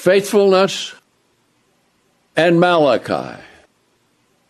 faithfulness, 0.00 0.94
and 2.34 2.58
Malachi. 2.58 3.38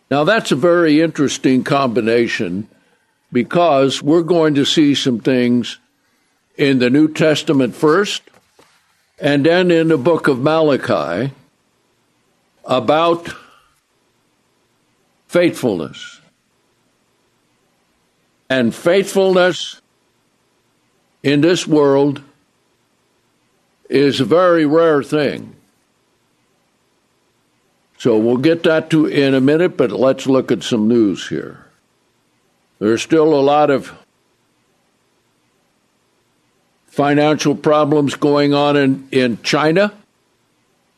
Now, 0.09 0.23
that's 0.23 0.53
a 0.53 0.55
very 0.55 1.01
interesting 1.01 1.65
combination 1.65 2.69
because 3.33 4.01
we're 4.01 4.23
going 4.23 4.55
to 4.55 4.63
see 4.63 4.95
some 4.95 5.19
things 5.19 5.77
in 6.55 6.79
the 6.79 6.89
New 6.89 7.09
Testament 7.09 7.75
first 7.75 8.21
and 9.19 9.45
then 9.45 9.71
in 9.71 9.89
the 9.89 9.97
book 9.97 10.29
of 10.29 10.39
Malachi 10.39 11.33
about 12.63 13.27
faithfulness. 15.27 16.21
And 18.49 18.73
faithfulness 18.73 19.81
in 21.23 21.41
this 21.41 21.67
world 21.67 22.23
is 23.91 24.21
a 24.21 24.25
very 24.25 24.65
rare 24.65 25.03
thing. 25.03 25.53
So 27.97 28.17
we'll 28.17 28.37
get 28.37 28.63
that 28.63 28.89
to 28.91 29.05
in 29.05 29.35
a 29.35 29.41
minute, 29.41 29.77
but 29.77 29.91
let's 29.91 30.25
look 30.25 30.51
at 30.51 30.63
some 30.63 30.87
news 30.87 31.27
here. 31.27 31.67
There's 32.79 33.03
still 33.03 33.33
a 33.33 33.41
lot 33.41 33.69
of 33.69 33.93
financial 36.87 37.53
problems 37.53 38.15
going 38.15 38.53
on 38.53 38.75
in, 38.75 39.07
in 39.11 39.41
China, 39.43 39.93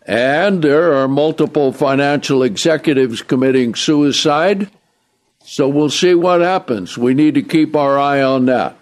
and 0.05 0.63
there 0.63 0.94
are 0.94 1.07
multiple 1.07 1.73
financial 1.73 2.44
executives 2.44 3.21
committing 3.21 3.76
suicide. 3.76 4.70
So 5.44 5.68
we'll 5.68 5.90
see 5.90 6.16
what 6.16 6.40
happens. 6.40 6.98
We 6.98 7.13
need 7.13 7.34
to 7.34 7.41
keep 7.41 7.76
our 7.76 7.99
eye 7.99 8.21
on 8.21 8.46
that. 8.46 8.77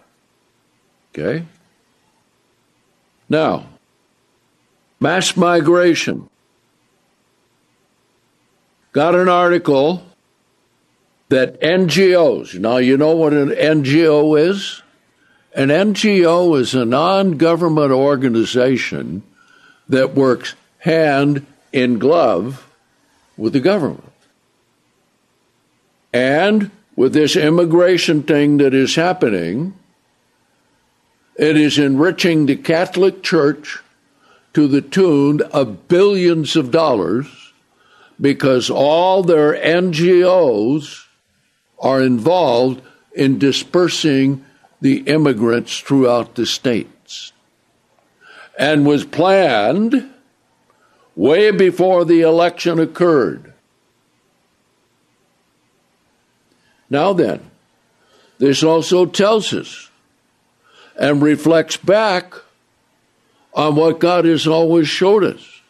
Okay? 1.11 1.45
Now, 3.29 3.65
mass 5.01 5.35
migration. 5.35 6.29
Got 8.93 9.15
an 9.15 9.27
article 9.27 10.03
that 11.29 11.59
NGOs, 11.59 12.59
now 12.59 12.77
you 12.77 12.97
know 12.97 13.15
what 13.15 13.33
an 13.33 13.49
NGO 13.49 14.39
is? 14.39 14.81
An 15.53 15.69
NGO 15.69 16.57
is 16.59 16.73
a 16.75 16.85
non 16.85 17.37
government 17.37 17.91
organization 17.91 19.23
that 19.89 20.13
works 20.13 20.55
hand 20.79 21.45
in 21.73 21.99
glove 21.99 22.67
with 23.37 23.53
the 23.53 23.59
government. 23.59 24.03
And 26.13 26.71
with 26.95 27.13
this 27.13 27.35
immigration 27.35 28.23
thing 28.23 28.57
that 28.57 28.73
is 28.73 28.95
happening, 28.95 29.73
it 31.37 31.57
is 31.57 31.77
enriching 31.79 32.45
the 32.45 32.57
Catholic 32.57 33.23
Church 33.23 33.79
to 34.53 34.67
the 34.67 34.81
tune 34.81 35.41
of 35.53 35.87
billions 35.87 36.55
of 36.55 36.71
dollars 36.71 37.53
because 38.19 38.69
all 38.69 39.23
their 39.23 39.53
NGOs 39.53 41.05
are 41.79 42.01
involved 42.01 42.81
in 43.13 43.39
dispersing 43.39 44.45
the 44.79 44.99
immigrants 45.01 45.79
throughout 45.79 46.35
the 46.35 46.45
states 46.45 47.33
and 48.57 48.85
was 48.85 49.05
planned 49.05 50.09
way 51.15 51.51
before 51.51 52.05
the 52.05 52.21
election 52.21 52.79
occurred. 52.79 53.53
Now 56.89 57.13
then, 57.13 57.49
this 58.37 58.63
also 58.63 59.05
tells 59.05 59.53
us 59.53 59.89
and 60.99 61.21
reflects 61.21 61.77
back 61.77 62.33
on 63.53 63.75
what 63.75 63.99
God 63.99 64.25
has 64.25 64.47
always 64.47 64.87
showed 64.87 65.23
us 65.23 65.61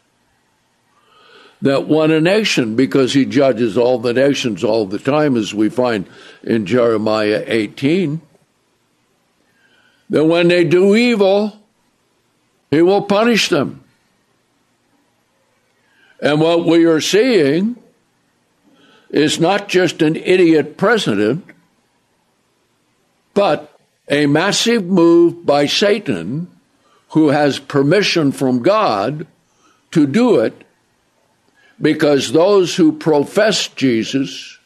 that 1.62 1.88
one 1.88 2.12
a 2.12 2.20
nation, 2.20 2.76
because 2.76 3.14
he 3.14 3.26
judges 3.26 3.78
all 3.78 4.00
the 4.00 4.14
nations 4.14 4.64
all 4.64 4.86
the 4.86 4.98
time, 4.98 5.38
as 5.38 5.54
we 5.54 5.70
find 5.70 6.08
in 6.44 6.66
Jeremiah 6.66 7.44
18, 7.46 8.20
that 10.10 10.26
when 10.26 10.48
they 10.48 10.64
do 10.64 10.96
evil, 10.96 11.60
he 12.72 12.82
will 12.82 13.04
punish 13.04 13.50
them. 13.50 13.84
And 16.20 16.42
what 16.42 16.66
we 16.66 16.86
are 16.86 17.02
seeing 17.02 17.78
is 19.10 19.40
not 19.40 19.68
just 19.68 20.02
an 20.02 20.16
idiot 20.16 20.78
president, 20.78 21.46
but 23.34 23.80
a 24.08 24.26
massive 24.26 24.86
move 24.86 25.46
by 25.46 25.66
Satan, 25.66 26.50
who 27.12 27.30
has 27.30 27.60
permission 27.60 28.32
from 28.32 28.62
God 28.62 29.28
to 29.92 30.08
do 30.08 30.40
it, 30.40 30.66
because 31.82 32.32
those 32.32 32.76
who 32.76 32.92
profess 32.92 33.68
Jesus 33.68 34.58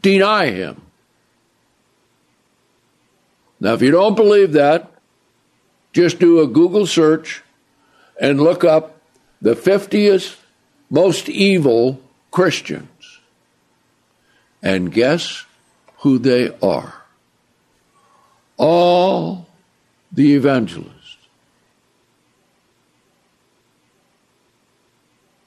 deny 0.00 0.50
him. 0.50 0.80
Now, 3.60 3.74
if 3.74 3.82
you 3.82 3.90
don't 3.90 4.14
believe 4.14 4.52
that, 4.52 4.92
just 5.92 6.18
do 6.18 6.40
a 6.40 6.46
Google 6.46 6.86
search 6.86 7.42
and 8.20 8.40
look 8.40 8.64
up 8.64 9.00
the 9.40 9.54
50th 9.54 10.36
most 10.90 11.28
evil 11.28 12.00
Christians. 12.30 13.20
And 14.62 14.92
guess 14.92 15.44
who 15.98 16.18
they 16.18 16.56
are? 16.62 17.02
All 18.56 19.46
the 20.12 20.34
evangelists. 20.34 20.95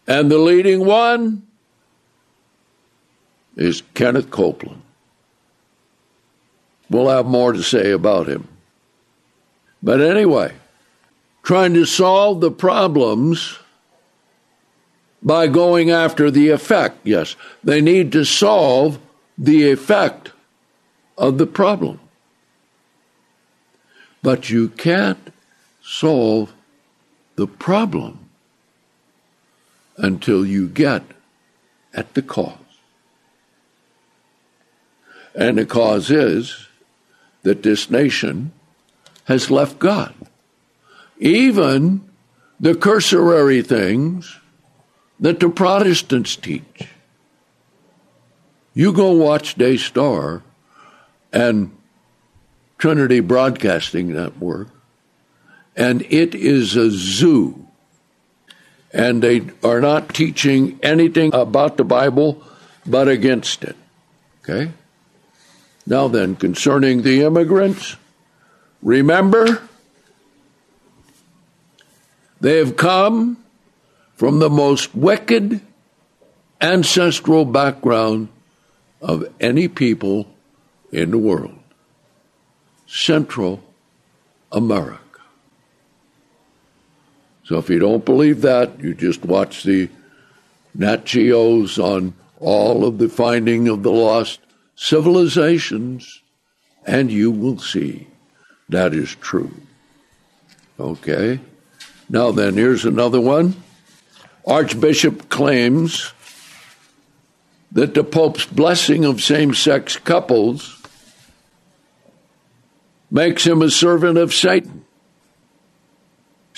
And 0.10 0.32
the 0.32 0.40
leading 0.40 0.86
one 0.86 1.44
is 3.56 3.84
Kenneth 3.94 4.32
Copeland. 4.32 4.82
We'll 6.90 7.10
have 7.10 7.28
more 7.28 7.54
to 7.54 7.62
say 7.62 7.92
about 7.92 8.28
him. 8.28 8.48
But 9.84 10.02
anyway, 10.02 10.56
trying 11.44 11.76
to 11.76 11.86
solve 11.86 12.42
the 12.42 12.50
problems 12.50 13.60
by 15.22 15.46
going 15.46 15.92
after 15.92 16.32
the 16.32 16.50
effect. 16.50 16.98
Yes, 17.04 17.36
they 17.64 17.80
need 17.80 18.12
to 18.14 18.26
solve 18.26 18.98
the 19.38 19.70
effect 19.70 20.32
of 21.20 21.38
the 21.38 21.46
problem. 21.46 22.00
But 24.24 24.50
you 24.50 24.70
can't 24.70 25.32
solve 25.84 26.52
the 27.36 27.46
problem 27.46 28.29
until 30.00 30.46
you 30.46 30.68
get 30.68 31.04
at 31.94 32.14
the 32.14 32.22
cause. 32.22 32.56
And 35.36 35.58
the 35.58 35.66
cause 35.66 36.10
is 36.10 36.68
that 37.44 37.64
this 37.64 37.92
nation 37.92 38.52
has 39.26 39.52
left 39.52 39.78
God. 39.78 40.14
Even 41.20 42.10
the 42.60 42.76
cursory 42.76 43.62
things 43.62 44.40
that 45.20 45.40
the 45.40 45.50
Protestants 45.50 46.36
teach. 46.36 46.88
You 48.74 48.94
go 48.94 49.12
watch 49.12 49.56
Daystar 49.56 50.42
and 51.32 51.76
Trinity 52.78 53.20
Broadcasting 53.20 54.14
Network, 54.14 54.70
and 55.76 56.02
it 56.04 56.34
is 56.34 56.76
a 56.76 56.90
zoo. 56.90 57.68
And 58.92 59.22
they 59.22 59.42
are 59.64 59.82
not 59.82 60.14
teaching 60.14 60.80
anything 60.82 61.34
about 61.34 61.78
the 61.78 61.84
Bible 61.84 62.44
but 62.86 63.08
against 63.08 63.64
it. 63.64 63.76
Okay? 64.44 64.72
Now 65.86 66.08
then, 66.08 66.36
concerning 66.36 67.02
the 67.02 67.24
immigrants, 67.24 67.96
remember, 68.82 69.62
they 72.42 72.58
have 72.58 72.78
come 72.78 73.38
from 74.16 74.40
the 74.40 74.50
most 74.50 74.96
wicked 74.96 75.62
ancestral 76.62 77.46
background 77.46 78.30
of 79.02 79.26
any 79.40 79.68
people 79.68 80.28
in 80.92 81.12
the 81.12 81.18
world 81.18 81.56
Central 82.88 83.62
America. 84.52 85.09
So 87.50 87.58
if 87.58 87.68
you 87.68 87.80
don't 87.80 88.06
believe 88.06 88.44
that, 88.44 88.80
you 88.80 88.94
just 88.94 89.26
watch 89.26 89.64
the 89.64 89.90
Nat 90.76 91.04
Geos 91.04 91.80
on 91.80 92.14
all 92.40 92.86
of 92.86 93.00
the 93.00 93.10
finding 93.10 93.68
of 93.68 93.82
the 93.82 93.92
lost 93.92 94.40
civilizations, 94.76 96.22
and 96.86 97.12
you 97.12 97.32
will 97.32 97.58
see 97.58 98.06
that 98.70 98.94
is 98.94 99.16
true. 99.16 99.52
Okay? 100.80 101.40
Now 102.08 102.30
then, 102.30 102.54
here's 102.54 102.86
another 102.86 103.20
one. 103.20 103.56
Archbishop 104.46 105.30
claims 105.30 106.14
that 107.72 107.96
the 107.96 108.04
Pope's 108.04 108.46
blessing 108.46 109.06
of 109.06 109.24
same 109.24 109.56
sex 109.56 109.98
couples 109.98 110.80
makes 113.10 113.44
him 113.44 113.64
a 113.64 113.72
servant 113.72 114.20
of 114.20 114.36
Satan. 114.36 114.86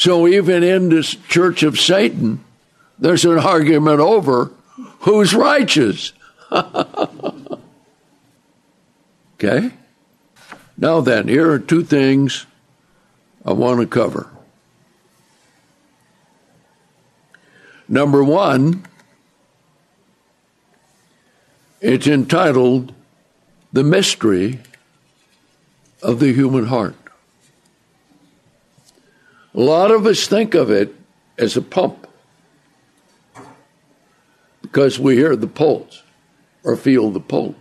So 0.01 0.27
even 0.27 0.63
in 0.63 0.89
this 0.89 1.13
church 1.13 1.61
of 1.61 1.79
Satan, 1.79 2.43
there's 2.97 3.23
an 3.23 3.37
argument 3.37 3.99
over 3.99 4.49
who's 5.01 5.35
righteous. 5.35 6.11
okay? 6.51 7.51
Now 10.75 11.01
then, 11.01 11.27
here 11.27 11.51
are 11.51 11.59
two 11.59 11.83
things 11.83 12.47
I 13.45 13.53
want 13.53 13.79
to 13.79 13.85
cover. 13.85 14.27
Number 17.87 18.23
one, 18.23 18.83
it's 21.79 22.07
entitled 22.07 22.91
The 23.71 23.83
Mystery 23.83 24.61
of 26.01 26.19
the 26.19 26.33
Human 26.33 26.65
Heart. 26.65 26.95
A 29.53 29.59
lot 29.59 29.91
of 29.91 30.05
us 30.05 30.27
think 30.27 30.53
of 30.53 30.71
it 30.71 30.95
as 31.37 31.57
a 31.57 31.61
pump 31.61 32.07
because 34.61 34.99
we 34.99 35.15
hear 35.15 35.35
the 35.35 35.47
pulse 35.47 36.03
or 36.63 36.77
feel 36.77 37.11
the 37.11 37.19
pulse. 37.19 37.55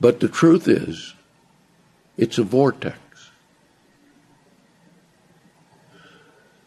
But 0.00 0.20
the 0.20 0.28
truth 0.28 0.68
is, 0.68 1.14
it's 2.16 2.38
a 2.38 2.42
vortex. 2.42 2.98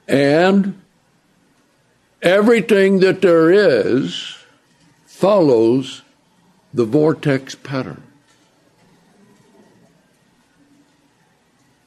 And 0.08 0.82
everything 2.22 3.00
that 3.00 3.22
there 3.22 3.52
is 3.52 4.38
follows 5.06 6.02
the 6.74 6.86
vortex 6.86 7.56
pattern. 7.56 8.11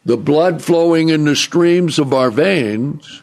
The 0.04 0.16
blood 0.16 0.62
flowing 0.62 1.08
in 1.08 1.24
the 1.24 1.36
streams 1.36 1.98
of 1.98 2.12
our 2.12 2.30
veins 2.30 3.22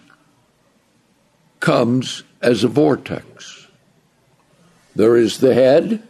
comes 1.59 2.23
as 2.41 2.63
a 2.63 2.67
vortex. 2.67 3.67
There 4.95 5.15
is 5.15 5.37
the 5.37 5.53
head 5.53 6.01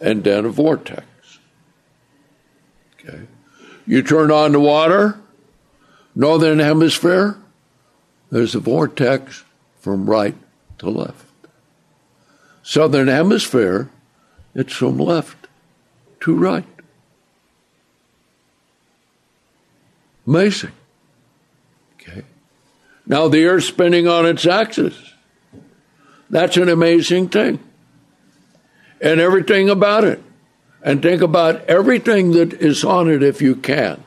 and 0.00 0.24
then 0.24 0.44
a 0.44 0.48
vortex. 0.48 1.04
Okay. 2.94 3.22
You 3.86 4.02
turn 4.02 4.30
on 4.30 4.52
the 4.52 4.60
water, 4.60 5.20
northern 6.14 6.58
hemisphere, 6.58 7.36
there's 8.30 8.54
a 8.54 8.60
vortex 8.60 9.44
from 9.80 10.08
right 10.08 10.36
to 10.78 10.90
left. 10.90 11.26
Southern 12.62 13.08
hemisphere, 13.08 13.90
it's 14.54 14.72
from 14.72 14.98
left 14.98 15.48
to 16.20 16.34
right. 16.34 16.66
Amazing. 20.26 20.72
Okay. 21.94 22.22
Now 23.06 23.28
the 23.28 23.44
Earth's 23.46 23.66
spinning 23.66 24.06
on 24.06 24.26
its 24.26 24.46
axis. 24.46 24.94
That's 26.28 26.56
an 26.56 26.68
amazing 26.68 27.28
thing. 27.28 27.58
And 29.00 29.20
everything 29.20 29.68
about 29.68 30.04
it. 30.04 30.22
And 30.82 31.02
think 31.02 31.20
about 31.20 31.64
everything 31.64 32.32
that 32.32 32.54
is 32.54 32.84
on 32.84 33.10
it 33.10 33.22
if 33.22 33.42
you 33.42 33.56
can. 33.56 34.02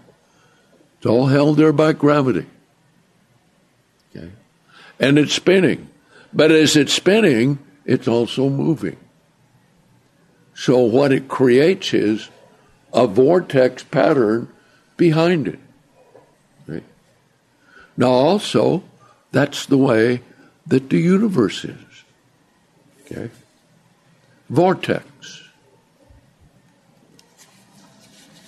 It's 0.98 1.06
all 1.06 1.28
held 1.28 1.58
there 1.58 1.74
by 1.74 1.94
gravity. 1.94 2.46
Okay. 4.16 4.32
And 5.00 5.20
it's 5.20 5.34
spinning. 5.34 5.90
But 6.34 6.52
as 6.52 6.76
it's 6.76 6.94
spinning, 6.94 7.60
it's 7.86 8.08
also 8.08 8.50
moving. 8.50 8.98
So 10.56 10.80
what 10.80 11.12
it 11.12 11.28
creates 11.28 11.94
is 11.94 12.30
a 12.94 13.08
vortex 13.08 13.84
pattern 13.84 14.50
behind 14.98 15.48
it. 15.48 15.60
Now, 17.96 18.10
also, 18.10 18.84
that's 19.32 19.66
the 19.66 19.78
way 19.78 20.22
that 20.68 20.90
the 20.90 21.00
universe 21.00 21.66
is. 21.66 22.04
Okay? 23.06 23.30
Vortex. 24.50 25.06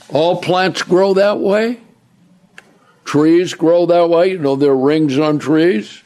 All 0.09 0.41
plants 0.41 0.83
grow 0.83 1.13
that 1.15 1.39
way. 1.39 1.79
Trees 3.03 3.53
grow 3.53 3.85
that 3.85 4.09
way. 4.09 4.31
You 4.31 4.39
know, 4.39 4.55
there 4.55 4.71
are 4.71 4.77
rings 4.77 5.17
on 5.17 5.39
trees. 5.39 6.01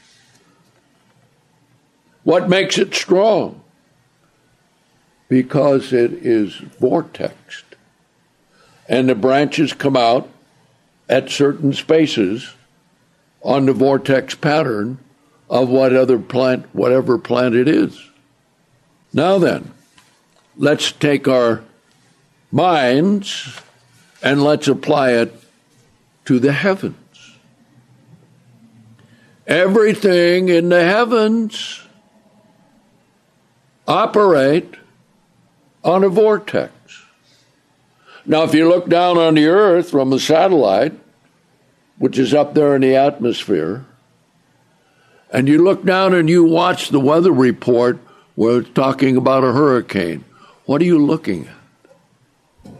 What 2.24 2.50
makes 2.50 2.78
it 2.78 2.94
strong? 2.94 3.62
Because 5.28 5.94
it 5.94 6.14
is 6.14 6.54
vortexed. 6.80 7.64
And 8.88 9.08
the 9.08 9.16
branches 9.16 9.74
come 9.74 9.96
out 9.96 10.30
at 11.08 11.30
certain 11.30 11.74
spaces 11.74 12.54
on 13.42 13.66
the 13.66 13.74
vortex 13.74 14.36
pattern 14.36 15.00
of 15.50 15.70
what 15.70 15.96
other 15.96 16.20
plant, 16.20 16.66
whatever 16.74 17.18
plant 17.18 17.56
it 17.56 17.68
is. 17.68 18.10
Now 19.14 19.40
then, 19.40 19.74
let's 20.58 20.92
take 20.92 21.28
our 21.28 21.64
minds 22.52 23.60
and 24.22 24.44
let's 24.44 24.68
apply 24.68 25.12
it 25.12 25.34
to 26.26 26.40
the 26.40 26.52
heavens. 26.52 26.96
Everything 29.48 30.50
in 30.50 30.70
the 30.70 30.84
heavens 30.84 31.82
operate 33.88 34.76
on 35.84 36.04
a 36.04 36.10
vortex. 36.10 36.72
Now, 38.26 38.44
if 38.44 38.54
you 38.54 38.70
look 38.70 38.88
down 38.88 39.18
on 39.18 39.34
the 39.34 39.48
earth 39.48 39.90
from 39.90 40.14
a 40.14 40.20
satellite, 40.20 40.94
which 42.00 42.18
is 42.18 42.34
up 42.34 42.56
there 42.56 42.76
in 42.76 42.82
the 42.82 42.96
atmosphere, 42.96 43.86
and 45.32 45.48
you 45.48 45.64
look 45.64 45.86
down 45.86 46.16
and 46.16 46.28
you 46.28 46.44
watch 46.44 46.90
the 46.90 47.00
weather 47.00 47.32
report 47.32 48.00
where 48.36 48.60
it's 48.60 48.70
talking 48.72 49.16
about 49.16 49.44
a 49.44 49.52
hurricane, 49.52 50.26
what 50.66 50.82
are 50.82 50.86
you 50.86 50.98
looking 50.98 51.48
at? 51.48 52.72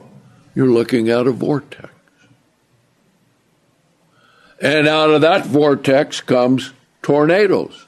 You're 0.56 0.68
looking 0.68 1.10
at 1.10 1.28
a 1.28 1.32
vortex. 1.32 1.90
And 4.62 4.88
out 4.88 5.10
of 5.10 5.22
that 5.22 5.46
vortex 5.46 6.22
comes 6.22 6.74
tornadoes. 7.02 7.86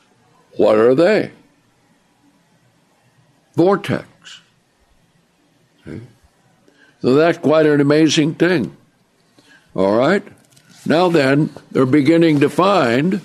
What 0.57 0.77
are 0.77 0.95
they? 0.95 1.31
Vortex. 3.55 4.05
So 7.01 7.15
that's 7.15 7.39
quite 7.39 7.65
an 7.65 7.81
amazing 7.81 8.35
thing. 8.35 8.77
All 9.73 9.95
right? 9.95 10.23
Now 10.85 11.09
then, 11.09 11.51
they're 11.71 11.85
beginning 11.85 12.39
to 12.39 12.49
find 12.49 13.21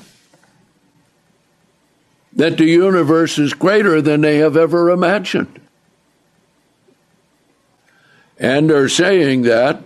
that 2.34 2.58
the 2.58 2.66
universe 2.66 3.38
is 3.38 3.54
greater 3.54 4.02
than 4.02 4.20
they 4.20 4.38
have 4.38 4.56
ever 4.56 4.90
imagined. 4.90 5.60
And 8.38 8.68
they're 8.68 8.90
saying 8.90 9.42
that. 9.42 9.82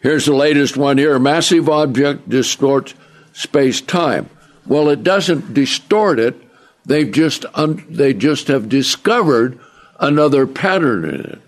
Here's 0.00 0.26
the 0.26 0.34
latest 0.34 0.76
one 0.76 0.98
here 0.98 1.16
a 1.16 1.20
massive 1.20 1.68
object 1.68 2.28
distorts 2.28 2.94
space 3.32 3.80
time. 3.80 4.28
Well, 4.66 4.90
it 4.90 5.02
doesn't 5.02 5.54
distort 5.54 6.18
it, 6.18 6.36
they've 6.84 7.10
just, 7.10 7.44
un- 7.54 7.84
they 7.88 8.12
just 8.12 8.48
have 8.48 8.68
discovered 8.68 9.58
another 9.98 10.46
pattern 10.46 11.04
in 11.04 11.20
it. 11.20 11.40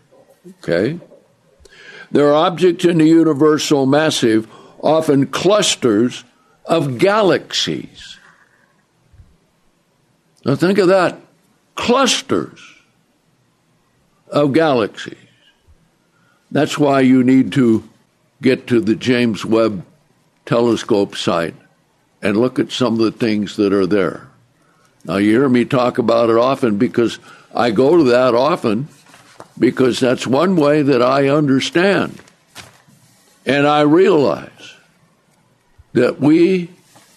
Okay? 0.63 1.01
There 2.11 2.29
are 2.29 2.47
objects 2.47 2.85
in 2.85 2.99
the 2.99 3.07
universe 3.07 3.65
so 3.65 3.85
massive, 3.85 4.49
often 4.81 5.27
clusters 5.27 6.25
of 6.65 6.99
galaxies. 6.99 8.19
Now 10.45 10.55
think 10.55 10.79
of 10.79 10.89
that 10.89 11.21
clusters 11.75 12.61
of 14.29 14.53
galaxies. 14.53 15.17
That's 16.51 16.79
why 16.79 17.01
you 17.01 17.23
need 17.23 17.53
to 17.53 17.89
get 18.41 18.67
to 18.69 18.81
the 18.81 18.95
James 18.95 19.45
Webb 19.45 19.85
telescope 20.47 21.17
site 21.17 21.55
and 22.23 22.37
look 22.37 22.59
at 22.59 22.73
some 22.73 22.95
of 22.95 23.01
the 23.01 23.13
things 23.13 23.57
that 23.57 23.73
are 23.73 23.87
there. 23.87 24.29
Now, 25.05 25.17
you 25.17 25.31
hear 25.31 25.49
me 25.49 25.65
talk 25.65 25.99
about 25.99 26.31
it 26.31 26.37
often 26.37 26.79
because 26.79 27.19
I 27.55 27.71
go 27.71 27.97
to 27.97 28.05
that 28.05 28.35
often 28.35 28.89
because 29.59 30.01
that's 30.01 30.27
one 30.27 30.57
way 30.57 30.83
that 30.83 31.03
I 31.03 31.29
understand. 31.29 32.21
And 33.45 33.67
I 33.67 33.81
realize 33.81 34.75
that 35.93 36.21
we 36.21 36.71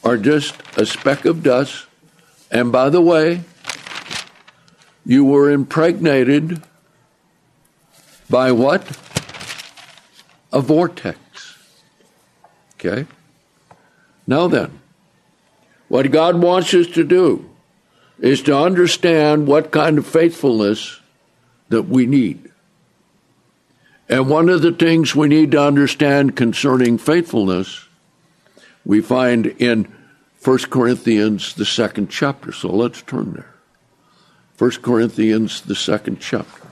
are 0.04 0.18
just 0.18 0.56
a 0.78 0.86
speck 0.86 1.26
of 1.26 1.44
dust. 1.44 1.86
And 2.50 2.72
by 2.72 2.90
the 2.90 3.02
way, 3.02 3.44
you 5.06 5.26
were 5.26 5.52
impregnated 5.52 6.64
by 8.30 8.52
what? 8.52 8.88
A 10.54 10.62
vortex. 10.62 11.20
Okay? 12.76 13.06
Now 14.26 14.48
then, 14.48 14.80
what 15.88 16.10
God 16.12 16.42
wants 16.42 16.74
us 16.74 16.88
to 16.88 17.04
do 17.04 17.50
is 18.20 18.42
to 18.44 18.58
understand 18.58 19.48
what 19.48 19.72
kind 19.72 19.98
of 19.98 20.08
faithfulness 20.08 21.01
that 21.72 21.84
we 21.84 22.06
need. 22.06 22.52
And 24.08 24.30
one 24.30 24.50
of 24.50 24.62
the 24.62 24.74
things 24.74 25.16
we 25.16 25.28
need 25.28 25.52
to 25.52 25.62
understand 25.62 26.36
concerning 26.36 26.98
faithfulness 26.98 27.88
we 28.86 29.02
find 29.02 29.46
in 29.46 29.92
1 30.44 30.58
Corinthians, 30.70 31.54
the 31.54 31.66
second 31.66 32.10
chapter. 32.10 32.52
So 32.52 32.70
let's 32.70 33.02
turn 33.04 33.34
there. 33.34 33.54
1 34.58 34.72
Corinthians, 34.82 35.62
the 35.62 35.76
second 35.76 36.20
chapter. 36.20 36.68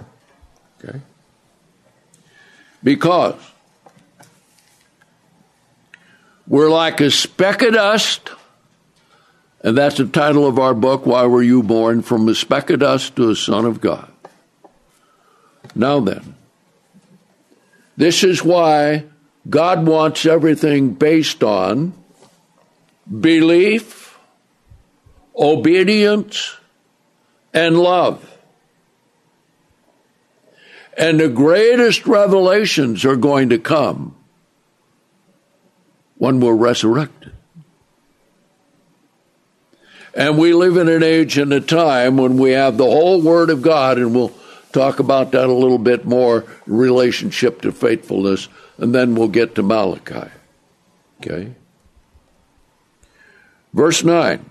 Okay? 0.84 1.00
Because 2.84 3.40
we're 6.48 6.70
like 6.70 7.00
a 7.00 7.12
speck 7.12 7.62
of 7.62 7.74
dust, 7.74 8.32
and 9.62 9.78
that's 9.78 9.98
the 9.98 10.08
title 10.08 10.48
of 10.48 10.58
our 10.58 10.74
book, 10.74 11.06
Why 11.06 11.26
Were 11.26 11.44
You 11.44 11.64
Born? 11.64 12.02
From 12.02 12.28
a 12.28 12.36
speck 12.36 12.70
of 12.70 12.80
dust 12.80 13.16
to 13.18 13.30
a 13.30 13.36
son 13.36 13.66
of 13.66 13.82
God. 13.82 14.12
Now 15.76 16.00
then, 16.00 16.36
this 17.98 18.24
is 18.24 18.44
why 18.44 19.06
God 19.50 19.86
wants 19.88 20.26
everything 20.26 20.94
based 20.94 21.44
on 21.44 21.94
belief, 23.20 24.18
obedience, 25.36 26.56
and 27.54 27.78
love. 27.78 28.26
And 30.98 31.20
the 31.20 31.30
greatest 31.30 32.06
revelations 32.06 33.06
are 33.06 33.16
going 33.16 33.50
to 33.50 33.58
come 33.58 34.16
when 36.18 36.42
we're 36.42 36.54
resurrected. 36.54 37.32
And 40.14 40.38
we 40.38 40.54
live 40.54 40.76
in 40.76 40.90
an 40.90 41.04
age 41.04 41.38
and 41.38 41.54
a 41.54 41.62
time 41.62 42.18
when 42.18 42.38
we 42.38 42.52
have 42.52 42.78
the 42.78 42.84
whole 42.84 43.22
Word 43.22 43.50
of 43.50 43.62
God, 43.62 43.98
and 43.98 44.14
we'll 44.14 44.34
talk 44.72 45.00
about 45.00 45.32
that 45.32 45.46
a 45.46 45.54
little 45.54 45.78
bit 45.78 46.06
more 46.06 46.46
relationship 46.66 47.62
to 47.62 47.72
faithfulness, 47.72 48.48
and 48.78 48.94
then 48.94 49.16
we'll 49.16 49.28
get 49.28 49.56
to 49.56 49.64
Malachi. 49.64 50.30
Okay? 51.20 51.54
Verse 53.74 54.04
9, 54.04 54.50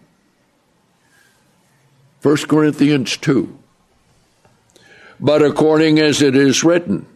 1 2.23 2.37
Corinthians 2.49 3.17
2. 3.17 3.59
But 5.21 5.43
according 5.43 5.99
as 5.99 6.23
it 6.23 6.37
is 6.37 6.63
written, 6.63 7.07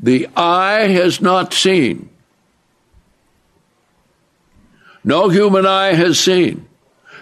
the 0.00 0.28
eye 0.36 0.88
has 0.88 1.20
not 1.20 1.52
seen, 1.52 2.08
no 5.04 5.28
human 5.28 5.66
eye 5.66 5.94
has 5.94 6.18
seen. 6.18 6.66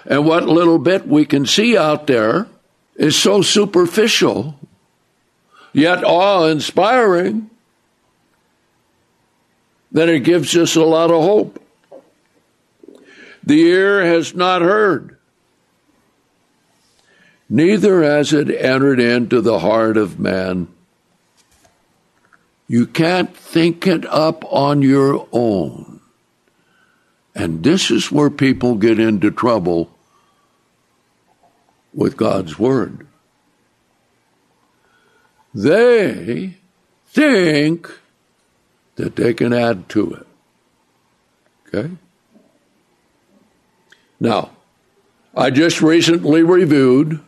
And 0.04 0.25
what 0.25 0.44
little 0.44 0.78
bit 0.78 1.06
we 1.06 1.25
can 1.25 1.46
see 1.46 1.76
out 1.76 2.06
there 2.06 2.46
is 2.97 3.17
so 3.17 3.43
superficial, 3.43 4.59
yet 5.73 6.03
awe 6.05 6.47
inspiring, 6.47 7.50
that 9.93 10.09
it 10.09 10.21
gives 10.21 10.57
us 10.57 10.76
a 10.76 10.83
lot 10.83 11.11
of 11.11 11.23
hope. 11.23 11.62
The 13.45 13.61
ear 13.61 14.05
has 14.05 14.35
not 14.35 14.62
heard, 14.62 15.17
neither 17.49 18.03
has 18.03 18.33
it 18.33 18.50
entered 18.50 18.99
into 18.99 19.41
the 19.41 19.61
heart 19.61 19.97
of 19.97 20.19
man. 20.19 20.69
You 22.69 22.87
can't 22.87 23.37
think 23.37 23.87
it 23.87 24.05
up 24.07 24.45
on 24.53 24.83
your 24.83 25.29
own. 25.31 26.00
And 27.33 27.62
this 27.62 27.91
is 27.93 28.11
where 28.11 28.31
people 28.31 28.75
get 28.75 28.99
into 28.99 29.31
trouble 29.31 29.96
with 31.97 32.17
God's 32.17 32.59
Word. 32.59 33.07
They 35.53 36.59
think 37.07 37.91
that 38.97 39.17
they 39.17 39.33
can 39.33 39.53
add 39.53 39.88
to 39.88 40.12
it. 40.12 40.26
Okay? 41.75 41.91
Now, 44.21 44.50
I 45.35 45.50
just 45.50 45.81
recently 45.81 46.43
reviewed 46.43 47.21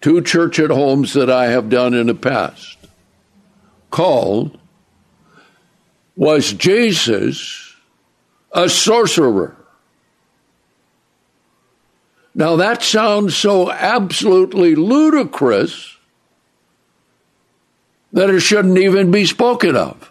two 0.00 0.22
church 0.22 0.58
at 0.58 0.70
homes 0.70 1.14
that 1.14 1.30
I 1.30 1.46
have 1.46 1.70
done 1.70 1.94
in 1.94 2.06
the 2.06 2.14
past 2.14 2.76
called 3.90 4.58
Was 6.16 6.52
Jesus 6.52 7.74
a 8.52 8.68
Sorcerer? 8.68 9.56
Now 12.38 12.56
that 12.56 12.82
sounds 12.82 13.36
so 13.36 13.70
absolutely 13.70 14.74
ludicrous 14.74 15.98
that 18.12 18.30
it 18.30 18.40
shouldn't 18.40 18.78
even 18.78 19.10
be 19.10 19.26
spoken 19.26 19.76
of. 19.76 20.10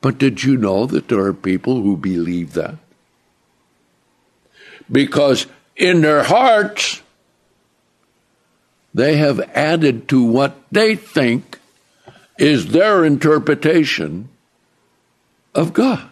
But 0.00 0.18
did 0.18 0.42
you 0.42 0.56
know 0.56 0.86
that 0.86 1.06
there 1.06 1.20
are 1.20 1.32
people 1.32 1.80
who 1.82 1.96
believe 1.96 2.54
that? 2.54 2.74
because 4.92 5.46
in 5.74 6.02
their 6.02 6.22
hearts 6.22 7.02
they 8.94 9.16
have 9.16 9.40
added 9.54 10.06
to 10.08 10.22
what 10.22 10.54
they 10.70 10.94
think 10.94 11.58
is 12.38 12.72
their 12.72 13.04
interpretation 13.04 14.28
of 15.54 15.72
God. 15.72 16.06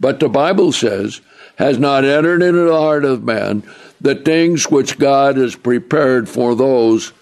But 0.00 0.20
the 0.20 0.28
Bible 0.28 0.72
says, 0.72 1.20
has 1.56 1.78
not 1.78 2.04
entered 2.04 2.42
into 2.42 2.60
the 2.60 2.78
heart 2.78 3.04
of 3.04 3.24
man 3.24 3.62
the 4.00 4.14
things 4.14 4.70
which 4.70 4.98
God 4.98 5.36
has 5.36 5.56
prepared 5.56 6.28
for 6.28 6.54
those 6.54 7.12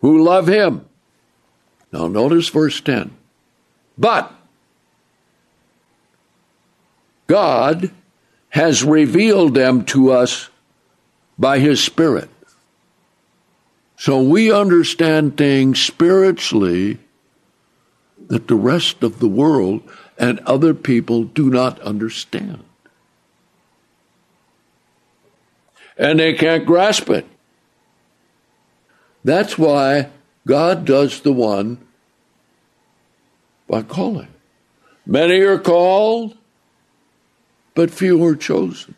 who 0.00 0.22
love 0.22 0.46
him. 0.46 0.84
Now, 1.92 2.08
notice 2.08 2.48
verse 2.48 2.80
10. 2.80 3.10
But 3.96 4.32
God 7.26 7.90
has 8.50 8.84
revealed 8.84 9.54
them 9.54 9.84
to 9.86 10.10
us 10.10 10.48
by 11.38 11.58
His 11.58 11.82
Spirit. 11.82 12.28
So 13.96 14.20
we 14.22 14.52
understand 14.52 15.36
things 15.36 15.80
spiritually 15.80 16.98
that 18.28 18.48
the 18.48 18.56
rest 18.56 19.02
of 19.02 19.20
the 19.20 19.28
world 19.28 19.82
and 20.18 20.40
other 20.40 20.74
people 20.74 21.24
do 21.24 21.48
not 21.48 21.80
understand. 21.80 22.62
And 25.96 26.18
they 26.18 26.34
can't 26.34 26.66
grasp 26.66 27.08
it. 27.10 27.26
That's 29.22 29.56
why 29.56 30.10
God 30.46 30.84
does 30.84 31.20
the 31.20 31.32
one 31.32 31.78
by 33.68 33.82
calling. 33.82 34.28
Many 35.06 35.40
are 35.40 35.58
called, 35.58 36.36
but 37.74 37.90
few 37.90 38.22
are 38.24 38.36
chosen. 38.36 38.94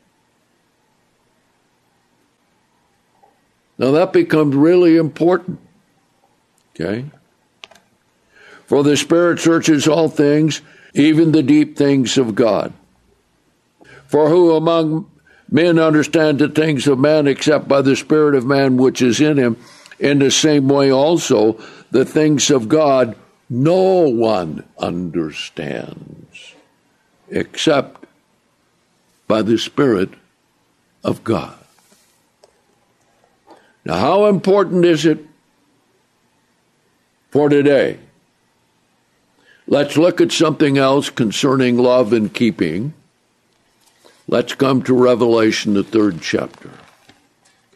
Now 3.79 3.91
that 3.93 4.13
becomes 4.13 4.55
really 4.55 4.97
important. 4.97 5.61
Okay? 6.75 7.07
For 8.67 8.83
the 8.83 8.97
Spirit 8.97 9.39
searches 9.39 9.87
all 9.87 10.09
things, 10.09 10.61
even 10.95 11.33
the 11.33 11.43
deep 11.43 11.77
things 11.77 12.19
of 12.19 12.35
God. 12.35 12.73
For 14.07 14.29
who 14.29 14.55
among 14.55 15.11
men 15.51 15.79
understand 15.79 16.39
the 16.39 16.49
things 16.49 16.87
of 16.87 16.99
man 16.99 17.27
except 17.27 17.69
by 17.69 17.83
the 17.83 17.97
Spirit 17.97 18.35
of 18.35 18.45
man 18.45 18.77
which 18.77 19.03
is 19.03 19.21
in 19.21 19.37
him? 19.37 19.57
In 19.99 20.19
the 20.19 20.31
same 20.31 20.69
way 20.69 20.91
also, 20.91 21.61
the 21.91 22.05
things 22.05 22.51
of 22.51 22.69
God 22.69 23.17
no 23.49 24.09
one 24.09 24.65
understands 24.79 26.55
except 27.31 28.05
by 29.29 29.43
the 29.43 29.59
Spirit 29.59 30.11
of 31.05 31.23
God. 31.25 31.57
Now, 33.85 33.99
how 33.99 34.27
important 34.27 34.85
is 34.85 35.07
it 35.07 35.25
for 37.31 37.49
today? 37.49 37.99
Let's 39.69 39.97
look 39.97 40.21
at 40.21 40.33
something 40.33 40.79
else 40.79 41.11
concerning 41.11 41.77
love 41.77 42.13
and 42.13 42.33
keeping. 42.33 42.95
Let's 44.29 44.55
come 44.55 44.83
to 44.85 44.95
Revelation, 44.95 45.75
the 45.75 45.85
third 45.85 46.21
chapter. 46.21 46.71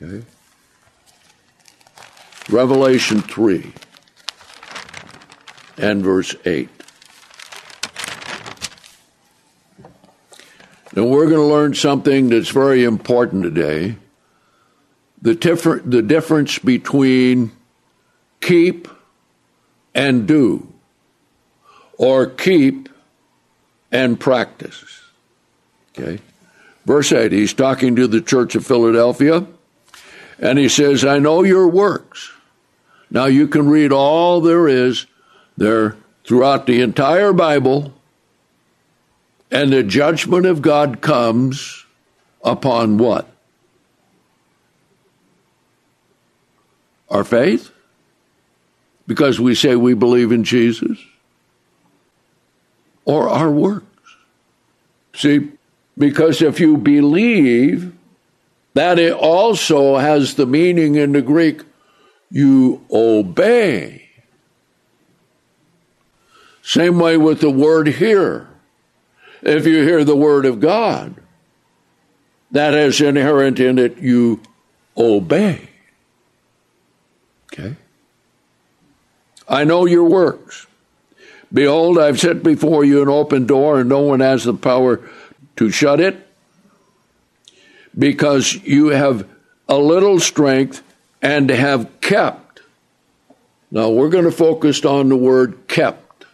Okay? 0.03 0.25
Revelation 2.49 3.21
3 3.21 3.73
and 5.79 6.03
verse 6.03 6.35
8. 6.45 6.69
Now 10.97 11.05
we're 11.05 11.27
going 11.27 11.37
to 11.37 11.45
learn 11.45 11.75
something 11.75 12.31
that's 12.31 12.49
very 12.49 12.83
important 12.83 13.45
today. 13.45 13.95
The, 15.23 15.37
differ- 15.37 15.83
the 15.85 16.03
difference 16.03 16.59
between 16.59 17.53
keep 18.41 18.89
and 19.95 20.27
do, 20.27 20.67
or 21.97 22.27
keep 22.27 22.89
and 23.93 24.19
practice. 24.19 25.03
Okay? 25.97 26.21
Verse 26.85 27.13
8, 27.13 27.33
he's 27.33 27.53
talking 27.55 27.97
to 27.97 28.07
the 28.07 28.21
church 28.21 28.55
of 28.55 28.67
Philadelphia, 28.67 29.47
and 30.39 30.59
he 30.59 30.69
says, 30.69 31.05
I 31.05 31.19
know 31.19 31.43
your 31.43 31.69
works. 31.69 32.33
Now 33.11 33.27
you 33.27 33.49
can 33.49 33.69
read 33.69 33.93
all 33.93 34.41
there 34.41 34.69
is 34.69 35.07
there 35.57 35.97
throughout 36.25 36.67
the 36.67 36.81
entire 36.81 37.33
Bible 37.33 37.93
And 39.51 39.73
the 39.73 39.83
judgment 39.83 40.47
of 40.47 40.63
God 40.63 41.01
comes 41.01 41.85
upon 42.45 42.99
what? 42.99 43.29
Our 47.09 47.25
faith? 47.25 47.73
Because 49.07 49.41
we 49.41 49.57
say 49.57 49.75
we 49.75 49.95
believe 49.95 50.31
in 50.31 50.45
Jesus? 50.45 50.99
Or 53.05 53.29
our 53.29 53.51
works? 53.51 53.87
See, 55.17 55.51
because 56.01 56.41
if 56.41 56.59
you 56.59 56.79
believe, 56.79 57.93
that 58.73 58.99
it 58.99 59.13
also 59.13 59.99
has 59.99 60.35
the 60.35 60.47
meaning 60.47 60.95
in 60.95 61.13
the 61.13 61.21
Greek, 61.21 61.63
you 62.31 62.83
obey. 62.91 64.09
Same 66.63 66.99
way 66.99 67.19
with 67.19 67.43
the 67.43 67.51
word 67.51 67.87
hear. 67.87 68.49
If 69.43 69.67
you 69.67 69.83
hear 69.83 70.03
the 70.03 70.17
word 70.17 70.47
of 70.47 70.59
God, 70.59 71.17
that 72.51 72.73
has 72.73 72.99
inherent 73.03 73.61
in 73.61 73.79
it, 73.79 73.99
you 73.99 74.41
obey. 74.97 75.69
Okay? 77.53 77.77
I 79.47 79.65
know 79.65 79.85
your 79.85 80.05
works. 80.05 80.67
Behold, 81.53 81.99
I've 81.99 82.21
set 82.21 82.43
before 82.43 82.87
you 82.87 83.03
an 83.03 83.09
open 83.09 83.47
door, 83.47 83.81
and 83.81 83.89
no 83.91 84.01
one 84.01 84.21
has 84.21 84.45
the 84.45 84.55
power 84.55 85.01
to 85.61 85.71
shut 85.71 86.01
it, 86.01 86.27
because 87.97 88.55
you 88.65 88.87
have 88.87 89.29
a 89.69 89.77
little 89.77 90.19
strength 90.19 90.83
and 91.21 91.51
have 91.51 92.01
kept. 92.01 92.63
Now, 93.71 93.91
we're 93.91 94.09
going 94.09 94.25
to 94.25 94.33
focus 94.33 94.83
on 94.87 95.11
the 95.11 95.19
word 95.19 95.69
kept. 95.69 96.25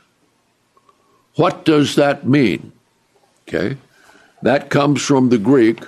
What 1.34 1.64
does 1.64 1.96
that 1.96 2.24
mean? 2.24 2.70
Okay. 3.48 3.76
That 4.42 4.70
comes 4.70 5.02
from 5.02 5.30
the 5.30 5.38
Greek, 5.38 5.82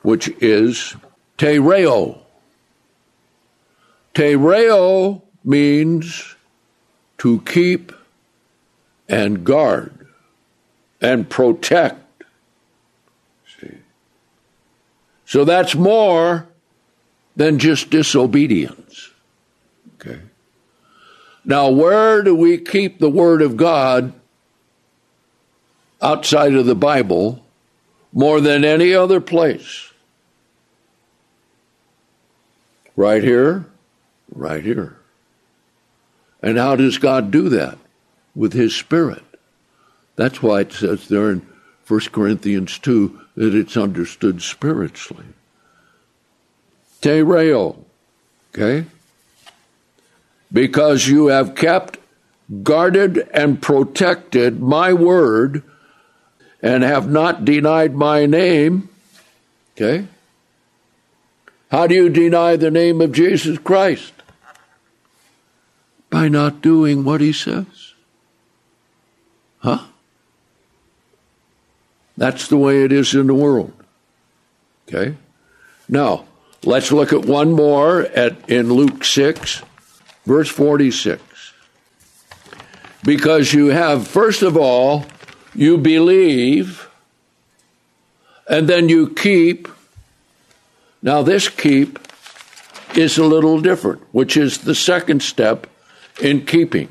which 0.00 0.28
is 0.40 0.96
tereo. 1.36 2.18
Tereo 4.14 5.20
means 5.44 6.36
to 7.18 7.42
keep 7.42 7.92
and 9.10 9.44
guard 9.44 10.06
and 11.02 11.28
protect. 11.28 12.24
See? 13.60 13.78
So 15.28 15.44
that's 15.44 15.74
more 15.74 16.48
than 17.36 17.58
just 17.58 17.90
disobedience. 17.90 19.10
Okay. 19.96 20.20
Now, 21.44 21.68
where 21.68 22.22
do 22.22 22.34
we 22.34 22.56
keep 22.56 22.98
the 22.98 23.10
Word 23.10 23.42
of 23.42 23.58
God 23.58 24.14
outside 26.00 26.54
of 26.54 26.64
the 26.64 26.74
Bible 26.74 27.44
more 28.10 28.40
than 28.40 28.64
any 28.64 28.94
other 28.94 29.20
place? 29.20 29.92
Right 32.96 33.22
here, 33.22 33.66
right 34.34 34.64
here. 34.64 34.96
And 36.42 36.56
how 36.56 36.74
does 36.74 36.96
God 36.96 37.30
do 37.30 37.50
that? 37.50 37.76
With 38.34 38.54
His 38.54 38.74
Spirit. 38.74 39.24
That's 40.16 40.42
why 40.42 40.60
it 40.60 40.72
says 40.72 41.08
there 41.08 41.30
in 41.32 41.46
1 41.86 42.00
Corinthians 42.12 42.78
2 42.78 43.20
that 43.38 43.54
it's 43.54 43.76
understood 43.76 44.42
spiritually. 44.42 45.24
Tereo, 47.00 47.76
okay? 48.54 48.84
Because 50.52 51.08
you 51.08 51.28
have 51.28 51.54
kept, 51.54 51.98
guarded, 52.62 53.18
and 53.32 53.62
protected 53.62 54.60
my 54.60 54.92
word 54.92 55.62
and 56.60 56.82
have 56.82 57.08
not 57.08 57.44
denied 57.44 57.94
my 57.94 58.26
name, 58.26 58.90
okay? 59.74 60.06
How 61.70 61.86
do 61.86 61.94
you 61.94 62.08
deny 62.10 62.56
the 62.56 62.70
name 62.70 63.00
of 63.00 63.12
Jesus 63.12 63.58
Christ? 63.58 64.12
by 66.10 66.28
not 66.28 66.60
doing 66.60 67.04
what 67.04 67.20
he 67.20 67.32
says. 67.32 67.94
Huh? 69.58 69.84
That's 72.18 72.48
the 72.48 72.56
way 72.56 72.82
it 72.82 72.90
is 72.90 73.14
in 73.14 73.28
the 73.28 73.34
world. 73.34 73.72
Okay? 74.88 75.14
Now, 75.88 76.24
let's 76.64 76.90
look 76.90 77.12
at 77.12 77.24
one 77.24 77.52
more 77.52 78.02
at 78.02 78.50
in 78.50 78.72
Luke 78.72 79.04
6, 79.04 79.62
verse 80.26 80.48
46. 80.48 81.22
Because 83.04 83.54
you 83.54 83.68
have, 83.68 84.08
first 84.08 84.42
of 84.42 84.56
all, 84.56 85.06
you 85.54 85.78
believe, 85.78 86.90
and 88.48 88.68
then 88.68 88.88
you 88.88 89.10
keep. 89.14 89.68
Now, 91.00 91.22
this 91.22 91.48
keep 91.48 92.00
is 92.96 93.16
a 93.16 93.24
little 93.24 93.60
different, 93.60 94.02
which 94.10 94.36
is 94.36 94.58
the 94.58 94.74
second 94.74 95.22
step 95.22 95.68
in 96.20 96.44
keeping. 96.46 96.88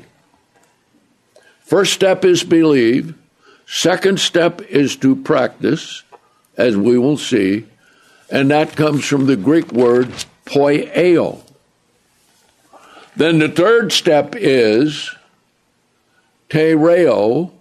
First 1.60 1.92
step 1.92 2.24
is 2.24 2.44
believe. 2.44 3.14
Second 3.68 4.18
step 4.18 4.62
is 4.62 4.96
to 4.96 5.14
practice, 5.14 6.02
as 6.56 6.76
we 6.76 6.98
will 6.98 7.16
see, 7.16 7.66
and 8.30 8.50
that 8.50 8.74
comes 8.76 9.04
from 9.04 9.26
the 9.26 9.36
Greek 9.36 9.70
word 9.72 10.08
poieo. 10.46 11.42
Then 13.16 13.38
the 13.38 13.48
third 13.48 13.92
step 13.92 14.34
is 14.36 15.14
tereo, 16.48 17.52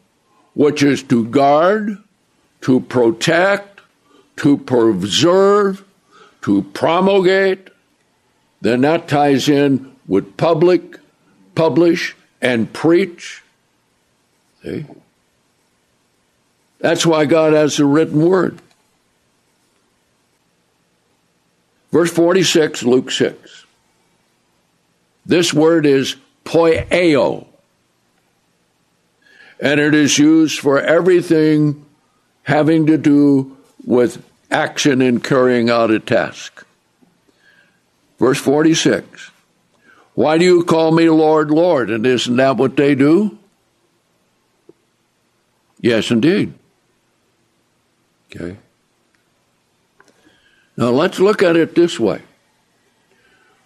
which 0.54 0.82
is 0.82 1.04
to 1.04 1.26
guard, 1.26 1.98
to 2.62 2.80
protect, 2.80 3.82
to 4.38 4.58
preserve, 4.58 5.84
to 6.44 6.64
promulgate. 6.74 7.70
Then 8.62 8.82
that 8.82 9.08
ties 9.08 9.50
in 9.50 9.96
with 10.08 10.38
public 10.38 10.98
publish, 11.58 12.16
and 12.40 12.72
preach. 12.72 13.42
See? 14.64 14.86
That's 16.80 17.06
why 17.06 17.26
God 17.26 17.54
has 17.54 17.78
the 17.78 17.86
written 17.86 18.26
word. 18.26 18.60
Verse 21.92 22.12
46, 22.12 22.84
Luke 22.84 23.12
6. 23.12 23.66
This 25.26 25.54
word 25.54 25.86
is 25.86 26.16
poieo, 26.46 27.48
and 29.60 29.80
it 29.80 29.96
is 29.96 30.18
used 30.18 30.60
for 30.60 30.80
everything 30.80 31.86
having 32.44 32.86
to 32.88 32.98
do 32.98 33.58
with 33.86 34.24
action 34.52 35.02
in 35.02 35.20
carrying 35.20 35.70
out 35.70 35.92
a 35.92 36.00
task. 36.00 36.66
Verse 38.20 38.40
46 38.40 39.32
why 40.18 40.40
do 40.40 40.46
you 40.46 40.64
call 40.64 40.92
me 40.92 41.12
Lord, 41.12 41.52
Lord? 41.52 41.92
And 41.92 42.04
isn't 42.04 42.38
that 42.38 42.58
what 42.58 42.76
they 42.76 42.96
do? 42.96 43.38
Yes, 45.80 46.10
indeed. 46.10 46.56
Okay. 48.30 48.58
Now 50.76 50.90
let's 50.90 51.20
look 51.20 51.42
at 51.42 51.56
it 51.56 51.76
this 51.76 52.00
way. 52.00 52.22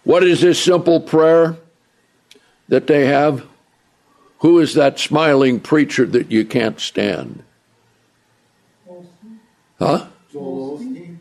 What 0.04 0.24
is 0.24 0.40
this 0.40 0.62
simple 0.62 1.00
prayer 1.00 1.56
that 2.68 2.86
they 2.86 3.06
have? 3.06 3.46
Who 4.38 4.58
is 4.58 4.74
that 4.74 4.98
smiling 4.98 5.60
preacher 5.60 6.06
that 6.06 6.30
you 6.30 6.44
can't 6.44 6.80
stand? 6.80 7.44
Huh? 9.78 10.06
Joel 10.32 10.78
Olstein. 10.78 11.16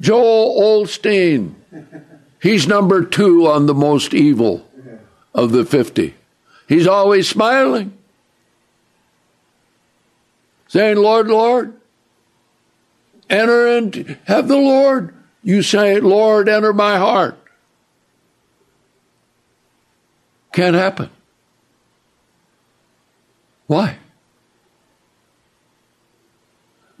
Joel 0.00 0.84
Osteen. 0.84 1.54
He's 2.40 2.66
number 2.66 3.04
two 3.04 3.46
on 3.46 3.66
the 3.66 3.74
most 3.74 4.14
evil 4.14 4.68
of 5.32 5.52
the 5.52 5.64
50. 5.64 6.14
He's 6.68 6.86
always 6.86 7.28
smiling, 7.28 7.96
saying, 10.66 10.96
Lord, 10.96 11.28
Lord, 11.28 11.74
enter 13.28 13.66
and 13.66 14.18
have 14.24 14.48
the 14.48 14.56
Lord. 14.56 15.14
You 15.42 15.62
say, 15.62 16.00
Lord, 16.00 16.48
enter 16.48 16.72
my 16.72 16.98
heart. 16.98 17.38
Can't 20.52 20.76
happen. 20.76 21.10
Why? 23.66 23.96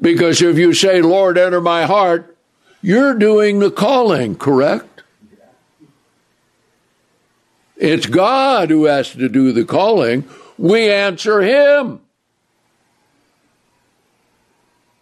Because 0.00 0.42
if 0.42 0.58
you 0.58 0.74
say, 0.74 1.00
Lord, 1.00 1.38
enter 1.38 1.60
my 1.60 1.84
heart, 1.84 2.36
you're 2.80 3.14
doing 3.14 3.60
the 3.60 3.70
calling, 3.70 4.34
correct? 4.34 5.02
It's 7.76 8.06
God 8.06 8.70
who 8.70 8.84
has 8.84 9.10
to 9.10 9.28
do 9.28 9.52
the 9.52 9.64
calling. 9.64 10.28
We 10.58 10.90
answer 10.90 11.40
Him. 11.42 12.00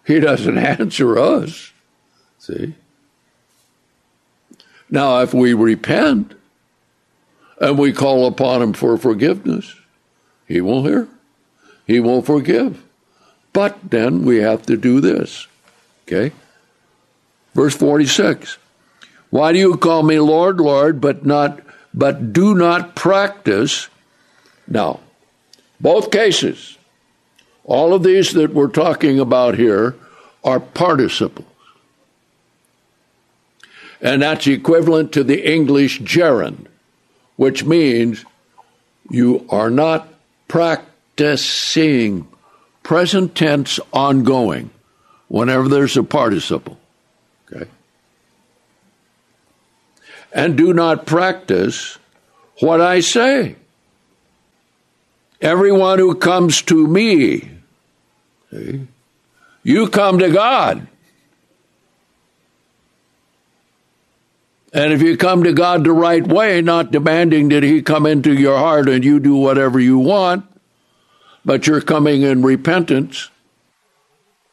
He 0.07 0.21
doesn't 0.21 0.59
answer 0.81 1.19
us. 1.19 1.73
See? 2.39 2.75
Now, 4.91 5.21
if 5.21 5.33
we 5.33 5.55
repent 5.55 6.35
and 7.61 7.79
we 7.79 7.93
call 7.93 8.27
upon 8.27 8.63
Him 8.63 8.73
for 8.73 8.97
forgiveness, 8.97 9.75
He 10.47 10.61
won't 10.61 10.87
hear. 10.87 11.09
He 11.87 12.01
won't 12.01 12.27
forgive. 12.27 12.85
But 13.53 13.79
then 13.91 14.25
we 14.25 14.39
have 14.39 14.63
to 14.67 14.77
do 14.77 15.01
this. 15.01 15.47
Okay? 16.07 16.33
Verse 17.55 17.77
46. 17.77 18.59
Why 19.31 19.53
do 19.53 19.59
you 19.59 19.77
call 19.77 20.03
me 20.03 20.19
Lord, 20.19 20.61
Lord, 20.61 21.01
but 21.01 21.25
not 21.25 21.61
but 21.93 22.33
do 22.33 22.55
not 22.55 22.95
practice? 22.95 23.89
Now, 24.69 25.01
both 25.81 26.11
cases, 26.11 26.79
all 27.71 27.95
of 27.95 28.03
these 28.03 28.33
that 28.33 28.53
we're 28.53 28.67
talking 28.67 29.21
about 29.21 29.55
here 29.55 29.95
are 30.43 30.59
participles. 30.59 31.47
And 34.01 34.23
that's 34.23 34.49
equivalent 34.49 35.13
to 35.13 35.23
the 35.23 35.49
English 35.49 36.01
gerund, 36.01 36.67
which 37.37 37.65
means 37.65 38.25
you 39.09 39.47
are 39.51 39.71
not 39.71 40.09
practicing 40.49 42.27
present 42.83 43.37
tense 43.37 43.79
ongoing 43.93 44.71
whenever 45.29 45.69
there's 45.69 45.97
a 45.97 46.03
participle. 46.03 46.77
Okay? 47.53 47.71
And 50.33 50.57
do 50.57 50.73
not 50.73 51.07
practice 51.07 51.99
what 52.59 52.81
I 52.81 52.99
say. 52.99 53.55
Everyone 55.41 56.01
who 56.01 56.17
comes 56.17 56.63
to 56.63 56.89
me, 56.89 57.50
see, 58.51 58.87
you 59.63 59.89
come 59.89 60.19
to 60.19 60.31
God. 60.31 60.87
And 64.73 64.93
if 64.93 65.03
you 65.03 65.17
come 65.17 65.43
to 65.45 65.53
God 65.53 65.85
the 65.85 65.93
right 65.93 66.25
way, 66.25 66.63
not 66.63 66.93
demanding 66.93 67.49
that 67.49 67.63
He 67.63 67.83
come 67.83 68.07
into 68.07 68.33
your 68.33 68.57
heart 68.57 68.89
and 68.89 69.05
you 69.05 69.19
do 69.19 69.35
whatever 69.35 69.81
you 69.81 69.99
want, 69.99 70.47
but 71.45 71.67
you're 71.67 71.81
coming 71.81 72.23
in 72.23 72.43
repentance 72.43 73.31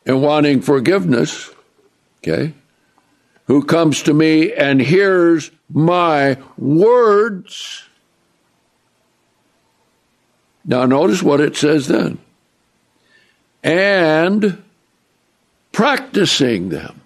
and 0.05 0.21
wanting 0.21 0.61
forgiveness, 0.61 1.51
okay, 2.19 2.53
who 3.45 3.63
comes 3.63 4.01
to 4.03 4.13
me 4.13 4.53
and 4.53 4.81
hears 4.81 5.51
my 5.69 6.37
words. 6.57 7.83
Now, 10.65 10.85
notice 10.85 11.21
what 11.21 11.39
it 11.39 11.55
says 11.55 11.87
then. 11.87 12.17
And 13.63 14.63
practicing 15.71 16.69
them. 16.69 17.01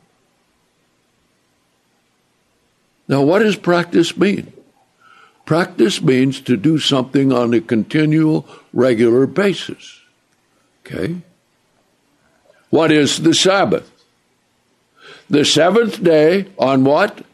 Now, 3.07 3.21
what 3.23 3.39
does 3.39 3.57
practice 3.57 4.15
mean? 4.15 4.53
Practice 5.45 6.01
means 6.01 6.39
to 6.41 6.55
do 6.55 6.79
something 6.79 7.33
on 7.33 7.53
a 7.53 7.59
continual, 7.59 8.47
regular 8.71 9.27
basis. 9.27 9.99
Okay? 10.85 11.17
What 12.69 12.91
is 12.91 13.21
the 13.23 13.33
Sabbath? 13.33 13.91
The 15.29 15.43
seventh 15.43 16.01
day 16.01 16.45
on 16.57 16.85
what? 16.85 17.25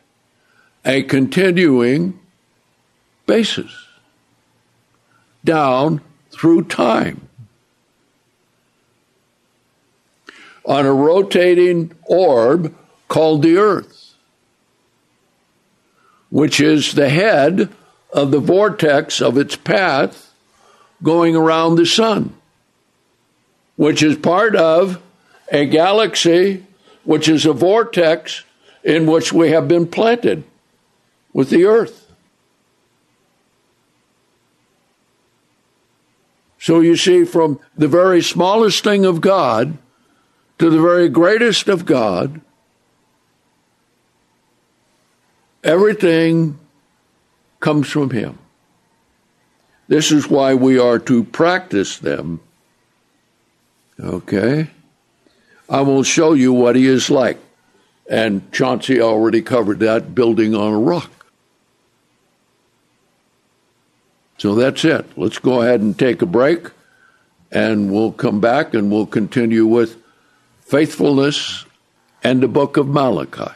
A 0.84 1.04
continuing 1.04 2.20
basis. 3.28 3.72
Down 5.44 6.02
through 6.32 6.64
time. 6.64 7.27
On 10.68 10.86
a 10.86 10.94
rotating 10.94 11.96
orb 12.04 12.76
called 13.08 13.42
the 13.42 13.58
earth, 13.58 14.14
which 16.30 16.60
is 16.60 16.94
the 16.94 17.10
head 17.10 17.70
of 18.12 18.32
the 18.32 18.40
vortex 18.40 19.22
of 19.22 19.38
its 19.38 19.56
path 19.56 20.34
going 21.02 21.36
around 21.36 21.76
the 21.76 21.86
sun, 21.86 22.36
which 23.78 24.04
is 24.04 24.18
part 24.18 24.56
of 24.56 25.02
a 25.52 25.66
galaxy 25.66 26.66
which 27.06 27.30
is 27.30 27.46
a 27.46 27.54
vortex 27.54 28.44
in 28.84 29.06
which 29.06 29.32
we 29.32 29.52
have 29.52 29.70
been 29.70 29.88
planted 29.88 30.44
with 31.32 31.50
the 31.50 31.64
earth. 31.64 32.12
So 36.60 36.82
you 36.82 36.98
see, 36.98 37.24
from 37.24 37.62
the 37.78 37.88
very 37.88 38.22
smallest 38.22 38.84
thing 38.84 39.06
of 39.06 39.22
God 39.22 39.78
to 40.60 40.70
the 40.70 40.82
very 40.82 41.10
greatest 41.10 41.68
of 41.68 41.86
God, 41.86 42.42
everything 45.64 46.58
comes 47.60 47.90
from 47.90 48.10
Him. 48.10 48.38
This 49.88 50.12
is 50.12 50.30
why 50.30 50.54
we 50.54 50.80
are 50.80 51.00
to 51.00 51.24
practice 51.24 51.98
them. 51.98 52.42
Okay? 54.00 54.70
I 55.70 55.82
will 55.82 56.04
show 56.04 56.34
you 56.34 56.54
what 56.54 56.76
He 56.76 56.88
is 56.88 57.10
like. 57.10 57.38
And 58.10 58.52
Chauncey 58.52 59.02
already 59.02 59.42
covered 59.42 59.80
that 59.80 60.16
building 60.16 60.56
on 60.56 60.74
a 60.74 60.80
rock. 60.80 61.12
So 64.38 64.56
that's 64.56 64.86
it. 64.86 65.06
Let's 65.18 65.40
go 65.40 65.62
ahead 65.62 65.82
and 65.82 65.98
take 65.98 66.22
a 66.22 66.26
break, 66.26 66.68
and 67.52 67.92
we'll 67.92 68.12
come 68.12 68.40
back 68.40 68.74
and 68.74 68.92
we'll 68.92 69.08
continue 69.08 69.66
with 69.66 69.98
faithfulness 70.68 71.66
and 72.22 72.44
the 72.44 72.48
book 72.48 72.76
of 72.76 72.88
Malachi. 72.88 73.54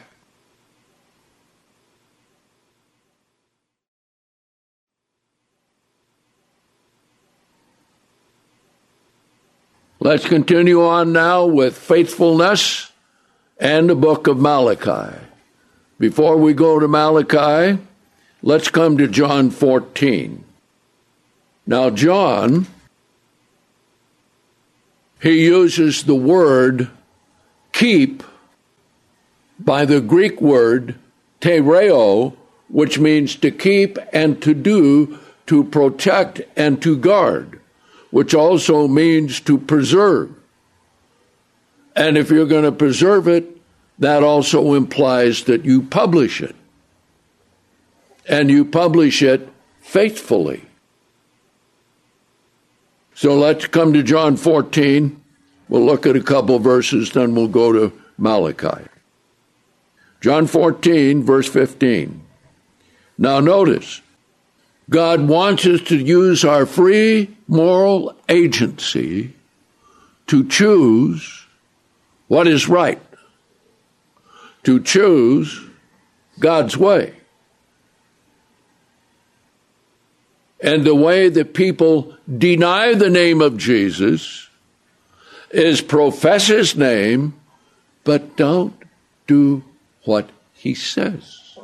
Let's 10.00 10.26
continue 10.26 10.82
on 10.82 11.12
now 11.12 11.44
with 11.44 11.76
faithfulness 11.76 12.90
and 13.58 13.90
the 13.90 13.94
book 13.94 14.26
of 14.26 14.38
Malachi. 14.40 15.14
Before 15.98 16.38
we 16.38 16.54
go 16.54 16.80
to 16.80 16.88
Malachi, 16.88 17.78
let's 18.42 18.68
come 18.68 18.96
to 18.96 19.06
John 19.06 19.50
14. 19.50 20.44
Now, 21.66 21.90
John, 21.90 22.66
he 25.20 25.44
uses 25.44 26.04
the 26.04 26.16
word 26.16 26.90
keep 27.82 28.22
by 29.58 29.84
the 29.84 30.00
Greek 30.00 30.40
word 30.40 30.94
tereo, 31.40 32.36
which 32.68 32.98
means 32.98 33.36
to 33.36 33.50
keep 33.50 33.98
and 34.12 34.40
to 34.42 34.54
do, 34.54 35.18
to 35.46 35.64
protect 35.64 36.40
and 36.56 36.80
to 36.82 36.96
guard 36.96 37.58
which 38.12 38.34
also 38.34 38.86
means 38.86 39.40
to 39.40 39.56
preserve. 39.56 40.32
And 41.96 42.18
if 42.18 42.30
you're 42.30 42.46
going 42.46 42.64
to 42.64 42.70
preserve 42.70 43.26
it, 43.26 43.56
that 43.98 44.22
also 44.22 44.74
implies 44.74 45.44
that 45.44 45.64
you 45.64 45.82
publish 45.82 46.42
it. 46.42 46.54
And 48.28 48.50
you 48.50 48.66
publish 48.66 49.22
it 49.22 49.48
faithfully. 49.80 50.66
So 53.14 53.34
let's 53.34 53.66
come 53.66 53.94
to 53.94 54.02
John 54.02 54.36
14. 54.36 55.21
We'll 55.72 55.86
look 55.86 56.04
at 56.04 56.16
a 56.16 56.22
couple 56.22 56.58
verses, 56.58 57.12
then 57.12 57.34
we'll 57.34 57.48
go 57.48 57.72
to 57.72 57.98
Malachi. 58.18 58.86
John 60.20 60.46
14, 60.46 61.22
verse 61.22 61.48
15. 61.48 62.20
Now 63.16 63.40
notice, 63.40 64.02
God 64.90 65.26
wants 65.26 65.64
us 65.64 65.80
to 65.84 65.96
use 65.96 66.44
our 66.44 66.66
free 66.66 67.34
moral 67.48 68.14
agency 68.28 69.32
to 70.26 70.46
choose 70.46 71.46
what 72.28 72.46
is 72.46 72.68
right, 72.68 73.00
to 74.64 74.78
choose 74.78 75.58
God's 76.38 76.76
way. 76.76 77.14
And 80.60 80.84
the 80.84 80.94
way 80.94 81.30
that 81.30 81.54
people 81.54 82.14
deny 82.28 82.92
the 82.92 83.08
name 83.08 83.40
of 83.40 83.56
Jesus 83.56 84.50
is 85.52 85.80
profess 85.80 86.48
his 86.48 86.76
name, 86.76 87.34
but 88.04 88.36
don't 88.36 88.74
do 89.26 89.62
what 90.04 90.30
he 90.54 90.74
says. 90.74 91.58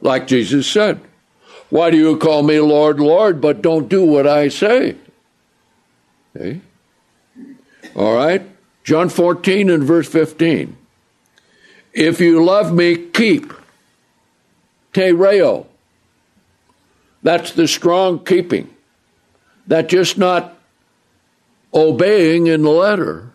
Like 0.00 0.26
Jesus 0.26 0.66
said, 0.66 1.00
why 1.70 1.90
do 1.90 1.96
you 1.96 2.18
call 2.18 2.42
me 2.42 2.60
Lord, 2.60 3.00
Lord, 3.00 3.40
but 3.40 3.62
don't 3.62 3.88
do 3.88 4.04
what 4.04 4.26
I 4.26 4.48
say? 4.48 4.96
Okay. 6.36 6.60
All 7.94 8.14
right. 8.14 8.42
John 8.84 9.08
14 9.08 9.70
and 9.70 9.82
verse 9.84 10.08
15. 10.08 10.76
If 11.92 12.20
you 12.20 12.44
love 12.44 12.74
me, 12.74 12.96
keep. 12.96 13.52
Tereo. 14.92 15.66
That's 17.22 17.52
the 17.52 17.68
strong 17.68 18.24
keeping. 18.24 18.74
That's 19.66 19.90
just 19.90 20.18
not 20.18 20.58
obeying 21.74 22.46
in 22.46 22.62
the 22.62 22.70
letter. 22.70 23.30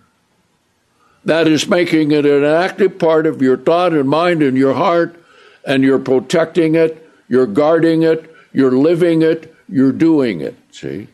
That 1.25 1.47
is 1.47 1.67
making 1.67 2.11
it 2.11 2.25
an 2.25 2.43
active 2.43 2.99
part 2.99 3.25
of 3.25 3.41
your 3.41 3.57
thought 3.57 3.93
and 3.93 4.07
mind 4.07 4.41
and 4.41 4.57
your 4.57 4.73
heart, 4.73 5.21
and 5.65 5.83
you're 5.83 5.99
protecting 5.99 6.75
it 6.75 7.07
you're 7.27 7.47
guarding 7.47 8.03
it, 8.03 8.33
you're 8.53 8.71
living 8.71 9.21
it, 9.21 9.53
you're 9.67 9.91
doing 9.91 10.41
it, 10.41 10.55
see? 10.71 11.07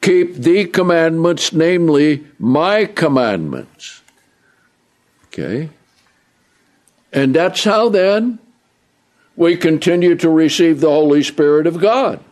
keep 0.00 0.34
the 0.34 0.66
commandments, 0.66 1.50
namely 1.54 2.26
my 2.38 2.84
commandments. 2.84 4.02
Okay? 5.26 5.70
And 7.10 7.34
that's 7.34 7.64
how 7.64 7.88
then 7.88 8.38
we 9.34 9.56
continue 9.56 10.14
to 10.16 10.28
receive 10.28 10.80
the 10.80 10.90
Holy 10.90 11.22
Spirit 11.22 11.66
of 11.66 11.80
God. 11.80 12.22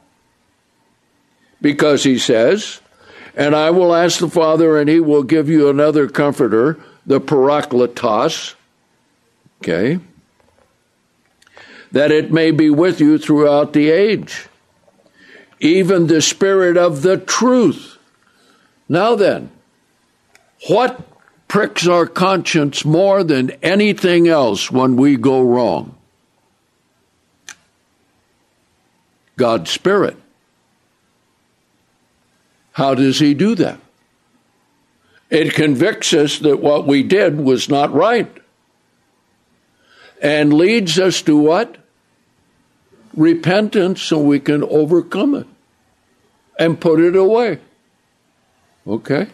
Because 1.63 2.05
he 2.05 2.19
says, 2.19 2.83
and 3.35 3.55
I 3.55 3.71
will 3.71 3.95
ask 3.95 4.19
the 4.19 4.29
Father, 4.29 4.79
and 4.79 4.89
he 4.89 5.01
will 5.01 5.23
give 5.23 5.49
you 5.49 5.69
another 5.69 6.09
comforter, 6.09 6.79
the 7.07 7.21
Parakletos. 7.21 8.55
Okay? 9.61 10.01
That 11.93 12.11
it 12.11 12.33
may 12.33 12.51
be 12.51 12.71
with 12.71 13.01
you 13.01 13.19
throughout 13.19 13.73
the 13.73 13.91
age. 13.91 14.49
Even 15.61 16.07
the 16.07 16.21
Spirit 16.21 16.77
of 16.77 17.03
the 17.03 17.17
truth. 17.17 17.97
Now 18.89 19.15
then, 19.15 19.51
what 20.69 21.01
pricks 21.49 21.87
our 21.87 22.07
conscience 22.07 22.85
more 22.85 23.23
than 23.23 23.51
anything 23.63 24.29
else 24.29 24.71
when 24.71 24.97
we 24.97 25.17
go 25.17 25.41
wrong? 25.41 25.95
God's 29.37 29.71
Spirit. 29.71 30.17
How 32.73 32.95
does 32.95 33.19
He 33.19 33.35
do 33.35 33.55
that? 33.57 33.79
It 35.31 35.55
convicts 35.55 36.13
us 36.13 36.39
that 36.41 36.61
what 36.61 36.87
we 36.87 37.03
did 37.03 37.39
was 37.39 37.69
not 37.69 37.93
right 37.95 38.31
and 40.21 40.53
leads 40.53 40.99
us 40.99 41.23
to 41.23 41.37
what? 41.37 41.77
Repentance 43.17 44.03
so 44.03 44.19
we 44.19 44.41
can 44.41 44.63
overcome 44.63 45.35
it 45.35 45.47
and 46.59 46.81
put 46.81 47.01
it 47.01 47.17
away. 47.17 47.61
Okay? 48.87 49.29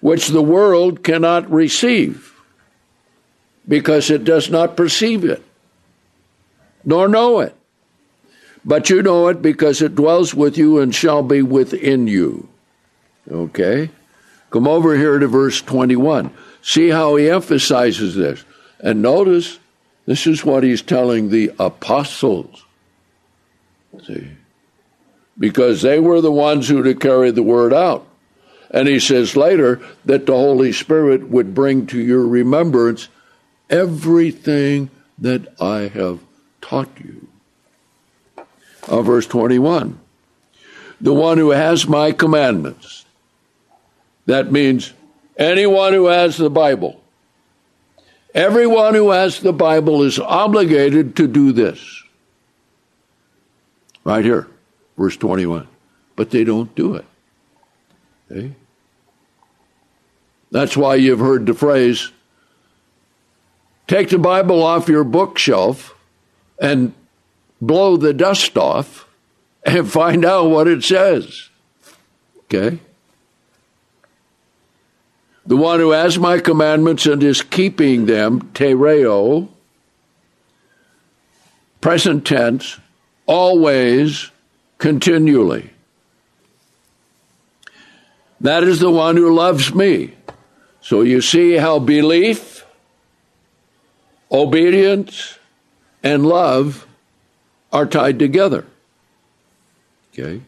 Which 0.00 0.28
the 0.28 0.42
world 0.42 1.02
cannot 1.02 1.50
receive 1.50 2.34
because 3.66 4.10
it 4.10 4.24
does 4.24 4.50
not 4.50 4.76
perceive 4.76 5.24
it 5.24 5.44
nor 6.88 7.06
know 7.06 7.40
it. 7.40 7.54
But 8.68 8.90
you 8.90 9.02
know 9.02 9.28
it 9.28 9.40
because 9.40 9.80
it 9.80 9.94
dwells 9.94 10.34
with 10.34 10.58
you 10.58 10.78
and 10.78 10.94
shall 10.94 11.22
be 11.22 11.40
within 11.40 12.06
you. 12.06 12.50
Okay? 13.30 13.88
Come 14.50 14.68
over 14.68 14.94
here 14.94 15.18
to 15.18 15.26
verse 15.26 15.62
21. 15.62 16.30
See 16.60 16.90
how 16.90 17.16
he 17.16 17.30
emphasizes 17.30 18.14
this. 18.14 18.44
And 18.78 19.00
notice, 19.00 19.58
this 20.04 20.26
is 20.26 20.44
what 20.44 20.64
he's 20.64 20.82
telling 20.82 21.30
the 21.30 21.50
apostles. 21.58 22.66
See? 24.04 24.32
Because 25.38 25.80
they 25.80 25.98
were 25.98 26.20
the 26.20 26.30
ones 26.30 26.68
who 26.68 26.82
to 26.82 26.94
carry 26.94 27.30
the 27.30 27.42
word 27.42 27.72
out. 27.72 28.06
And 28.70 28.86
he 28.86 29.00
says 29.00 29.34
later 29.34 29.80
that 30.04 30.26
the 30.26 30.34
Holy 30.34 30.74
Spirit 30.74 31.30
would 31.30 31.54
bring 31.54 31.86
to 31.86 31.98
your 31.98 32.26
remembrance 32.26 33.08
everything 33.70 34.90
that 35.16 35.58
I 35.58 35.88
have 35.88 36.20
taught 36.60 36.90
you 37.02 37.27
uh, 38.88 39.02
verse 39.02 39.26
21. 39.26 39.98
The 41.00 41.14
one 41.14 41.38
who 41.38 41.50
has 41.50 41.86
my 41.86 42.12
commandments. 42.12 43.04
That 44.26 44.50
means 44.50 44.92
anyone 45.36 45.92
who 45.92 46.06
has 46.06 46.36
the 46.36 46.50
Bible. 46.50 47.00
Everyone 48.34 48.94
who 48.94 49.10
has 49.10 49.40
the 49.40 49.52
Bible 49.52 50.02
is 50.02 50.18
obligated 50.18 51.16
to 51.16 51.26
do 51.26 51.52
this. 51.52 52.02
Right 54.04 54.24
here, 54.24 54.48
verse 54.96 55.16
21. 55.16 55.66
But 56.16 56.30
they 56.30 56.44
don't 56.44 56.74
do 56.74 56.94
it. 56.94 57.04
Okay? 58.30 58.52
That's 60.50 60.76
why 60.76 60.96
you've 60.96 61.20
heard 61.20 61.46
the 61.46 61.54
phrase 61.54 62.10
take 63.86 64.10
the 64.10 64.18
Bible 64.18 64.62
off 64.62 64.88
your 64.88 65.04
bookshelf 65.04 65.94
and 66.60 66.92
blow 67.60 67.96
the 67.96 68.12
dust 68.12 68.56
off 68.56 69.06
and 69.64 69.90
find 69.90 70.24
out 70.24 70.50
what 70.50 70.68
it 70.68 70.82
says. 70.84 71.48
Okay? 72.44 72.78
The 75.46 75.56
one 75.56 75.80
who 75.80 75.90
has 75.90 76.18
my 76.18 76.38
commandments 76.38 77.06
and 77.06 77.22
is 77.22 77.42
keeping 77.42 78.06
them, 78.06 78.50
tereo, 78.52 79.48
present 81.80 82.26
tense, 82.26 82.78
always, 83.26 84.30
continually. 84.78 85.70
That 88.40 88.62
is 88.62 88.80
the 88.80 88.90
one 88.90 89.16
who 89.16 89.34
loves 89.34 89.74
me. 89.74 90.14
So 90.80 91.02
you 91.02 91.20
see 91.20 91.56
how 91.56 91.78
belief, 91.78 92.64
obedience, 94.30 95.38
and 96.02 96.26
love 96.26 96.87
are 97.72 97.86
tied 97.86 98.18
together. 98.18 98.64
Okay? 100.12 100.40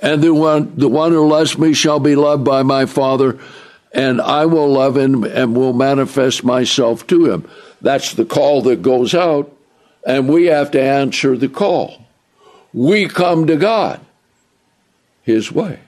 And 0.00 0.22
the 0.22 0.34
one, 0.34 0.74
the 0.76 0.88
one 0.88 1.12
who 1.12 1.26
loves 1.26 1.58
me 1.58 1.72
shall 1.72 2.00
be 2.00 2.14
loved 2.14 2.44
by 2.44 2.62
my 2.62 2.86
Father, 2.86 3.38
and 3.92 4.20
I 4.20 4.46
will 4.46 4.68
love 4.68 4.96
him 4.96 5.24
and 5.24 5.56
will 5.56 5.72
manifest 5.72 6.44
myself 6.44 7.06
to 7.08 7.30
him. 7.30 7.48
That's 7.80 8.14
the 8.14 8.24
call 8.24 8.62
that 8.62 8.82
goes 8.82 9.14
out, 9.14 9.54
and 10.06 10.28
we 10.28 10.46
have 10.46 10.70
to 10.72 10.82
answer 10.82 11.36
the 11.36 11.48
call. 11.48 12.02
We 12.72 13.08
come 13.08 13.46
to 13.46 13.56
God 13.56 14.00
his 15.22 15.50
way. 15.50 15.78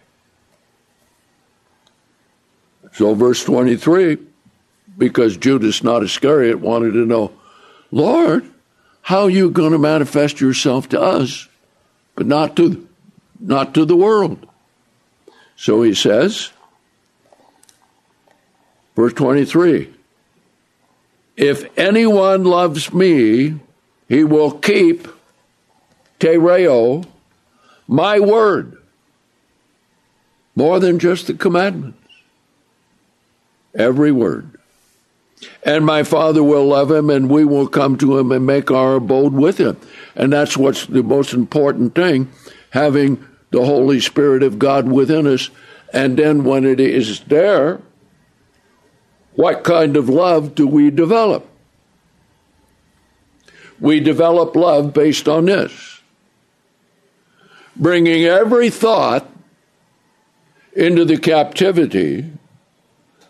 So, 2.92 3.12
verse 3.14 3.44
23, 3.44 4.16
because 4.96 5.36
Judas, 5.36 5.82
not 5.82 6.02
Iscariot, 6.02 6.60
wanted 6.60 6.92
to 6.92 7.04
know, 7.04 7.32
Lord, 7.90 8.50
how 9.06 9.22
are 9.22 9.30
you 9.30 9.50
going 9.50 9.70
to 9.70 9.78
manifest 9.78 10.40
yourself 10.40 10.88
to 10.88 11.00
us, 11.00 11.46
but 12.16 12.26
not 12.26 12.56
to, 12.56 12.88
not 13.38 13.72
to 13.72 13.84
the 13.84 13.94
world? 13.94 14.44
So 15.54 15.84
he 15.84 15.94
says, 15.94 16.50
verse 18.96 19.12
23 19.12 19.94
If 21.36 21.78
anyone 21.78 22.42
loves 22.42 22.92
me, 22.92 23.60
he 24.08 24.24
will 24.24 24.50
keep 24.50 25.06
tereo, 26.18 27.06
my 27.86 28.18
word, 28.18 28.76
more 30.56 30.80
than 30.80 30.98
just 30.98 31.28
the 31.28 31.34
commandments. 31.34 31.96
Every 33.72 34.10
word 34.10 34.55
and 35.64 35.84
my 35.84 36.02
Father 36.02 36.42
will 36.42 36.66
love 36.66 36.90
him, 36.90 37.10
and 37.10 37.28
we 37.28 37.44
will 37.44 37.68
come 37.68 37.96
to 37.98 38.18
him 38.18 38.32
and 38.32 38.46
make 38.46 38.70
our 38.70 38.96
abode 38.96 39.34
with 39.34 39.58
him. 39.58 39.76
And 40.14 40.32
that's 40.32 40.56
what's 40.56 40.86
the 40.86 41.02
most 41.02 41.32
important 41.32 41.94
thing 41.94 42.30
having 42.70 43.24
the 43.50 43.64
Holy 43.64 44.00
Spirit 44.00 44.42
of 44.42 44.58
God 44.58 44.90
within 44.90 45.26
us. 45.26 45.50
And 45.92 46.16
then 46.18 46.44
when 46.44 46.64
it 46.64 46.80
is 46.80 47.20
there, 47.20 47.80
what 49.34 49.64
kind 49.64 49.96
of 49.96 50.08
love 50.08 50.54
do 50.54 50.66
we 50.66 50.90
develop? 50.90 51.46
We 53.78 54.00
develop 54.00 54.56
love 54.56 54.94
based 54.94 55.28
on 55.28 55.44
this 55.46 55.96
bringing 57.76 58.24
every 58.24 58.70
thought 58.70 59.30
into 60.72 61.04
the 61.04 61.16
captivity 61.16 62.30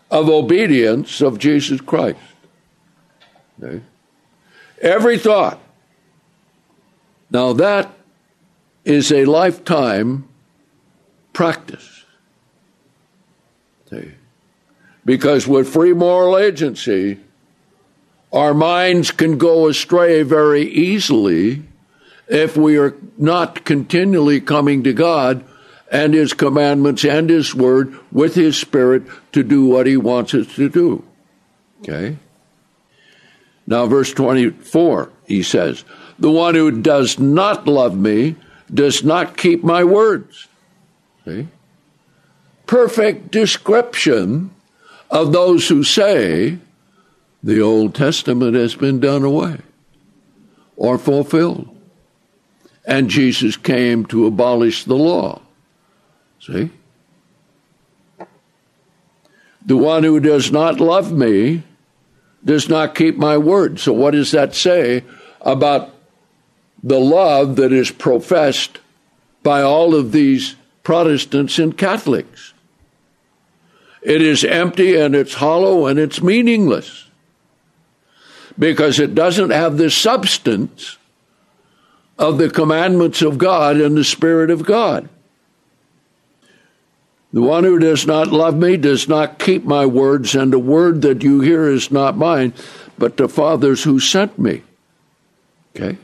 of 0.09 0.29
obedience 0.29 1.21
of 1.21 1.39
Jesus 1.39 1.81
Christ. 1.81 2.19
Okay? 3.61 3.81
Every 4.81 5.17
thought. 5.17 5.59
Now 7.29 7.53
that 7.53 7.91
is 8.85 9.11
a 9.11 9.25
lifetime 9.25 10.27
practice. 11.33 12.05
Okay? 13.85 14.13
Because 15.03 15.47
with 15.47 15.67
free 15.67 15.93
moral 15.93 16.37
agency, 16.37 17.19
our 18.31 18.53
minds 18.53 19.11
can 19.11 19.37
go 19.37 19.67
astray 19.67 20.23
very 20.23 20.63
easily 20.63 21.63
if 22.27 22.57
we 22.57 22.77
are 22.77 22.95
not 23.17 23.63
continually 23.63 24.41
coming 24.41 24.83
to 24.83 24.93
God 24.93 25.43
and 25.91 26.13
His 26.13 26.33
commandments 26.33 27.03
and 27.05 27.29
His 27.29 27.55
word 27.55 27.97
with 28.11 28.35
His 28.35 28.57
Spirit 28.57 29.03
to 29.31 29.43
do 29.43 29.65
what 29.65 29.87
He 29.87 29.97
wants 29.97 30.33
us 30.33 30.53
to 30.55 30.69
do. 30.69 31.03
Okay? 31.81 32.17
Now, 33.65 33.85
verse 33.85 34.13
24, 34.13 35.11
he 35.25 35.43
says, 35.43 35.83
The 36.17 36.31
one 36.31 36.55
who 36.55 36.81
does 36.81 37.19
not 37.19 37.67
love 37.67 37.97
me 37.97 38.35
does 38.73 39.03
not 39.03 39.37
keep 39.37 39.63
my 39.63 39.83
words. 39.83 40.47
See? 41.25 41.47
Perfect 42.65 43.31
description 43.31 44.51
of 45.11 45.31
those 45.31 45.67
who 45.67 45.83
say 45.83 46.59
the 47.43 47.61
Old 47.61 47.93
Testament 47.95 48.55
has 48.55 48.75
been 48.75 48.99
done 48.99 49.23
away 49.23 49.57
or 50.75 50.97
fulfilled. 50.97 51.73
and 52.87 53.09
Jesus 53.09 53.57
came 53.57 54.05
to 54.05 54.25
abolish 54.25 54.85
the 54.85 54.95
law. 54.95 55.41
See? 56.39 56.69
The 59.65 59.77
one 59.77 60.03
who 60.03 60.19
does 60.19 60.51
not 60.51 60.79
love 60.79 61.11
me 61.11 61.63
does 62.43 62.69
not 62.69 62.95
keep 62.95 63.17
my 63.17 63.37
word. 63.37 63.79
So, 63.79 63.91
what 63.91 64.11
does 64.11 64.31
that 64.31 64.55
say 64.55 65.03
about 65.41 65.93
the 66.81 66.99
love 66.99 67.57
that 67.57 67.73
is 67.73 67.91
professed 67.91 68.79
by 69.43 69.61
all 69.61 69.93
of 69.93 70.11
these 70.11 70.55
Protestants 70.83 71.59
and 71.59 71.77
Catholics? 71.77 72.53
It 74.01 74.21
is 74.21 74.45
empty 74.45 74.95
and 74.95 75.13
it's 75.15 75.33
hollow 75.33 75.85
and 75.87 75.99
it's 75.99 76.21
meaningless 76.21 77.07
because 78.57 78.99
it 78.99 79.13
doesn't 79.13 79.49
have 79.49 79.77
the 79.77 79.89
substance 79.89 80.97
of 82.17 82.37
the 82.37 82.49
commandments 82.49 83.21
of 83.21 83.37
God 83.37 83.77
and 83.77 83.97
the 83.97 84.03
Spirit 84.03 84.49
of 84.49 84.65
God. 84.65 85.09
The 87.37 87.43
one 87.43 87.65
who 87.65 87.77
does 87.77 88.07
not 88.07 88.29
love 88.29 88.57
me 88.57 88.77
does 88.77 89.07
not 89.07 89.37
keep 89.37 89.63
my 89.63 89.85
words, 89.85 90.33
and 90.33 90.51
the 90.51 90.57
word 90.57 91.03
that 91.03 91.21
you 91.21 91.39
hear 91.39 91.69
is 91.69 91.91
not 91.91 92.17
mine, 92.17 92.51
but 92.97 93.15
the 93.15 93.29
Father's 93.29 93.83
who 93.83 93.99
sent 93.99 94.39
me. 94.39 94.63
Okay? 95.75 95.99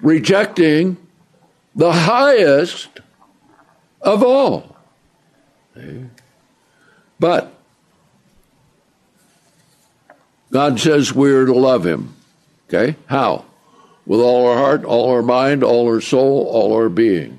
Rejecting 0.00 0.96
the 1.76 1.92
highest 1.92 3.00
of 4.00 4.22
all. 4.22 4.74
Okay? 5.76 6.06
But 7.20 7.52
God 10.50 10.80
says 10.80 11.12
we're 11.12 11.44
to 11.44 11.52
love 11.52 11.84
Him. 11.84 12.14
Okay? 12.70 12.96
How? 13.04 13.44
With 14.06 14.20
all 14.20 14.46
our 14.48 14.56
heart, 14.56 14.86
all 14.86 15.10
our 15.10 15.20
mind, 15.20 15.62
all 15.62 15.88
our 15.88 16.00
soul, 16.00 16.48
all 16.50 16.72
our 16.72 16.88
being. 16.88 17.38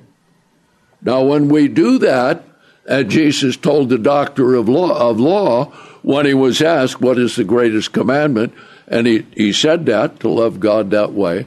Now, 1.03 1.23
when 1.23 1.49
we 1.49 1.67
do 1.67 1.97
that, 1.99 2.43
as 2.85 3.05
Jesus 3.05 3.57
told 3.57 3.89
the 3.89 3.97
doctor 3.97 4.55
of 4.55 4.67
law, 4.67 5.09
of 5.09 5.19
law 5.19 5.65
when 6.01 6.25
he 6.25 6.33
was 6.33 6.61
asked, 6.61 7.01
What 7.01 7.17
is 7.17 7.35
the 7.35 7.43
greatest 7.43 7.93
commandment? 7.93 8.53
And 8.87 9.07
he, 9.07 9.25
he 9.35 9.53
said 9.53 9.85
that, 9.85 10.19
to 10.21 10.29
love 10.29 10.59
God 10.59 10.91
that 10.91 11.13
way. 11.13 11.45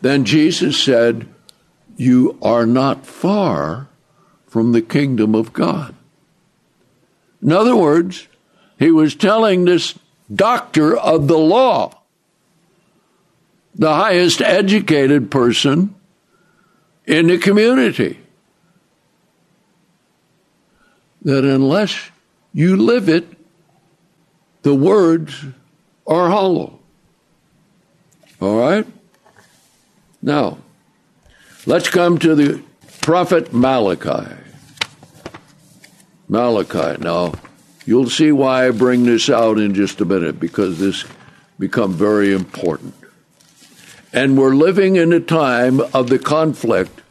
Then 0.00 0.24
Jesus 0.24 0.82
said, 0.82 1.26
You 1.96 2.38
are 2.42 2.66
not 2.66 3.06
far 3.06 3.88
from 4.46 4.72
the 4.72 4.82
kingdom 4.82 5.34
of 5.34 5.52
God. 5.52 5.94
In 7.42 7.52
other 7.52 7.76
words, 7.76 8.28
he 8.78 8.90
was 8.90 9.14
telling 9.14 9.64
this 9.64 9.98
doctor 10.32 10.96
of 10.96 11.28
the 11.28 11.38
law, 11.38 11.92
the 13.74 13.94
highest 13.94 14.40
educated 14.40 15.30
person 15.30 15.94
in 17.06 17.26
the 17.26 17.38
community 17.38 18.18
that 21.26 21.44
unless 21.44 22.12
you 22.52 22.76
live 22.76 23.08
it, 23.08 23.26
the 24.62 24.72
words 24.72 25.44
are 26.06 26.30
hollow. 26.30 26.78
All 28.40 28.56
right? 28.56 28.86
Now, 30.22 30.58
let's 31.66 31.90
come 31.90 32.18
to 32.18 32.36
the 32.36 32.62
prophet 33.00 33.52
Malachi. 33.52 34.36
Malachi. 36.28 37.02
Now, 37.02 37.32
you'll 37.84 38.08
see 38.08 38.30
why 38.30 38.68
I 38.68 38.70
bring 38.70 39.02
this 39.02 39.28
out 39.28 39.58
in 39.58 39.74
just 39.74 40.00
a 40.00 40.04
minute 40.04 40.38
because 40.38 40.78
this 40.78 41.04
become 41.58 41.92
very 41.92 42.32
important. 42.32 42.94
And 44.12 44.38
we're 44.38 44.54
living 44.54 44.94
in 44.94 45.12
a 45.12 45.18
time 45.18 45.80
of 45.80 46.08
the 46.08 46.20
conflict 46.20 47.02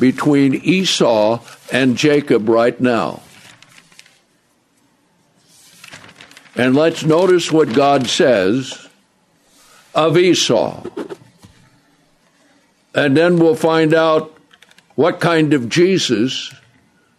between 0.00 0.54
Esau 0.54 1.40
and 1.70 1.98
Jacob 1.98 2.48
right 2.48 2.80
now. 2.80 3.20
And 6.58 6.74
let's 6.74 7.04
notice 7.04 7.52
what 7.52 7.72
God 7.72 8.08
says 8.08 8.88
of 9.94 10.18
Esau. 10.18 10.82
And 12.92 13.16
then 13.16 13.38
we'll 13.38 13.54
find 13.54 13.94
out 13.94 14.36
what 14.96 15.20
kind 15.20 15.54
of 15.54 15.68
Jesus 15.68 16.52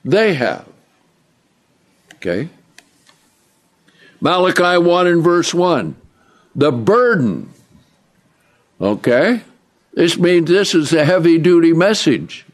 they 0.03 0.33
have. 0.33 0.67
Okay? 2.15 2.49
Malachi 4.19 4.77
1 4.77 5.07
and 5.07 5.23
verse 5.23 5.53
1. 5.53 5.95
The 6.53 6.73
burden. 6.73 7.53
Okay? 8.81 9.43
This 9.93 10.17
means 10.17 10.49
this 10.49 10.75
is 10.75 10.91
a 10.91 11.05
heavy 11.05 11.37
duty 11.37 11.71
message 11.71 12.45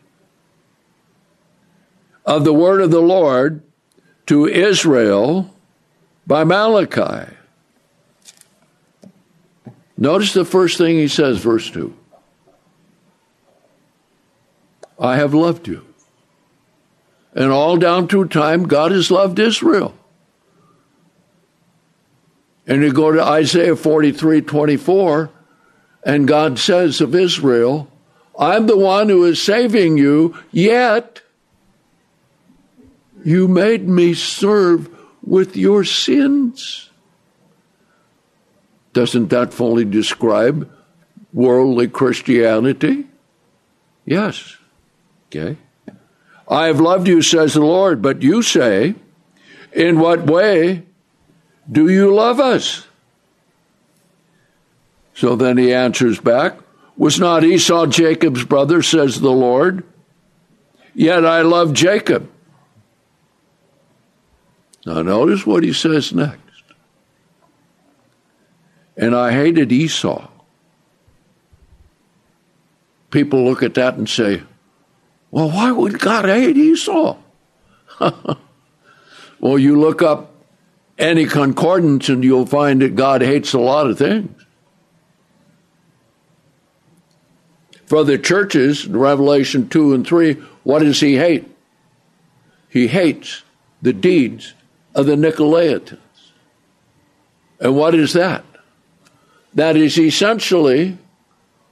of 2.28 2.43
the 2.43 2.54
word 2.54 2.80
of 2.82 2.91
the 2.91 3.02
Lord 3.02 3.63
to 4.28 4.45
Israel 4.45 5.52
by 6.28 6.44
Malachi. 6.44 7.32
Notice 9.98 10.34
the 10.34 10.46
first 10.46 10.78
thing 10.78 10.98
he 10.98 11.08
says, 11.08 11.38
verse 11.40 11.70
2 11.72 11.96
I 15.00 15.18
have 15.18 15.34
loved 15.34 15.68
you. 15.68 15.86
And 17.34 17.52
all 17.52 17.76
down 17.78 18.08
through 18.08 18.30
time, 18.30 18.64
God 18.64 18.92
has 18.92 19.12
loved 19.12 19.40
Israel. 19.40 19.94
And 22.66 22.82
you 22.82 22.94
go 22.94 23.12
to 23.12 23.22
Isaiah 23.22 23.76
43 23.76 24.42
24, 24.42 25.30
and 26.04 26.28
God 26.28 26.58
says 26.58 27.02
of 27.02 27.14
Israel, 27.14 27.92
I'm 28.40 28.68
the 28.68 28.78
one 28.78 29.10
who 29.10 29.24
is 29.26 29.42
saving 29.42 29.98
you, 29.98 30.38
yet 30.52 31.22
you 33.24 33.48
made 33.48 33.88
me 33.88 34.14
serve 34.14 34.94
with 35.26 35.58
your 35.58 35.84
sins. 35.84 36.90
Doesn't 38.94 39.28
that 39.30 39.54
fully 39.54 39.84
describe 39.84 40.72
worldly 41.34 41.88
Christianity? 41.88 43.08
Yes. 44.06 44.56
Okay. 45.28 45.58
I 46.48 46.68
have 46.68 46.80
loved 46.80 47.08
you, 47.08 47.22
says 47.22 47.56
the 47.56 47.62
Lord, 47.62 48.02
but 48.02 48.22
you 48.22 48.42
say, 48.42 48.96
In 49.74 50.00
what 50.00 50.26
way 50.28 50.84
do 51.70 51.90
you 51.90 52.14
love 52.14 52.40
us? 52.40 52.86
So 55.16 55.36
then 55.36 55.58
he 55.58 55.74
answers 55.74 56.20
back, 56.20 56.58
Was 56.96 57.20
not 57.20 57.44
Esau 57.44 57.88
Jacob's 57.88 58.46
brother, 58.46 58.84
says 58.84 59.20
the 59.20 59.32
Lord? 59.32 59.84
Yet 60.94 61.26
I 61.26 61.42
love 61.42 61.74
Jacob 61.74 62.30
now, 64.86 65.02
notice 65.02 65.48
what 65.48 65.63
he 65.63 65.74
says 65.74 66.13
next. 66.13 66.39
And 68.95 69.15
I 69.15 69.32
hated 69.32 69.71
Esau. 69.71 70.28
People 73.10 73.43
look 73.45 73.63
at 73.63 73.74
that 73.74 73.95
and 73.95 74.08
say, 74.08 74.43
well, 75.32 75.50
why 75.50 75.71
would 75.71 76.00
God 76.00 76.26
hate 76.26 76.56
Esau? 76.56 77.17
well, 78.00 79.58
you 79.58 79.80
look 79.80 80.02
up 80.02 80.32
any 80.98 81.26
concordance 81.26 82.08
and 82.08 82.24
you'll 82.24 82.45
find 82.45 82.82
that 82.82 82.95
God 82.95 83.21
hates 83.21 83.54
a 83.54 83.60
lot 83.60 83.89
of 83.89 83.98
things. 83.98 84.45
For 87.88 88.04
the 88.04 88.17
churches, 88.17 88.88
Revelation 88.88 89.67
2 89.67 89.93
and 89.93 90.06
3, 90.06 90.34
what 90.63 90.80
does 90.80 91.00
he 91.00 91.15
hate? 91.17 91.45
He 92.69 92.88
hates 92.88 93.43
the 93.82 93.93
deeds 93.93 94.54
of 94.95 95.05
the 95.05 95.15
Nicolaitans. 95.15 95.99
And 97.60 97.75
what 97.75 97.93
is 97.93 98.13
that? 98.13 98.43
That 99.53 99.75
is 99.75 99.99
essentially 99.99 100.97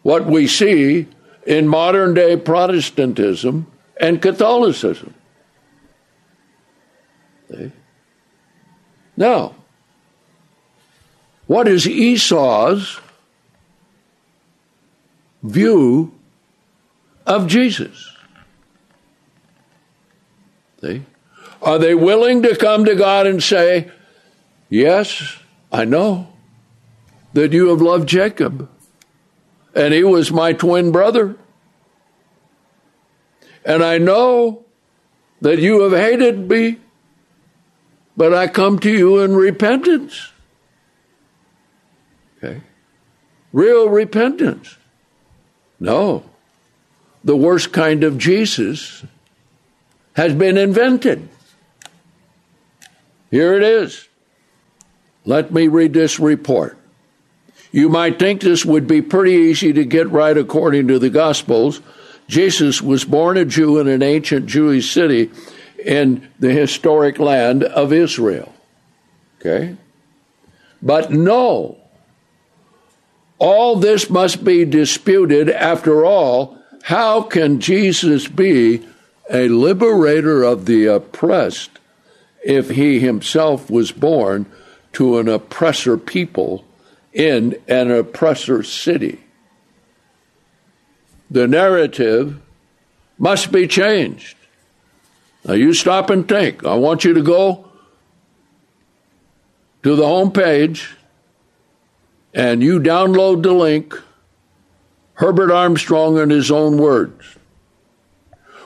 what 0.03 0.25
we 0.25 0.47
see 0.47 1.07
in 1.47 1.67
modern 1.67 2.13
day 2.13 2.37
Protestantism 2.37 3.67
and 3.99 4.21
Catholicism. 4.21 5.13
See? 7.49 7.71
Now, 9.15 9.55
what 11.47 11.67
is 11.67 11.87
Esau's 11.87 12.99
view 15.41 16.13
of 17.25 17.47
Jesus? 17.47 18.11
See? 20.81 21.03
Are 21.63 21.79
they 21.79 21.95
willing 21.95 22.41
to 22.43 22.55
come 22.57 22.85
to 22.85 22.95
God 22.95 23.25
and 23.25 23.41
say, 23.41 23.89
Yes, 24.69 25.37
I 25.71 25.85
know 25.85 26.27
that 27.33 27.53
you 27.53 27.69
have 27.69 27.81
loved 27.81 28.09
Jacob, 28.09 28.69
and 29.73 29.93
he 29.93 30.03
was 30.03 30.31
my 30.31 30.53
twin 30.53 30.91
brother. 30.91 31.35
And 33.65 33.83
I 33.83 33.97
know 33.97 34.65
that 35.41 35.59
you 35.59 35.81
have 35.81 35.93
hated 35.93 36.49
me, 36.49 36.79
but 38.17 38.33
I 38.33 38.47
come 38.47 38.77
to 38.79 38.91
you 38.91 39.19
in 39.19 39.33
repentance. 39.33 40.31
Okay? 42.37 42.61
Real 43.53 43.89
repentance. 43.89 44.77
No. 45.79 46.23
the 47.23 47.35
worst 47.35 47.71
kind 47.71 48.03
of 48.03 48.17
Jesus 48.17 49.05
has 50.15 50.33
been 50.33 50.57
invented. 50.57 51.29
Here 53.33 53.55
it 53.55 53.63
is. 53.63 54.07
Let 55.25 55.51
me 55.51 55.67
read 55.67 55.91
this 55.91 56.19
report. 56.19 56.77
You 57.71 57.89
might 57.89 58.19
think 58.19 58.41
this 58.41 58.63
would 58.63 58.85
be 58.85 59.01
pretty 59.01 59.31
easy 59.31 59.73
to 59.73 59.85
get 59.85 60.07
right 60.11 60.37
according 60.37 60.87
to 60.89 60.99
the 60.99 61.09
Gospels. 61.09 61.81
Jesus 62.27 62.79
was 62.79 63.05
born 63.05 63.37
a 63.37 63.43
Jew 63.43 63.79
in 63.79 63.87
an 63.87 64.03
ancient 64.03 64.45
Jewish 64.45 64.91
city 64.91 65.31
in 65.83 66.29
the 66.39 66.51
historic 66.51 67.17
land 67.17 67.63
of 67.63 67.91
Israel. 67.91 68.53
Okay? 69.39 69.77
But 70.83 71.09
no, 71.09 71.79
all 73.39 73.77
this 73.77 74.11
must 74.11 74.43
be 74.43 74.63
disputed. 74.63 75.49
After 75.49 76.05
all, 76.05 76.59
how 76.83 77.23
can 77.23 77.59
Jesus 77.59 78.27
be 78.27 78.85
a 79.27 79.47
liberator 79.47 80.43
of 80.43 80.67
the 80.67 80.85
oppressed 80.85 81.79
if 82.43 82.69
he 82.69 82.99
himself 82.99 83.69
was 83.69 83.91
born 83.91 84.45
to 84.93 85.17
an 85.17 85.27
oppressor 85.27 85.97
people 85.97 86.65
in 87.13 87.59
an 87.67 87.91
oppressor 87.91 88.63
city? 88.63 89.23
The 91.31 91.47
narrative 91.47 92.39
must 93.17 93.51
be 93.51 93.67
changed. 93.67 94.37
Now, 95.45 95.53
you 95.53 95.73
stop 95.73 96.09
and 96.09 96.27
think. 96.27 96.65
I 96.65 96.75
want 96.75 97.03
you 97.03 97.13
to 97.13 97.21
go 97.21 97.69
to 99.83 99.95
the 99.95 100.05
home 100.05 100.31
page 100.31 100.95
and 102.33 102.63
you 102.63 102.79
download 102.79 103.43
the 103.43 103.51
link, 103.51 103.99
Herbert 105.15 105.51
Armstrong 105.51 106.17
in 106.17 106.29
his 106.29 106.49
own 106.49 106.77
words, 106.77 107.37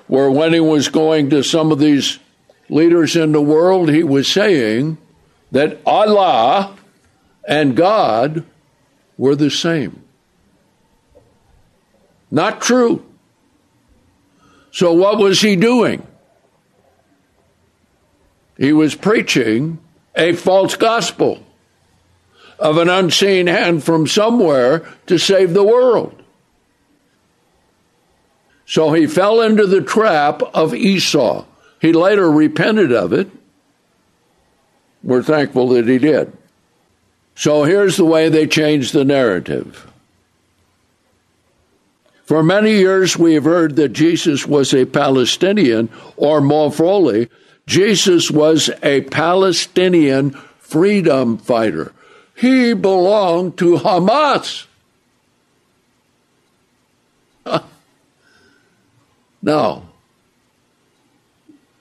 where 0.08 0.32
when 0.32 0.54
he 0.54 0.60
was 0.60 0.88
going 0.88 1.30
to 1.32 1.44
some 1.44 1.72
of 1.72 1.80
these 1.80 2.20
leaders 2.70 3.16
in 3.16 3.32
the 3.32 3.42
world, 3.42 3.90
he 3.90 4.04
was 4.04 4.28
saying 4.28 4.98
that 5.52 5.80
Allah 5.86 6.76
and 7.48 7.76
God 7.76 8.44
were 9.18 9.36
the 9.36 9.50
same. 9.50 10.04
Not 12.30 12.62
true. 12.62 13.06
So, 14.72 14.94
what 14.94 15.18
was 15.18 15.42
he 15.42 15.56
doing? 15.56 16.06
He 18.58 18.74
was 18.74 18.96
preaching 18.96 19.80
a 20.16 20.34
false 20.34 20.76
gospel 20.76 21.44
of 22.60 22.78
an 22.78 22.90
unseen 22.90 23.48
hand 23.48 23.84
from 23.84 24.08
somewhere 24.08 24.86
to 25.06 25.18
save 25.18 25.54
the 25.54 25.64
world. 25.64 26.22
So 28.66 28.92
he 28.92 29.08
fell 29.08 29.42
into 29.42 29.66
the 29.66 29.82
trap 29.82 30.42
of 30.54 30.74
Esau. 30.74 31.46
He 31.80 31.94
later 31.94 32.30
repented 32.30 32.92
of 32.92 33.14
it. 33.14 33.30
We're 35.04 35.24
thankful 35.24 35.70
that 35.70 35.88
he 35.88 36.00
did. 36.00 36.36
So 37.36 37.64
here's 37.64 37.98
the 37.98 38.06
way 38.06 38.30
they 38.30 38.48
changed 38.48 38.94
the 38.94 39.06
narrative. 39.06 39.88
For 42.26 42.44
many 42.44 42.74
years, 42.74 43.16
we 43.18 43.36
have 43.36 43.46
heard 43.46 43.78
that 43.78 43.94
Jesus 43.94 44.46
was 44.46 44.74
a 44.74 44.86
Palestinian, 44.86 45.90
or 46.18 46.42
more 46.42 46.72
fully, 46.72 47.30
Jesus 47.68 48.30
was 48.30 48.70
a 48.84 49.02
Palestinian 49.02 50.32
freedom 50.60 51.38
fighter. 51.38 51.94
He 52.36 52.74
belonged 52.74 53.58
to 53.60 53.78
Hamas. 53.78 54.66
now, 59.42 59.87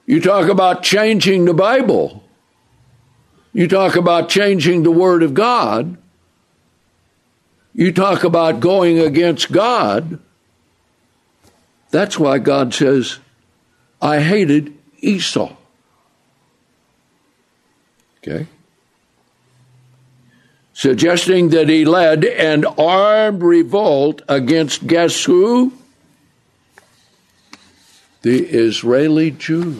you 0.07 0.21
talk 0.21 0.49
about 0.49 0.83
changing 0.85 1.45
the 1.45 1.55
Bible. 1.55 2.23
You 3.53 3.67
talk 3.67 3.97
about 3.97 4.29
changing 4.29 4.85
the 4.85 4.91
Word 4.91 5.23
of 5.23 5.35
God. 5.35 5.97
You 7.75 7.93
talk 7.93 8.23
about 8.25 8.61
going 8.61 8.99
against 8.99 9.51
God. 9.51 10.21
That's 11.91 12.19
why 12.19 12.39
God 12.39 12.73
says, 12.73 13.19
I 14.01 14.21
hated 14.21 14.73
Esau. 15.01 15.55
Okay? 18.19 18.47
Suggesting 20.73 21.49
that 21.51 21.69
he 21.69 21.85
led 21.85 22.25
an 22.25 22.65
armed 22.65 23.43
revolt 23.43 24.23
against 24.29 24.87
guess 24.87 25.25
who? 25.25 25.73
The 28.27 28.45
Israeli 28.45 29.31
Jews. 29.31 29.79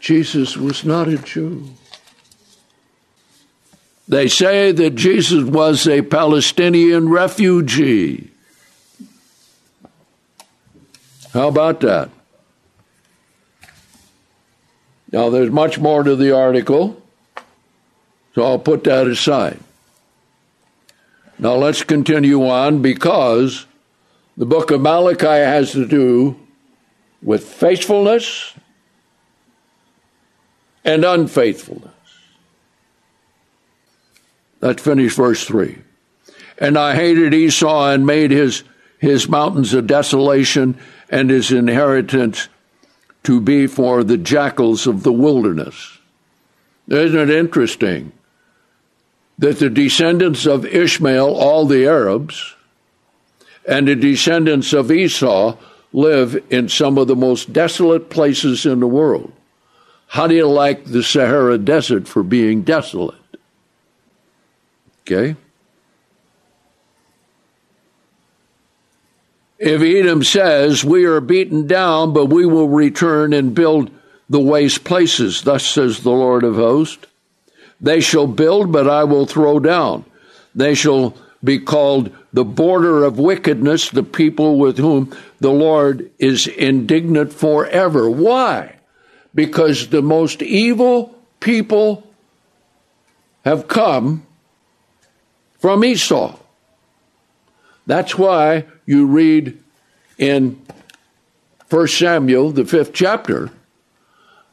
Jesus 0.00 0.54
was 0.54 0.84
not 0.84 1.08
a 1.08 1.16
Jew. 1.16 1.64
They 4.06 4.28
say 4.28 4.72
that 4.72 4.94
Jesus 4.94 5.44
was 5.44 5.88
a 5.88 6.02
Palestinian 6.02 7.08
refugee. 7.08 8.30
How 11.32 11.48
about 11.48 11.80
that? 11.80 12.10
Now, 15.10 15.30
there's 15.30 15.50
much 15.50 15.78
more 15.78 16.02
to 16.02 16.16
the 16.16 16.36
article, 16.36 17.02
so 18.34 18.42
I'll 18.42 18.58
put 18.58 18.84
that 18.84 19.06
aside. 19.06 19.58
Now, 21.38 21.54
let's 21.54 21.82
continue 21.82 22.46
on 22.46 22.82
because 22.82 23.64
the 24.36 24.44
book 24.44 24.70
of 24.70 24.82
Malachi 24.82 25.24
has 25.24 25.72
to 25.72 25.86
do 25.86 26.38
with 27.22 27.44
faithfulness 27.44 28.54
and 30.84 31.04
unfaithfulness. 31.04 31.92
Let's 34.60 34.82
finish 34.82 35.14
verse 35.14 35.44
3. 35.44 35.78
And 36.58 36.76
I 36.76 36.94
hated 36.94 37.34
Esau 37.34 37.90
and 37.90 38.06
made 38.06 38.30
his, 38.30 38.64
his 38.98 39.28
mountains 39.28 39.74
a 39.74 39.82
desolation 39.82 40.78
and 41.08 41.30
his 41.30 41.52
inheritance 41.52 42.48
to 43.24 43.40
be 43.40 43.66
for 43.66 44.02
the 44.02 44.16
jackals 44.16 44.86
of 44.86 45.02
the 45.02 45.12
wilderness. 45.12 45.98
Isn't 46.88 47.18
it 47.18 47.30
interesting 47.30 48.12
that 49.38 49.58
the 49.58 49.70
descendants 49.70 50.46
of 50.46 50.66
Ishmael, 50.66 51.34
all 51.34 51.66
the 51.66 51.86
Arabs, 51.86 52.56
and 53.66 53.86
the 53.86 53.94
descendants 53.94 54.72
of 54.72 54.90
Esau 54.90 55.56
live 55.92 56.42
in 56.50 56.68
some 56.68 56.98
of 56.98 57.06
the 57.06 57.16
most 57.16 57.52
desolate 57.52 58.10
places 58.10 58.66
in 58.66 58.80
the 58.80 58.86
world? 58.86 59.32
How 60.08 60.26
do 60.26 60.34
you 60.34 60.48
like 60.48 60.84
the 60.86 61.02
Sahara 61.02 61.58
Desert 61.58 62.08
for 62.08 62.22
being 62.22 62.62
desolate? 62.62 63.16
Okay? 65.02 65.36
If 69.58 69.82
Edom 69.82 70.22
says, 70.22 70.84
We 70.84 71.04
are 71.04 71.20
beaten 71.20 71.66
down, 71.66 72.12
but 72.12 72.26
we 72.26 72.46
will 72.46 72.68
return 72.68 73.32
and 73.32 73.54
build 73.54 73.90
the 74.30 74.40
waste 74.40 74.84
places, 74.84 75.42
thus 75.42 75.66
says 75.66 76.00
the 76.00 76.10
Lord 76.10 76.44
of 76.44 76.54
hosts. 76.54 77.06
They 77.80 78.00
shall 78.00 78.26
build, 78.26 78.72
but 78.72 78.88
I 78.88 79.04
will 79.04 79.26
throw 79.26 79.60
down. 79.60 80.04
They 80.54 80.74
shall 80.74 81.16
be 81.42 81.58
called 81.58 82.14
the 82.32 82.44
border 82.44 83.04
of 83.04 83.18
wickedness, 83.18 83.90
the 83.90 84.02
people 84.02 84.58
with 84.58 84.78
whom 84.78 85.16
the 85.40 85.50
Lord 85.50 86.10
is 86.18 86.46
indignant 86.46 87.32
forever. 87.32 88.08
Why? 88.10 88.76
Because 89.34 89.88
the 89.88 90.02
most 90.02 90.42
evil 90.42 91.16
people 91.40 92.06
have 93.44 93.68
come 93.68 94.26
from 95.58 95.84
Esau. 95.84 96.38
That's 97.86 98.18
why 98.18 98.66
you 98.84 99.06
read 99.06 99.58
in 100.18 100.60
1 101.70 101.88
Samuel, 101.88 102.50
the 102.50 102.64
fifth 102.64 102.92
chapter, 102.92 103.50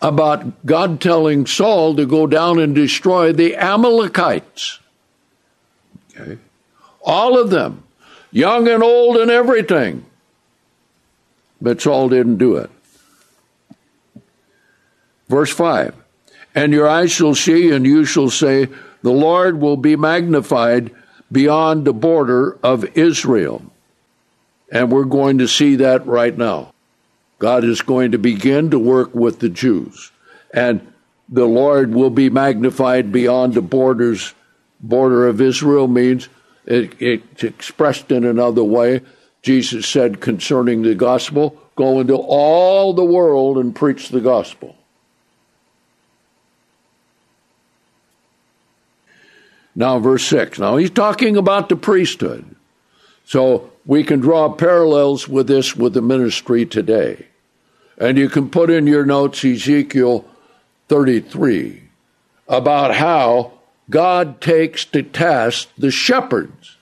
about 0.01 0.65
God 0.65 1.01
telling 1.01 1.45
Saul 1.45 1.95
to 1.95 2.05
go 2.05 2.27
down 2.27 2.59
and 2.59 2.75
destroy 2.75 3.33
the 3.33 3.55
Amalekites. 3.55 4.79
Okay. 6.17 6.37
All 7.05 7.39
of 7.39 7.51
them, 7.51 7.83
young 8.31 8.67
and 8.67 8.81
old 8.81 9.17
and 9.17 9.29
everything. 9.29 10.05
But 11.61 11.81
Saul 11.81 12.09
didn't 12.09 12.37
do 12.37 12.57
it. 12.57 12.69
Verse 15.29 15.51
5 15.51 15.95
And 16.53 16.73
your 16.73 16.87
eyes 16.87 17.11
shall 17.11 17.35
see, 17.35 17.71
and 17.71 17.85
you 17.85 18.05
shall 18.05 18.29
say, 18.29 18.67
The 19.03 19.11
Lord 19.11 19.61
will 19.61 19.77
be 19.77 19.95
magnified 19.95 20.91
beyond 21.31 21.85
the 21.85 21.93
border 21.93 22.57
of 22.63 22.97
Israel. 22.97 23.63
And 24.71 24.91
we're 24.91 25.05
going 25.05 25.37
to 25.37 25.47
see 25.47 25.75
that 25.77 26.05
right 26.05 26.35
now. 26.35 26.73
God 27.37 27.63
is 27.63 27.81
going 27.81 28.11
to 28.11 28.17
begin 28.17 28.71
to 28.71 28.79
work 28.79 29.13
with 29.13 29.39
the 29.39 29.49
Jews. 29.49 30.11
And 30.53 30.91
the 31.29 31.45
Lord 31.45 31.93
will 31.93 32.09
be 32.09 32.29
magnified 32.29 33.11
beyond 33.11 33.53
the 33.53 33.61
borders. 33.61 34.33
Border 34.79 35.27
of 35.27 35.41
Israel 35.41 35.87
means 35.87 36.29
it, 36.65 36.99
it's 37.01 37.43
expressed 37.43 38.11
in 38.11 38.25
another 38.25 38.63
way 38.63 39.01
Jesus 39.41 39.87
said 39.87 40.21
concerning 40.21 40.81
the 40.81 40.95
gospel 40.95 41.61
go 41.75 41.99
into 41.99 42.15
all 42.15 42.93
the 42.93 43.05
world 43.05 43.57
and 43.57 43.75
preach 43.75 44.09
the 44.09 44.21
gospel. 44.21 44.75
Now, 49.75 49.99
verse 49.99 50.25
6. 50.25 50.57
Now, 50.57 50.77
he's 50.77 50.89
talking 50.89 51.35
about 51.35 51.69
the 51.69 51.75
priesthood. 51.75 52.55
So 53.25 53.71
we 53.85 54.03
can 54.03 54.19
draw 54.19 54.49
parallels 54.53 55.27
with 55.27 55.47
this 55.47 55.75
with 55.75 55.93
the 55.93 56.01
ministry 56.01 56.65
today. 56.65 57.27
And 57.97 58.17
you 58.17 58.29
can 58.29 58.49
put 58.49 58.69
in 58.69 58.87
your 58.87 59.05
notes 59.05 59.43
Ezekiel 59.43 60.25
33 60.87 61.83
about 62.47 62.95
how 62.95 63.54
God 63.89 64.41
takes 64.41 64.85
to 64.85 65.03
task 65.03 65.69
the 65.77 65.91
shepherds 65.91 66.77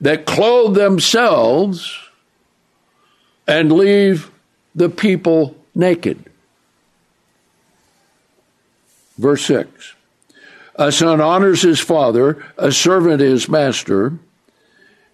that 0.00 0.26
clothe 0.26 0.74
themselves 0.74 1.98
and 3.46 3.72
leave 3.72 4.30
the 4.74 4.88
people 4.88 5.56
naked. 5.74 6.24
Verse 9.18 9.44
6 9.46 9.94
A 10.76 10.90
son 10.90 11.20
honors 11.20 11.62
his 11.62 11.80
father, 11.80 12.44
a 12.58 12.72
servant 12.72 13.20
his 13.20 13.48
master. 13.48 14.18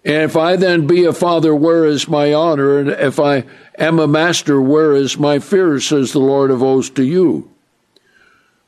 And 0.02 0.22
if 0.22 0.34
I 0.34 0.56
then 0.56 0.86
be 0.86 1.04
a 1.04 1.12
father, 1.12 1.54
where 1.54 1.84
is 1.84 2.08
my 2.08 2.32
honor? 2.32 2.78
And 2.78 2.88
if 2.88 3.20
I 3.20 3.44
am 3.78 3.98
a 3.98 4.08
master, 4.08 4.60
where 4.60 4.92
is 4.92 5.18
my 5.18 5.38
fear? 5.38 5.78
says 5.78 6.12
the 6.12 6.20
Lord 6.20 6.50
of 6.50 6.60
hosts 6.60 6.94
to 6.94 7.04
you. 7.04 7.50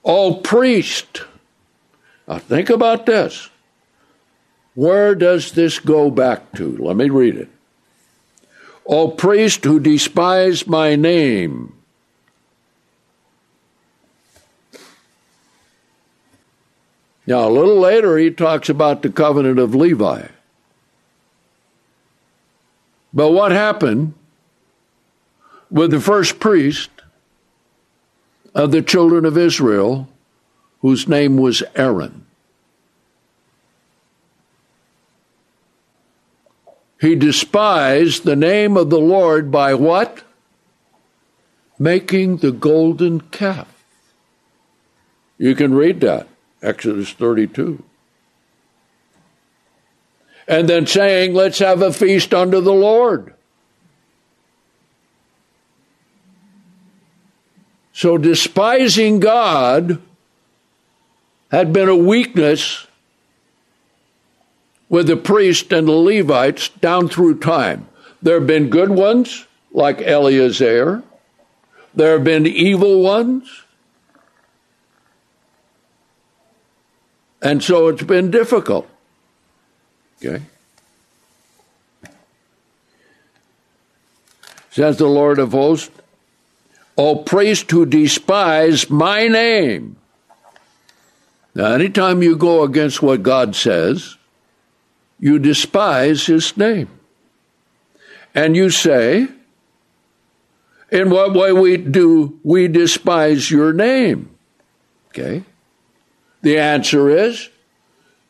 All 0.03 0.43
priest, 0.43 1.23
now 2.33 2.39
think 2.39 2.71
about 2.71 3.05
this. 3.05 3.51
Where 4.75 5.15
does 5.15 5.53
this 5.53 5.79
go 5.79 6.11
back 6.11 6.53
to? 6.53 6.77
Let 6.79 6.97
me 6.97 7.11
read 7.11 7.37
it. 7.37 7.49
O 8.87 9.09
priest 9.09 9.65
who 9.65 9.79
despise 9.79 10.67
my 10.67 10.97
name. 10.97 11.75
Now, 17.27 17.47
a 17.47 17.51
little 17.51 17.79
later, 17.79 18.17
he 18.19 18.31
talks 18.31 18.69
about 18.69 19.03
the 19.03 19.11
covenant 19.11 19.59
of 19.59 19.75
Levi. 19.75 20.27
But 23.13 23.31
what 23.31 23.53
happened 23.53 24.15
with 25.71 25.91
the 25.91 26.01
first 26.01 26.41
priest 26.41 26.91
of 28.55 28.73
the 28.73 28.83
children 28.83 29.25
of 29.25 29.39
Israel, 29.39 30.09
whose 30.83 31.09
name 31.09 31.39
was 31.39 31.63
Aaron? 31.75 32.27
He 37.01 37.17
despised 37.17 38.25
the 38.25 38.37
name 38.37 38.77
of 38.77 38.91
the 38.91 39.01
Lord 39.01 39.51
by 39.51 39.75
what? 39.75 40.23
Making 41.79 42.37
the 42.37 42.53
golden 42.53 43.23
calf. 43.23 43.67
You 45.39 45.57
can 45.57 45.75
read 45.75 46.01
that, 46.03 46.29
Exodus 46.63 47.13
32 47.13 47.83
and 50.47 50.69
then 50.69 50.87
saying, 50.87 51.35
Let's 51.35 51.59
have 51.59 51.83
a 51.83 51.93
feast 51.93 52.35
unto 52.35 52.61
the 52.61 52.73
Lord. 52.73 53.35
So 57.93 58.19
despising 58.19 59.21
God 59.21 60.01
had 61.53 61.73
been 61.73 61.89
a 61.89 61.95
weakness 61.95 62.87
with 64.89 65.07
the 65.07 65.17
priests 65.17 65.71
and 65.71 65.87
the 65.87 65.93
Levites 65.93 66.71
down 66.71 67.09
through 67.09 67.39
time. 67.39 67.87
There 68.23 68.39
have 68.39 68.47
been 68.47 68.71
good 68.71 68.91
ones, 68.91 69.47
like 69.71 70.01
Eleazar. 70.01 71.03
There 71.95 72.13
have 72.13 72.25
been 72.25 72.47
evil 72.47 73.03
ones. 73.03 73.65
And 77.43 77.63
so 77.63 77.89
it's 77.89 78.03
been 78.03 78.31
difficult. 78.31 78.89
Okay? 80.25 80.43
Says 84.71 84.97
the 84.97 85.07
Lord 85.07 85.39
of 85.39 85.53
hosts, 85.53 85.91
O 86.97 87.17
priest 87.17 87.71
who 87.71 87.85
despise 87.85 88.89
my 88.89 89.29
name. 89.29 89.97
Now, 91.55 91.73
anytime 91.73 92.23
you 92.23 92.37
go 92.37 92.63
against 92.63 93.03
what 93.03 93.23
God 93.23 93.55
says, 93.55 94.17
you 95.21 95.39
despise 95.39 96.27
his 96.27 96.57
name. 96.57 96.89
And 98.35 98.57
you 98.57 98.71
say, 98.71 99.29
in 100.91 101.11
what 101.11 101.35
way 101.35 101.53
we 101.53 101.77
do 101.77 102.39
we 102.43 102.69
despise 102.69 103.51
your 103.51 103.73
name? 103.73 104.31
Okay. 105.09 105.45
The 106.43 106.59
answer 106.59 107.09
is 107.09 107.51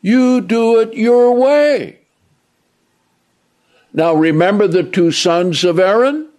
you 0.01 0.41
do 0.41 0.79
it 0.79 0.93
your 0.93 1.33
way. 1.33 1.99
Now 3.93 4.13
remember 4.13 4.67
the 4.67 4.83
two 4.83 5.11
sons 5.11 5.63
of 5.63 5.79
Aaron? 5.79 6.29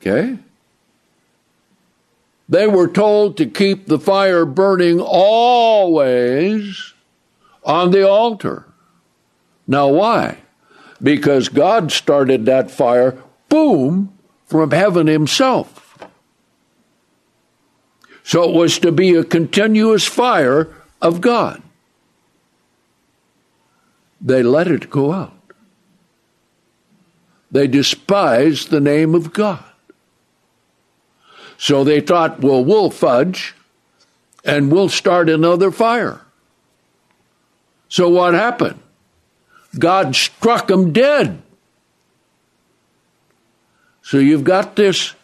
Okay. 0.00 0.38
They 2.48 2.66
were 2.66 2.88
told 2.88 3.36
to 3.36 3.46
keep 3.46 3.86
the 3.86 3.98
fire 3.98 4.46
burning 4.46 5.00
always 5.00 6.94
on 7.62 7.90
the 7.90 8.08
altar. 8.08 8.66
Now, 9.66 9.88
why? 9.88 10.38
Because 11.02 11.50
God 11.50 11.92
started 11.92 12.46
that 12.46 12.70
fire, 12.70 13.22
boom, 13.50 14.18
from 14.46 14.70
heaven 14.70 15.06
Himself. 15.06 15.98
So 18.24 18.48
it 18.48 18.54
was 18.54 18.78
to 18.80 18.92
be 18.92 19.14
a 19.14 19.24
continuous 19.24 20.06
fire 20.06 20.74
of 21.02 21.20
God. 21.20 21.62
They 24.20 24.42
let 24.42 24.68
it 24.68 24.90
go 24.90 25.12
out. 25.12 25.34
They 27.50 27.66
despised 27.66 28.70
the 28.70 28.80
name 28.80 29.14
of 29.14 29.32
God. 29.32 29.64
So 31.58 31.84
they 31.84 32.00
thought, 32.00 32.40
well, 32.40 32.64
we'll 32.64 32.90
fudge 32.90 33.54
and 34.44 34.72
we'll 34.72 34.88
start 34.88 35.28
another 35.28 35.70
fire. 35.70 36.22
So 37.88 38.08
what 38.08 38.32
happened? 38.32 38.80
God 39.78 40.14
struck 40.16 40.68
them 40.68 40.92
dead. 40.92 41.42
So 44.02 44.18
you've 44.18 44.44
got 44.44 44.76
this, 44.76 45.14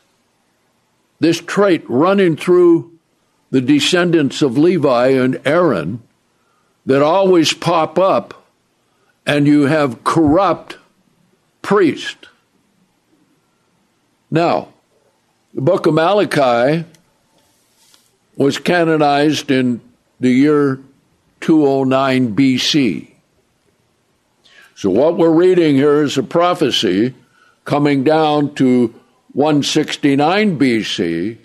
this 1.20 1.41
trait 1.41 1.85
running 1.89 2.37
through 2.37 2.99
the 3.51 3.61
descendants 3.61 4.43
of 4.43 4.59
Levi 4.59 5.09
and 5.11 5.41
Aaron 5.47 6.03
that 6.85 7.01
always 7.01 7.55
pop 7.55 7.99
up, 7.99 8.45
and 9.24 9.47
you 9.47 9.62
have 9.62 10.05
corrupt 10.05 10.76
priests. 11.62 12.28
Now, 14.30 14.74
the 15.55 15.61
book 15.61 15.86
of 15.86 15.94
Malachi 15.94 16.84
was 18.36 18.59
canonized 18.59 19.52
in 19.52 19.80
the 20.18 20.30
year 20.30 20.80
209 21.40 22.34
BC. 22.34 23.11
So, 24.74 24.90
what 24.90 25.16
we're 25.16 25.30
reading 25.30 25.76
here 25.76 26.02
is 26.02 26.18
a 26.18 26.24
prophecy 26.24 27.14
coming 27.64 28.02
down 28.02 28.55
to 28.57 28.92
169 29.34 30.59
BC 30.59 31.38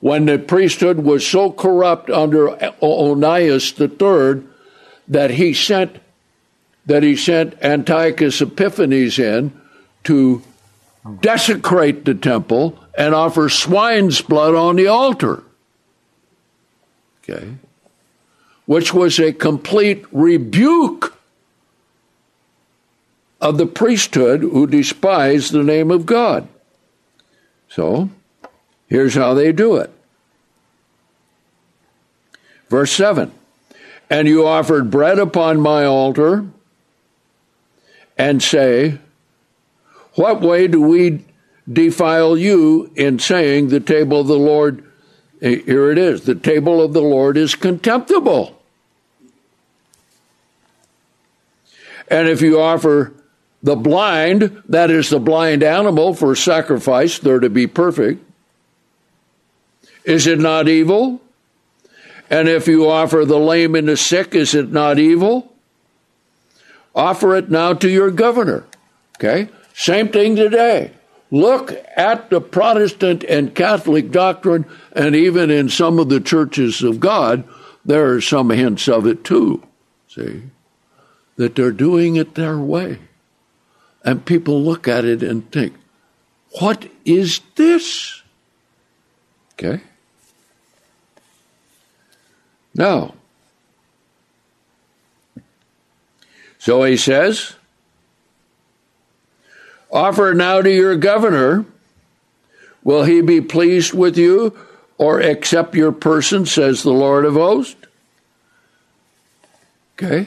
when 0.00 0.26
the 0.26 0.38
priesthood 0.38 0.98
was 0.98 1.24
so 1.24 1.52
corrupt 1.52 2.10
under 2.10 2.48
Onias 2.82 3.80
III 3.80 4.42
that 5.06 5.30
he 5.30 5.54
sent 5.54 6.00
that 6.86 7.04
he 7.04 7.14
sent 7.14 7.54
Antiochus 7.62 8.40
Epiphanes 8.40 9.20
in 9.20 9.52
to 10.02 10.42
desecrate 11.20 12.04
the 12.04 12.14
temple 12.14 12.78
and 12.96 13.14
offer 13.14 13.48
swine's 13.48 14.20
blood 14.20 14.54
on 14.54 14.76
the 14.76 14.86
altar. 14.86 15.42
Okay. 17.22 17.54
Which 18.66 18.94
was 18.94 19.18
a 19.18 19.32
complete 19.32 20.04
rebuke 20.12 21.16
of 23.40 23.58
the 23.58 23.66
priesthood 23.66 24.40
who 24.40 24.66
despised 24.66 25.52
the 25.52 25.64
name 25.64 25.90
of 25.90 26.06
God. 26.06 26.46
So, 27.68 28.10
Here's 28.92 29.14
how 29.14 29.32
they 29.32 29.52
do 29.52 29.76
it. 29.76 29.90
Verse 32.68 32.92
7 32.92 33.32
And 34.10 34.28
you 34.28 34.46
offered 34.46 34.90
bread 34.90 35.18
upon 35.18 35.60
my 35.60 35.86
altar 35.86 36.44
and 38.18 38.42
say, 38.42 38.98
What 40.14 40.40
way 40.40 40.66
do 40.68 40.80
we 40.80 41.24
defile 41.70 42.36
you 42.36 42.90
in 42.96 43.18
saying 43.18 43.68
the 43.68 43.80
table 43.80 44.20
of 44.20 44.26
the 44.26 44.38
Lord? 44.38 44.84
Eh, 45.40 45.60
here 45.64 45.90
it 45.90 45.98
is 45.98 46.22
the 46.22 46.34
table 46.34 46.82
of 46.82 46.92
the 46.92 47.02
Lord 47.02 47.36
is 47.36 47.54
contemptible. 47.54 48.58
And 52.08 52.28
if 52.28 52.42
you 52.42 52.60
offer 52.60 53.14
the 53.62 53.76
blind, 53.76 54.62
that 54.68 54.90
is 54.90 55.08
the 55.08 55.20
blind 55.20 55.62
animal 55.62 56.14
for 56.14 56.34
sacrifice, 56.34 57.18
they're 57.18 57.40
to 57.40 57.48
be 57.48 57.66
perfect. 57.66 58.22
Is 60.04 60.26
it 60.26 60.38
not 60.38 60.68
evil? 60.68 61.20
And 62.28 62.48
if 62.48 62.66
you 62.66 62.88
offer 62.88 63.24
the 63.24 63.38
lame 63.38 63.74
and 63.74 63.88
the 63.88 63.96
sick, 63.96 64.34
is 64.34 64.54
it 64.54 64.72
not 64.72 64.98
evil? 64.98 65.52
Offer 66.94 67.36
it 67.36 67.50
now 67.50 67.72
to 67.74 67.88
your 67.88 68.10
governor. 68.10 68.64
Okay? 69.16 69.48
Same 69.74 70.08
thing 70.08 70.36
today. 70.36 70.92
Look 71.30 71.72
at 71.96 72.28
the 72.28 72.40
Protestant 72.40 73.24
and 73.24 73.54
Catholic 73.54 74.10
doctrine, 74.10 74.66
and 74.92 75.16
even 75.16 75.50
in 75.50 75.70
some 75.70 75.98
of 75.98 76.10
the 76.10 76.20
churches 76.20 76.82
of 76.82 77.00
God, 77.00 77.44
there 77.84 78.12
are 78.12 78.20
some 78.20 78.50
hints 78.50 78.86
of 78.88 79.06
it 79.06 79.24
too. 79.24 79.62
See? 80.08 80.42
That 81.36 81.54
they're 81.54 81.72
doing 81.72 82.16
it 82.16 82.34
their 82.34 82.58
way. 82.58 82.98
And 84.04 84.26
people 84.26 84.62
look 84.62 84.86
at 84.86 85.04
it 85.04 85.22
and 85.22 85.50
think, 85.50 85.74
what 86.58 86.86
is 87.04 87.40
this? 87.54 88.22
Okay? 89.54 89.82
Now, 92.74 93.14
so 96.58 96.82
he 96.84 96.96
says, 96.96 97.54
Offer 99.92 100.32
now 100.32 100.62
to 100.62 100.70
your 100.70 100.96
governor. 100.96 101.66
Will 102.82 103.04
he 103.04 103.20
be 103.20 103.40
pleased 103.40 103.92
with 103.92 104.16
you 104.16 104.56
or 104.96 105.20
accept 105.20 105.74
your 105.74 105.92
person, 105.92 106.46
says 106.46 106.82
the 106.82 106.90
Lord 106.90 107.24
of 107.24 107.34
hosts? 107.34 107.76
Okay. 109.94 110.26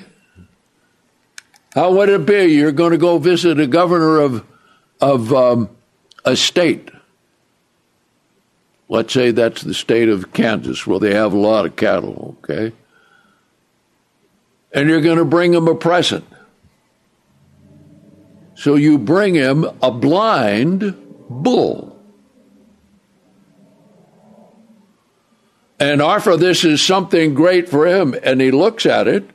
How 1.74 1.92
would 1.94 2.10
it 2.10 2.26
be? 2.26 2.46
You're 2.46 2.72
going 2.72 2.92
to 2.92 2.98
go 2.98 3.18
visit 3.18 3.60
a 3.60 3.68
governor 3.68 4.20
of, 4.20 4.46
of 5.02 5.34
um, 5.34 5.70
a 6.24 6.36
state. 6.36 6.90
Let's 8.88 9.14
say 9.14 9.32
that's 9.32 9.64
the 9.64 9.74
state 9.74 10.10
of 10.10 10.32
Kansas, 10.32 10.86
where 10.86 11.00
they 11.00 11.14
have 11.14 11.34
a 11.34 11.38
lot 11.38 11.66
of 11.66 11.76
cattle, 11.76 12.38
okay? 12.44 12.72
And 14.72 14.88
you're 14.88 15.02
going 15.02 15.18
to 15.18 15.26
bring 15.26 15.54
him 15.54 15.68
a 15.68 15.76
present. 15.76 16.26
So 18.56 18.76
you 18.76 18.98
bring 18.98 19.36
him 19.36 19.66
a 19.82 19.92
blind 19.92 20.96
bull. 21.30 21.96
And 25.80 26.02
offer 26.02 26.38
this 26.38 26.64
is 26.64 26.82
something 26.82 27.34
great 27.34 27.68
for 27.68 27.86
him. 27.86 28.16
And 28.24 28.40
he 28.40 28.52
looks 28.52 28.86
at 28.86 29.08
it, 29.08 29.30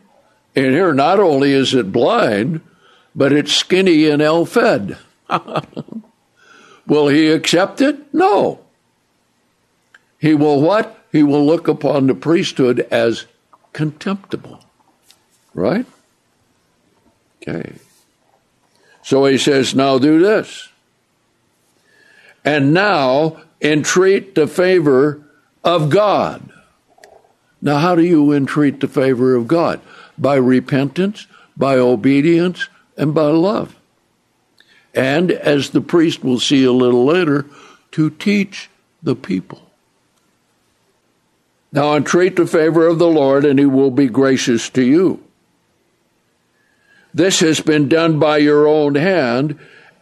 and 0.57 0.67
here 0.67 0.95
not 0.95 1.21
only 1.21 1.53
is 1.53 1.75
it 1.75 1.93
blind, 1.93 2.63
but 3.15 3.33
it's 3.33 3.53
skinny 3.53 4.09
and 4.09 4.23
ill 4.23 4.47
fed. 4.47 4.97
will 6.87 7.09
he 7.09 7.31
accept 7.31 7.81
it? 7.83 8.13
No. 8.15 8.61
He 10.19 10.35
will 10.35 10.61
what? 10.61 10.97
He 11.13 11.23
will 11.23 11.45
look 11.45 11.69
upon 11.69 12.07
the 12.07 12.15
priesthood 12.15 12.87
as 12.91 13.27
contemptible. 13.73 14.65
Right? 15.55 15.87
Okay. 17.43 17.75
So 19.03 19.25
he 19.25 19.39
says, 19.39 19.75
now 19.75 19.99
do 19.99 20.21
this. 20.21 20.69
And 22.45 22.73
now 22.73 23.43
entreat 23.61 24.35
the 24.35 24.47
favor 24.47 25.23
of 25.65 25.91
God. 25.91 26.51
Now, 27.63 27.79
how 27.79 27.95
do 27.95 28.03
you 28.03 28.33
entreat 28.33 28.81
the 28.81 28.89
favor 28.89 29.35
of 29.35 29.47
God? 29.47 29.81
By 30.17 30.37
repentance, 30.37 31.27
by 31.57 31.77
obedience, 31.77 32.69
and 32.97 33.15
by 33.15 33.27
love. 33.27 33.77
And 34.95 35.31
as 35.31 35.71
the 35.71 35.83
priest 35.83 36.25
will 36.25 36.41
see 36.41 36.65
a 36.65 36.73
little 36.73 37.05
later, 37.05 37.47
to 37.93 38.11
teach 38.11 38.71
the 39.03 39.15
people. 39.15 39.61
Now 41.73 41.95
entreat 41.95 42.37
the 42.37 42.47
favor 42.47 42.87
of 42.87 42.99
the 42.99 43.09
Lord, 43.09 43.45
and 43.45 43.59
he 43.59 43.67
will 43.67 43.91
be 43.91 44.09
gracious 44.09 44.71
to 44.71 44.83
you. 44.83 45.23
This 47.13 47.41
has 47.41 47.61
been 47.61 47.89
done 47.89 48.19
by 48.19 48.39
your 48.39 48.67
own 48.67 48.95
hand, 48.95 49.59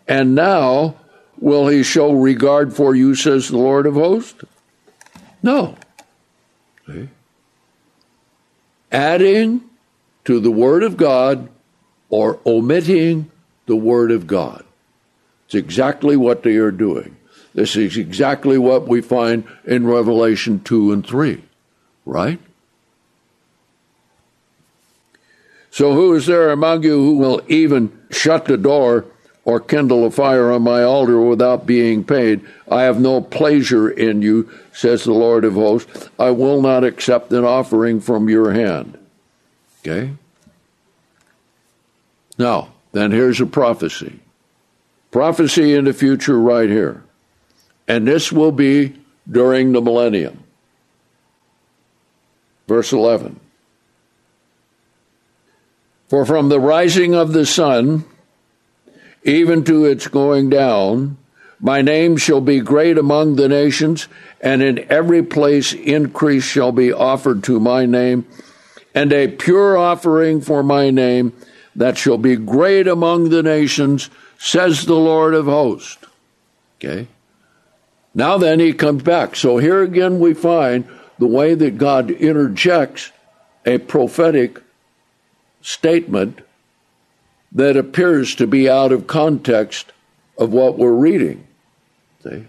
and 0.06 0.34
now 0.34 0.96
will 1.38 1.68
he 1.68 1.82
show 1.82 2.12
regard 2.12 2.74
for 2.74 2.94
you, 2.94 3.14
says 3.14 3.48
the 3.48 3.58
Lord 3.58 3.86
of 3.86 3.94
hosts? 3.94 4.44
No. 5.42 5.76
See? 6.86 7.08
Adding 8.92 9.62
to 10.24 10.40
the 10.40 10.50
Word 10.50 10.82
of 10.82 10.96
God 10.96 11.48
or 12.10 12.40
omitting 12.44 13.30
the 13.66 13.76
Word 13.76 14.10
of 14.10 14.26
God. 14.26 14.64
It's 15.46 15.54
exactly 15.54 16.16
what 16.16 16.42
they 16.42 16.56
are 16.56 16.70
doing. 16.70 17.16
This 17.54 17.76
is 17.76 17.96
exactly 17.96 18.58
what 18.58 18.86
we 18.86 19.00
find 19.00 19.44
in 19.64 19.86
Revelation 19.86 20.60
2 20.60 20.92
and 20.92 21.06
3, 21.06 21.42
right? 22.04 22.38
So 25.70 25.94
who 25.94 26.14
is 26.14 26.26
there 26.26 26.50
among 26.50 26.82
you 26.82 26.96
who 26.96 27.16
will 27.16 27.42
even 27.48 27.96
shut 28.10 28.46
the 28.46 28.56
door 28.56 29.04
or 29.44 29.60
kindle 29.60 30.04
a 30.04 30.10
fire 30.10 30.50
on 30.50 30.62
my 30.62 30.82
altar 30.82 31.20
without 31.20 31.66
being 31.66 32.04
paid? 32.04 32.44
I 32.70 32.82
have 32.82 33.00
no 33.00 33.20
pleasure 33.20 33.88
in 33.88 34.22
you, 34.22 34.50
says 34.72 35.04
the 35.04 35.12
Lord 35.12 35.44
of 35.44 35.54
hosts. 35.54 36.08
I 36.18 36.30
will 36.30 36.62
not 36.62 36.84
accept 36.84 37.32
an 37.32 37.44
offering 37.44 38.00
from 38.00 38.28
your 38.28 38.52
hand. 38.52 38.98
Okay? 39.80 40.12
Now, 42.38 42.72
then 42.92 43.10
here's 43.10 43.40
a 43.40 43.46
prophecy. 43.46 44.20
Prophecy 45.10 45.74
in 45.74 45.84
the 45.84 45.92
future 45.92 46.38
right 46.38 46.68
here. 46.68 47.02
And 47.86 48.06
this 48.06 48.30
will 48.30 48.52
be 48.52 48.94
during 49.30 49.72
the 49.72 49.80
millennium. 49.80 50.44
Verse 52.66 52.92
11. 52.92 53.40
For 56.08 56.24
from 56.24 56.48
the 56.48 56.60
rising 56.60 57.14
of 57.14 57.32
the 57.32 57.46
sun 57.46 58.04
even 59.24 59.64
to 59.64 59.84
its 59.84 60.08
going 60.08 60.48
down, 60.48 61.18
my 61.60 61.82
name 61.82 62.16
shall 62.16 62.40
be 62.40 62.60
great 62.60 62.96
among 62.96 63.36
the 63.36 63.48
nations, 63.48 64.08
and 64.40 64.62
in 64.62 64.90
every 64.90 65.22
place 65.22 65.72
incense 65.72 66.44
shall 66.44 66.72
be 66.72 66.92
offered 66.92 67.42
to 67.44 67.60
my 67.60 67.84
name, 67.84 68.26
and 68.94 69.12
a 69.12 69.28
pure 69.28 69.76
offering 69.76 70.40
for 70.40 70.62
my 70.62 70.90
name 70.90 71.32
that 71.74 71.98
shall 71.98 72.18
be 72.18 72.36
great 72.36 72.86
among 72.86 73.28
the 73.28 73.42
nations, 73.42 74.08
says 74.38 74.86
the 74.86 74.94
Lord 74.94 75.34
of 75.34 75.46
hosts. 75.46 75.98
Okay? 76.78 77.08
Now 78.14 78.38
then, 78.38 78.60
he 78.60 78.72
comes 78.72 79.02
back. 79.02 79.36
So 79.36 79.58
here 79.58 79.82
again 79.82 80.20
we 80.20 80.32
find 80.34 80.88
the 81.18 81.26
way 81.26 81.54
that 81.54 81.76
God 81.76 82.10
interjects 82.10 83.12
a 83.66 83.78
prophetic 83.78 84.60
statement 85.62 86.40
that 87.52 87.76
appears 87.76 88.34
to 88.36 88.46
be 88.46 88.68
out 88.68 88.92
of 88.92 89.06
context 89.06 89.92
of 90.36 90.52
what 90.52 90.78
we're 90.78 90.92
reading. 90.92 91.46
See? 92.22 92.44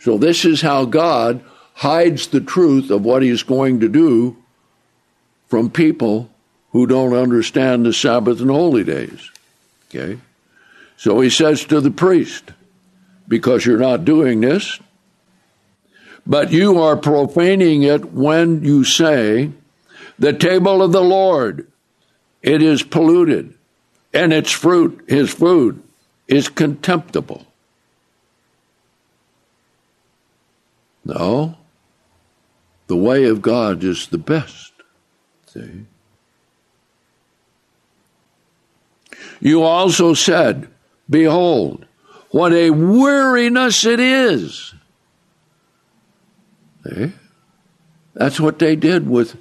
So, 0.00 0.18
this 0.18 0.44
is 0.44 0.60
how 0.60 0.84
God 0.84 1.42
hides 1.74 2.28
the 2.28 2.40
truth 2.40 2.90
of 2.90 3.04
what 3.04 3.22
He's 3.22 3.42
going 3.42 3.80
to 3.80 3.88
do 3.88 4.36
from 5.48 5.70
people 5.70 6.30
who 6.72 6.86
don't 6.86 7.14
understand 7.14 7.86
the 7.86 7.92
Sabbath 7.92 8.40
and 8.40 8.50
holy 8.50 8.84
days. 8.84 9.30
Okay? 9.88 10.18
So, 10.96 11.20
He 11.20 11.30
says 11.30 11.64
to 11.66 11.80
the 11.80 11.90
priest, 11.90 12.52
because 13.26 13.64
you're 13.64 13.78
not 13.78 14.04
doing 14.04 14.40
this, 14.40 14.78
but 16.26 16.52
you 16.52 16.80
are 16.80 16.96
profaning 16.96 17.82
it 17.82 18.12
when 18.12 18.64
you 18.64 18.84
say, 18.84 19.50
the 20.18 20.32
table 20.32 20.82
of 20.82 20.92
the 20.92 21.02
Lord 21.02 21.66
it 22.44 22.60
is 22.60 22.82
polluted, 22.82 23.54
and 24.12 24.30
its 24.30 24.50
fruit, 24.50 25.02
his 25.08 25.32
food, 25.32 25.82
is 26.28 26.50
contemptible. 26.50 27.46
No, 31.06 31.56
the 32.86 32.96
way 32.96 33.24
of 33.24 33.40
God 33.40 33.82
is 33.82 34.08
the 34.08 34.18
best. 34.18 34.72
See? 35.46 35.86
You 39.40 39.62
also 39.62 40.12
said, 40.12 40.68
Behold, 41.08 41.86
what 42.30 42.52
a 42.52 42.70
weariness 42.70 43.86
it 43.86 44.00
is. 44.00 44.74
See? 46.86 47.12
That's 48.12 48.38
what 48.38 48.58
they 48.58 48.76
did 48.76 49.08
with 49.08 49.40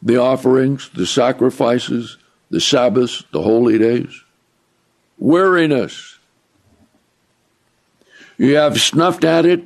the 0.00 0.18
offerings, 0.18 0.88
the 0.90 1.06
sacrifices, 1.06 2.16
the 2.54 2.60
Sabbaths, 2.60 3.24
the 3.32 3.42
holy 3.42 3.78
days. 3.78 4.22
Weariness. 5.18 6.18
You 8.38 8.54
have 8.54 8.80
snuffed 8.80 9.24
at 9.24 9.44
it 9.44 9.64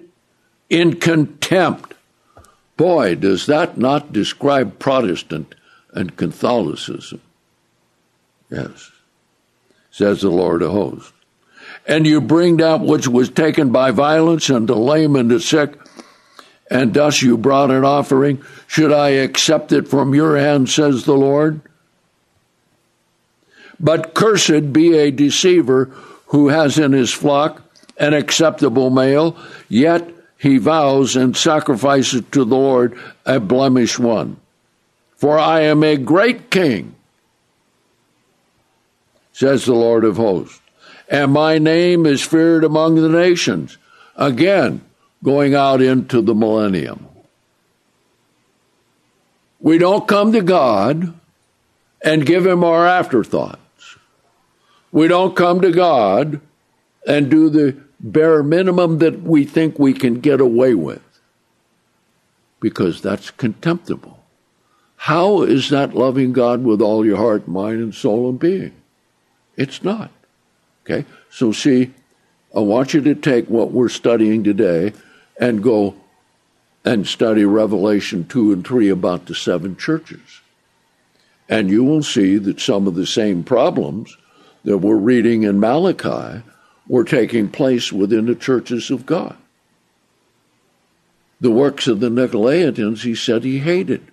in 0.70 0.98
contempt. 0.98 1.92
Boy, 2.78 3.14
does 3.14 3.44
that 3.44 3.76
not 3.76 4.14
describe 4.14 4.78
Protestant 4.78 5.54
and 5.92 6.16
Catholicism? 6.16 7.20
Yes. 8.50 8.90
says 9.90 10.22
the 10.22 10.30
Lord 10.30 10.62
of 10.62 10.72
hosts. 10.72 11.12
And 11.86 12.06
you 12.06 12.22
bring 12.22 12.56
that 12.56 12.80
which 12.80 13.06
was 13.06 13.28
taken 13.28 13.70
by 13.70 13.90
violence, 13.90 14.48
and 14.48 14.66
the 14.66 14.76
lame 14.76 15.14
and 15.14 15.30
the 15.30 15.40
sick, 15.40 15.78
and 16.70 16.94
thus 16.94 17.20
you 17.20 17.36
brought 17.36 17.70
an 17.70 17.84
offering. 17.84 18.42
Should 18.66 18.94
I 18.94 19.10
accept 19.10 19.72
it 19.72 19.88
from 19.88 20.14
your 20.14 20.38
hand, 20.38 20.70
says 20.70 21.04
the 21.04 21.12
Lord? 21.12 21.60
But 23.80 24.14
cursed 24.14 24.72
be 24.72 24.96
a 24.96 25.10
deceiver 25.10 25.86
who 26.26 26.48
has 26.48 26.78
in 26.78 26.92
his 26.92 27.12
flock 27.12 27.62
an 27.98 28.14
acceptable 28.14 28.90
male, 28.90 29.36
yet 29.68 30.08
he 30.38 30.58
vows 30.58 31.16
and 31.16 31.36
sacrifices 31.36 32.22
to 32.32 32.44
the 32.44 32.56
Lord 32.56 32.98
a 33.26 33.40
blemished 33.40 33.98
one. 33.98 34.36
For 35.16 35.38
I 35.38 35.62
am 35.62 35.82
a 35.82 35.96
great 35.96 36.50
king, 36.50 36.94
says 39.32 39.64
the 39.64 39.74
Lord 39.74 40.04
of 40.04 40.16
hosts, 40.16 40.60
and 41.08 41.32
my 41.32 41.58
name 41.58 42.06
is 42.06 42.22
feared 42.22 42.62
among 42.62 42.96
the 42.96 43.08
nations. 43.08 43.78
Again, 44.16 44.80
going 45.24 45.54
out 45.54 45.82
into 45.82 46.20
the 46.20 46.34
millennium. 46.34 47.06
We 49.60 49.78
don't 49.78 50.06
come 50.06 50.32
to 50.32 50.40
God 50.40 51.14
and 52.00 52.24
give 52.24 52.46
him 52.46 52.62
our 52.62 52.86
afterthoughts. 52.86 53.58
We 54.92 55.08
don't 55.08 55.36
come 55.36 55.60
to 55.60 55.70
God 55.70 56.40
and 57.06 57.30
do 57.30 57.50
the 57.50 57.76
bare 58.00 58.42
minimum 58.42 58.98
that 58.98 59.22
we 59.22 59.44
think 59.44 59.78
we 59.78 59.92
can 59.92 60.20
get 60.20 60.40
away 60.40 60.74
with 60.74 61.02
because 62.60 63.00
that's 63.00 63.30
contemptible. 63.30 64.18
How 64.96 65.42
is 65.42 65.70
that 65.70 65.94
loving 65.94 66.32
God 66.32 66.64
with 66.64 66.80
all 66.80 67.06
your 67.06 67.16
heart, 67.16 67.46
mind, 67.46 67.80
and 67.80 67.94
soul 67.94 68.28
and 68.28 68.38
being? 68.38 68.72
It's 69.56 69.82
not. 69.82 70.10
Okay? 70.84 71.04
So, 71.30 71.52
see, 71.52 71.92
I 72.54 72.60
want 72.60 72.94
you 72.94 73.00
to 73.02 73.14
take 73.14 73.48
what 73.48 73.70
we're 73.70 73.88
studying 73.88 74.42
today 74.42 74.92
and 75.38 75.62
go 75.62 75.94
and 76.84 77.06
study 77.06 77.44
Revelation 77.44 78.26
2 78.26 78.52
and 78.52 78.66
3 78.66 78.88
about 78.88 79.26
the 79.26 79.34
seven 79.34 79.76
churches. 79.76 80.40
And 81.48 81.70
you 81.70 81.84
will 81.84 82.02
see 82.02 82.38
that 82.38 82.60
some 82.60 82.86
of 82.86 82.94
the 82.94 83.06
same 83.06 83.44
problems 83.44 84.16
that 84.68 84.76
we're 84.76 84.96
reading 84.96 85.44
in 85.44 85.58
Malachi 85.58 86.42
were 86.86 87.02
taking 87.02 87.48
place 87.48 87.90
within 87.90 88.26
the 88.26 88.34
churches 88.34 88.90
of 88.90 89.06
God. 89.06 89.34
The 91.40 91.50
works 91.50 91.86
of 91.86 92.00
the 92.00 92.10
Nicolaitans, 92.10 93.00
he 93.00 93.14
said 93.14 93.44
he 93.44 93.60
hated. 93.60 94.06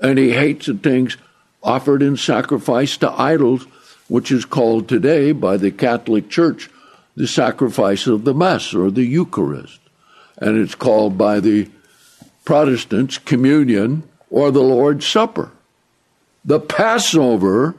And 0.00 0.20
he 0.20 0.30
hates 0.30 0.66
the 0.66 0.74
things 0.74 1.16
offered 1.64 2.00
in 2.00 2.16
sacrifice 2.16 2.96
to 2.98 3.10
idols, 3.10 3.66
which 4.06 4.30
is 4.30 4.44
called 4.44 4.88
today 4.88 5.32
by 5.32 5.56
the 5.56 5.72
Catholic 5.72 6.30
Church 6.30 6.70
the 7.16 7.26
sacrifice 7.26 8.06
of 8.06 8.22
the 8.22 8.34
Mass 8.34 8.72
or 8.72 8.92
the 8.92 9.02
Eucharist. 9.02 9.80
And 10.38 10.56
it's 10.56 10.76
called 10.76 11.18
by 11.18 11.40
the 11.40 11.68
Protestants 12.44 13.18
communion 13.18 14.04
or 14.30 14.52
the 14.52 14.62
Lord's 14.62 15.08
Supper. 15.08 15.50
The 16.44 16.60
Passover, 16.60 17.74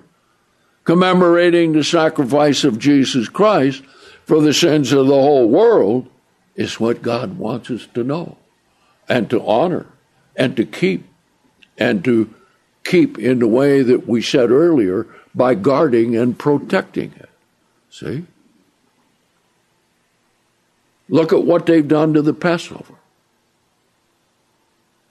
commemorating 0.88 1.74
the 1.74 1.84
sacrifice 1.84 2.64
of 2.64 2.80
Jesus 2.80 3.28
Christ, 3.28 3.84
for 4.24 4.42
the 4.42 4.54
sins 4.54 4.94
of 4.94 5.08
the 5.08 5.14
whole 5.14 5.50
world 5.50 6.10
is 6.56 6.80
what 6.80 7.02
God 7.02 7.38
wants 7.38 7.70
us 7.70 7.86
to 7.94 8.06
know 8.06 8.38
and 9.10 9.30
to 9.30 9.46
honor 9.46 9.86
and 10.38 10.56
to 10.56 10.66
keep 10.66 11.06
and 11.78 12.06
to 12.06 12.34
keep 12.86 13.20
in 13.20 13.40
the 13.40 13.48
way 13.48 13.82
that 13.82 14.08
we 14.08 14.22
said 14.22 14.50
earlier 14.50 15.06
by 15.36 15.56
guarding 15.56 16.16
and 16.16 16.40
protecting 16.40 17.14
it. 17.20 17.30
See? 17.90 18.26
Look 21.10 21.34
at 21.34 21.44
what 21.44 21.66
they've 21.66 21.88
done 21.88 22.14
to 22.14 22.22
the 22.22 22.34
Passover. 22.34 22.96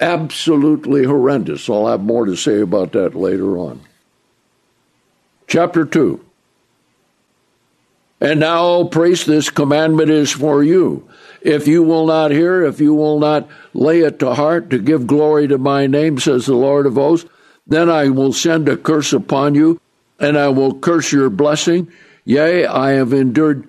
Absolutely 0.01 1.05
horrendous. 1.05 1.69
I'll 1.69 1.89
have 1.89 2.03
more 2.03 2.25
to 2.25 2.35
say 2.35 2.63
about 2.63 2.93
that 2.93 3.15
later 3.15 3.59
on. 3.59 3.83
Chapter 5.47 5.85
2. 5.85 6.21
And 8.21 8.41
now, 8.41 8.65
O 8.65 8.85
priest, 8.87 9.27
this 9.27 9.51
commandment 9.51 10.11
is 10.11 10.33
for 10.33 10.63
you. 10.63 11.07
If 11.43 11.69
you 11.69 11.83
will 11.83 12.07
not 12.07 12.31
hear, 12.31 12.65
if 12.65 12.81
you 12.81 12.95
will 12.95 13.21
not 13.21 13.49
lay 13.75 14.01
it 14.01 14.19
to 14.21 14.35
heart 14.35 14.71
to 14.71 14.79
give 14.79 15.07
glory 15.07 15.47
to 15.49 15.59
my 15.59 15.87
name, 15.87 16.19
says 16.19 16.47
the 16.47 16.55
Lord 16.55 16.87
of 16.87 16.95
hosts, 16.95 17.29
then 17.67 17.91
I 17.91 18.09
will 18.09 18.33
send 18.33 18.69
a 18.69 18.77
curse 18.77 19.13
upon 19.13 19.55
you, 19.55 19.81
and 20.19 20.39
I 20.39 20.49
will 20.49 20.79
curse 20.79 21.13
your 21.13 21.31
blessing. 21.31 21.93
Yea, 22.25 22.67
I 22.67 22.93
have 22.93 23.13
endured, 23.13 23.69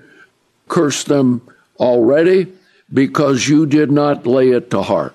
curse 0.67 1.03
them 1.03 1.41
already, 1.77 2.53
because 2.91 3.47
you 3.47 3.65
did 3.65 3.91
not 3.91 4.25
lay 4.25 4.49
it 4.51 4.71
to 4.71 4.81
heart. 4.81 5.13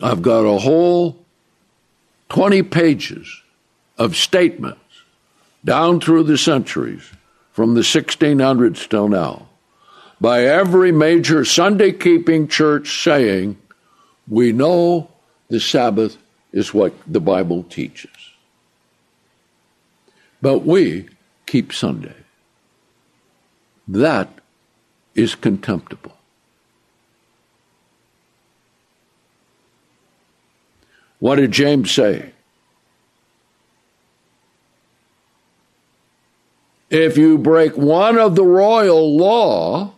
I've 0.00 0.22
got 0.22 0.40
a 0.40 0.58
whole 0.58 1.21
20 2.32 2.62
pages 2.62 3.42
of 3.98 4.16
statements 4.16 4.80
down 5.66 6.00
through 6.00 6.22
the 6.22 6.38
centuries, 6.38 7.12
from 7.52 7.74
the 7.74 7.82
1600s 7.82 8.88
till 8.88 9.06
now, 9.06 9.48
by 10.18 10.42
every 10.42 10.90
major 10.92 11.44
Sunday 11.44 11.92
keeping 11.92 12.48
church 12.48 13.04
saying, 13.04 13.58
We 14.26 14.50
know 14.50 15.10
the 15.48 15.60
Sabbath 15.60 16.16
is 16.52 16.72
what 16.72 16.94
the 17.06 17.20
Bible 17.20 17.64
teaches. 17.64 18.16
But 20.40 20.60
we 20.60 21.10
keep 21.44 21.70
Sunday. 21.70 22.16
That 23.86 24.30
is 25.14 25.34
contemptible. 25.34 26.16
What 31.22 31.36
did 31.36 31.52
James 31.52 31.92
say? 31.92 32.32
If 36.90 37.16
you 37.16 37.38
break 37.38 37.76
one 37.76 38.18
of 38.18 38.34
the 38.34 38.44
royal 38.44 39.16
law, 39.16 39.92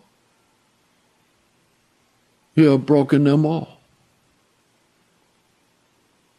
you 2.54 2.72
have 2.72 2.84
broken 2.84 3.24
them 3.24 3.46
all. 3.46 3.78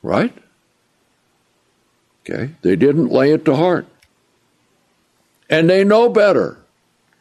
Right? 0.04 0.38
Okay. 2.22 2.52
They 2.62 2.76
didn't 2.76 3.08
lay 3.08 3.32
it 3.32 3.44
to 3.46 3.56
heart. 3.56 3.88
And 5.50 5.68
they 5.68 5.84
know 5.84 6.10
better. 6.10 6.60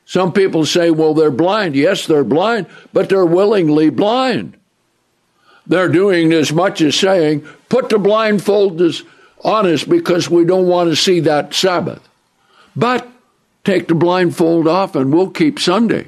Some 0.04 0.34
people 0.34 0.66
say, 0.66 0.90
well, 0.90 1.14
they're 1.14 1.30
blind. 1.30 1.76
Yes, 1.76 2.06
they're 2.06 2.24
blind, 2.24 2.66
but 2.92 3.08
they're 3.08 3.24
willingly 3.24 3.88
blind. 3.88 4.58
They're 5.66 5.88
doing 5.88 6.32
as 6.32 6.52
much 6.52 6.80
as 6.80 6.94
saying, 6.94 7.46
put 7.68 7.88
the 7.88 7.98
blindfold 7.98 8.80
on 9.42 9.66
us 9.66 9.84
because 9.84 10.28
we 10.28 10.44
don't 10.44 10.66
want 10.66 10.90
to 10.90 10.96
see 10.96 11.20
that 11.20 11.54
Sabbath. 11.54 12.06
But 12.76 13.08
Take 13.64 13.88
the 13.88 13.94
blindfold 13.94 14.68
off 14.68 14.94
and 14.94 15.12
we'll 15.12 15.30
keep 15.30 15.58
Sunday. 15.58 16.06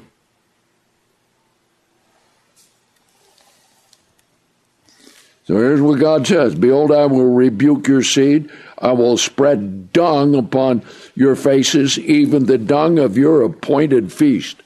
So 5.45 5.55
here's 5.55 5.81
what 5.81 5.99
God 5.99 6.27
says 6.27 6.53
Behold, 6.53 6.91
I 6.91 7.07
will 7.07 7.33
rebuke 7.33 7.87
your 7.87 8.03
seed. 8.03 8.51
I 8.77 8.91
will 8.91 9.17
spread 9.17 9.91
dung 9.91 10.35
upon 10.35 10.83
your 11.15 11.35
faces, 11.35 11.97
even 11.97 12.45
the 12.45 12.59
dung 12.59 12.99
of 12.99 13.17
your 13.17 13.41
appointed 13.41 14.13
feast. 14.13 14.61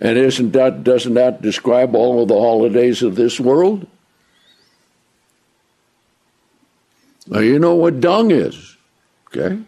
And 0.00 0.18
isn't 0.18 0.52
that 0.52 0.84
doesn't 0.84 1.14
that 1.14 1.40
describe 1.40 1.94
all 1.94 2.20
of 2.20 2.28
the 2.28 2.34
holidays 2.34 3.02
of 3.02 3.14
this 3.14 3.40
world? 3.40 3.86
Now 7.26 7.40
you 7.40 7.58
know 7.58 7.74
what 7.74 8.00
dung 8.00 8.30
is, 8.30 8.76
okay? 9.28 9.58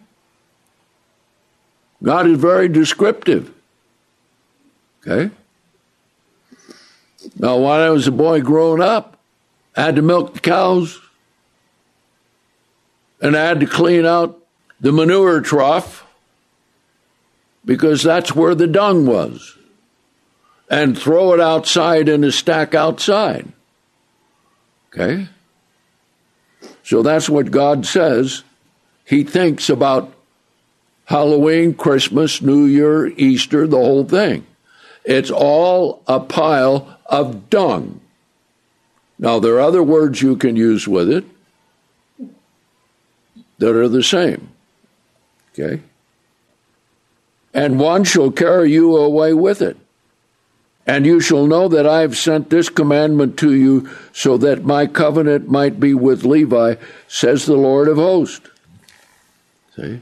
God 2.03 2.27
is 2.27 2.37
very 2.37 2.67
descriptive. 2.67 3.53
Okay? 5.01 5.33
Now, 7.37 7.57
when 7.57 7.79
I 7.79 7.89
was 7.89 8.07
a 8.07 8.11
boy 8.11 8.41
growing 8.41 8.81
up, 8.81 9.17
I 9.75 9.83
had 9.83 9.95
to 9.95 10.01
milk 10.01 10.33
the 10.33 10.39
cows 10.39 10.99
and 13.21 13.35
I 13.35 13.45
had 13.45 13.59
to 13.59 13.65
clean 13.65 14.05
out 14.05 14.39
the 14.79 14.91
manure 14.91 15.41
trough 15.41 16.05
because 17.65 18.03
that's 18.03 18.35
where 18.35 18.55
the 18.55 18.67
dung 18.67 19.05
was 19.05 19.57
and 20.69 20.97
throw 20.97 21.33
it 21.33 21.39
outside 21.39 22.09
in 22.09 22.23
a 22.23 22.31
stack 22.31 22.75
outside. 22.75 23.51
Okay? 24.89 25.29
So 26.87 27.03
that's 27.03 27.29
what 27.29 27.51
God 27.51 27.85
says. 27.85 28.43
He 29.03 29.25
thinks 29.25 29.69
about 29.69 30.13
Halloween, 31.03 31.73
Christmas, 31.73 32.41
New 32.41 32.63
Year, 32.63 33.07
Easter, 33.07 33.67
the 33.67 33.75
whole 33.75 34.05
thing. 34.05 34.47
It's 35.03 35.29
all 35.29 36.01
a 36.07 36.21
pile 36.21 36.97
of 37.07 37.49
dung. 37.49 37.99
Now, 39.19 39.37
there 39.37 39.55
are 39.55 39.59
other 39.59 39.83
words 39.83 40.21
you 40.21 40.37
can 40.37 40.55
use 40.55 40.87
with 40.87 41.11
it 41.11 41.25
that 43.57 43.75
are 43.75 43.89
the 43.89 44.03
same. 44.03 44.49
Okay? 45.51 45.81
And 47.53 47.81
one 47.81 48.05
shall 48.05 48.31
carry 48.31 48.71
you 48.71 48.95
away 48.95 49.33
with 49.33 49.61
it. 49.61 49.75
And 50.87 51.05
you 51.05 51.19
shall 51.19 51.45
know 51.45 51.67
that 51.67 51.85
I 51.85 51.99
have 51.99 52.15
sent 52.15 52.49
this 52.49 52.69
commandment 52.69 53.37
to 53.39 53.53
you 53.53 53.89
so 54.13 54.37
that 54.37 54.63
my 54.63 54.87
covenant 54.87 55.49
might 55.49 55.81
be 55.81 55.93
with 55.93 56.23
Levi, 56.23 56.75
says 57.09 57.45
the 57.45 57.57
Lord 57.57 57.89
of 57.89 57.97
hosts. 57.97 58.49
See? 59.75 60.01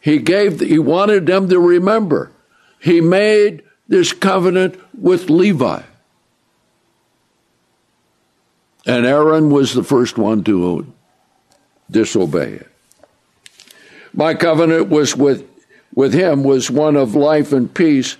He 0.00 0.18
gave, 0.18 0.60
he 0.60 0.78
wanted 0.78 1.24
them 1.24 1.48
to 1.48 1.58
remember. 1.58 2.30
He 2.78 3.00
made 3.00 3.62
this 3.88 4.12
covenant 4.12 4.78
with 4.92 5.30
Levi. 5.30 5.82
And 8.84 9.06
Aaron 9.06 9.48
was 9.48 9.72
the 9.72 9.84
first 9.84 10.18
one 10.18 10.44
to 10.44 10.92
disobey 11.90 12.54
it. 12.54 12.68
My 14.12 14.34
covenant 14.34 14.88
was 14.88 15.16
with, 15.16 15.48
with 15.94 16.12
him 16.12 16.44
was 16.44 16.70
one 16.70 16.96
of 16.96 17.14
life 17.14 17.52
and 17.52 17.72
peace, 17.72 18.16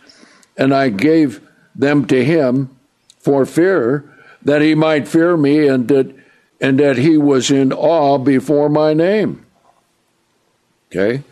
and 0.56 0.72
I 0.72 0.88
gave 0.88 1.40
them 1.74 2.06
to 2.06 2.24
him 2.24 2.70
for 3.18 3.46
fear 3.46 4.04
that 4.42 4.62
he 4.62 4.74
might 4.74 5.08
fear 5.08 5.36
me 5.36 5.68
and 5.68 5.88
that 5.88 6.14
and 6.60 6.78
that 6.78 6.96
he 6.96 7.18
was 7.18 7.50
in 7.50 7.72
awe 7.72 8.18
before 8.18 8.68
my 8.68 8.94
name. 8.94 9.44
Okay? 10.88 11.24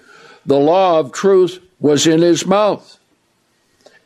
The 0.44 0.58
law 0.58 0.98
of 0.98 1.12
truth 1.12 1.60
was 1.78 2.06
in 2.06 2.20
his 2.20 2.44
mouth, 2.44 2.98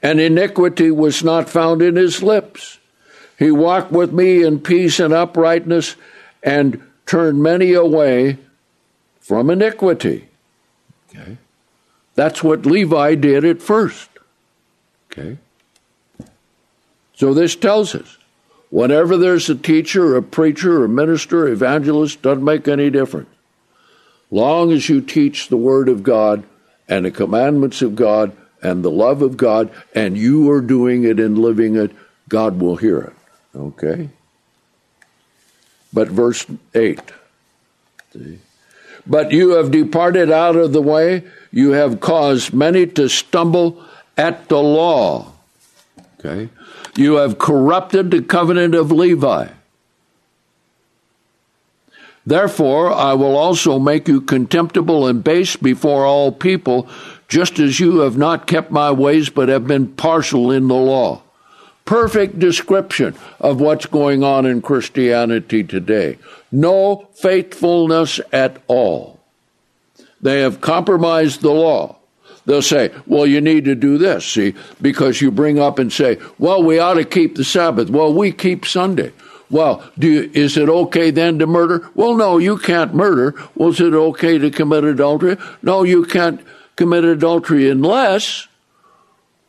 and 0.02 0.20
iniquity 0.20 0.90
was 0.90 1.24
not 1.24 1.48
found 1.48 1.80
in 1.80 1.96
his 1.96 2.22
lips. 2.22 2.78
He 3.38 3.50
walked 3.50 3.90
with 3.90 4.12
me 4.12 4.42
in 4.42 4.60
peace 4.60 5.00
and 5.00 5.14
uprightness 5.14 5.96
and 6.42 6.82
turned 7.06 7.42
many 7.42 7.72
away 7.72 8.38
from 9.18 9.48
iniquity. 9.48 10.28
Okay? 11.08 11.38
That's 12.14 12.44
what 12.44 12.66
Levi 12.66 13.14
did 13.14 13.44
at 13.44 13.62
first. 13.62 14.10
Okay? 15.10 15.38
So 17.16 17.32
this 17.34 17.56
tells 17.56 17.94
us 17.94 18.18
whenever 18.70 19.16
there's 19.16 19.48
a 19.48 19.54
teacher, 19.54 20.16
a 20.16 20.22
preacher, 20.22 20.84
a 20.84 20.88
minister, 20.88 21.46
evangelist, 21.48 22.22
doesn't 22.22 22.44
make 22.44 22.66
any 22.66 22.90
difference. 22.90 23.28
Long 24.30 24.72
as 24.72 24.88
you 24.88 25.00
teach 25.00 25.48
the 25.48 25.56
Word 25.56 25.88
of 25.88 26.02
God 26.02 26.44
and 26.88 27.04
the 27.04 27.10
commandments 27.10 27.82
of 27.82 27.94
God 27.94 28.36
and 28.62 28.82
the 28.84 28.90
love 28.90 29.22
of 29.22 29.36
God, 29.36 29.70
and 29.94 30.16
you 30.16 30.50
are 30.50 30.60
doing 30.60 31.04
it 31.04 31.20
and 31.20 31.38
living 31.38 31.76
it, 31.76 31.92
God 32.28 32.60
will 32.60 32.76
hear 32.76 33.00
it. 33.00 33.12
Okay? 33.54 34.08
But 35.92 36.08
verse 36.08 36.46
8. 36.74 37.00
See? 38.12 38.38
But 39.06 39.32
you 39.32 39.50
have 39.50 39.70
departed 39.70 40.30
out 40.30 40.56
of 40.56 40.72
the 40.72 40.82
way, 40.82 41.24
you 41.52 41.72
have 41.72 42.00
caused 42.00 42.54
many 42.54 42.86
to 42.86 43.08
stumble 43.08 43.84
at 44.16 44.48
the 44.48 44.58
law. 44.58 45.32
Okay? 46.18 46.48
You 46.96 47.14
have 47.14 47.38
corrupted 47.38 48.10
the 48.10 48.22
covenant 48.22 48.74
of 48.74 48.92
Levi. 48.92 49.48
Therefore, 52.26 52.92
I 52.92 53.12
will 53.14 53.36
also 53.36 53.78
make 53.78 54.08
you 54.08 54.20
contemptible 54.20 55.06
and 55.06 55.22
base 55.22 55.56
before 55.56 56.06
all 56.06 56.32
people, 56.32 56.88
just 57.28 57.58
as 57.58 57.80
you 57.80 57.98
have 58.00 58.16
not 58.16 58.46
kept 58.46 58.70
my 58.70 58.90
ways, 58.90 59.28
but 59.28 59.48
have 59.48 59.66
been 59.66 59.88
partial 59.88 60.50
in 60.50 60.68
the 60.68 60.74
law. 60.74 61.22
Perfect 61.84 62.38
description 62.38 63.14
of 63.40 63.60
what's 63.60 63.84
going 63.84 64.24
on 64.24 64.46
in 64.46 64.62
Christianity 64.62 65.62
today. 65.62 66.16
No 66.50 67.08
faithfulness 67.14 68.20
at 68.32 68.62
all. 68.68 69.20
They 70.22 70.40
have 70.40 70.62
compromised 70.62 71.42
the 71.42 71.50
law. 71.50 71.96
They'll 72.46 72.62
say, 72.62 72.92
well, 73.06 73.26
you 73.26 73.40
need 73.40 73.64
to 73.64 73.74
do 73.74 73.96
this, 73.96 74.26
see, 74.26 74.54
because 74.82 75.20
you 75.20 75.30
bring 75.30 75.58
up 75.58 75.78
and 75.78 75.92
say, 75.92 76.18
well, 76.38 76.62
we 76.62 76.78
ought 76.78 76.94
to 76.94 77.04
keep 77.04 77.36
the 77.36 77.44
Sabbath. 77.44 77.88
Well, 77.88 78.12
we 78.12 78.32
keep 78.32 78.66
Sunday. 78.66 79.12
Well, 79.50 79.84
you, 79.96 80.30
is 80.34 80.56
it 80.56 80.68
okay 80.68 81.10
then 81.10 81.38
to 81.38 81.46
murder? 81.46 81.88
Well, 81.94 82.16
no, 82.16 82.38
you 82.38 82.58
can't 82.58 82.94
murder. 82.94 83.34
Was 83.54 83.80
it 83.80 83.94
okay 83.94 84.36
to 84.38 84.50
commit 84.50 84.84
adultery? 84.84 85.36
No, 85.62 85.84
you 85.84 86.04
can't 86.04 86.40
commit 86.76 87.04
adultery 87.04 87.70
unless 87.70 88.48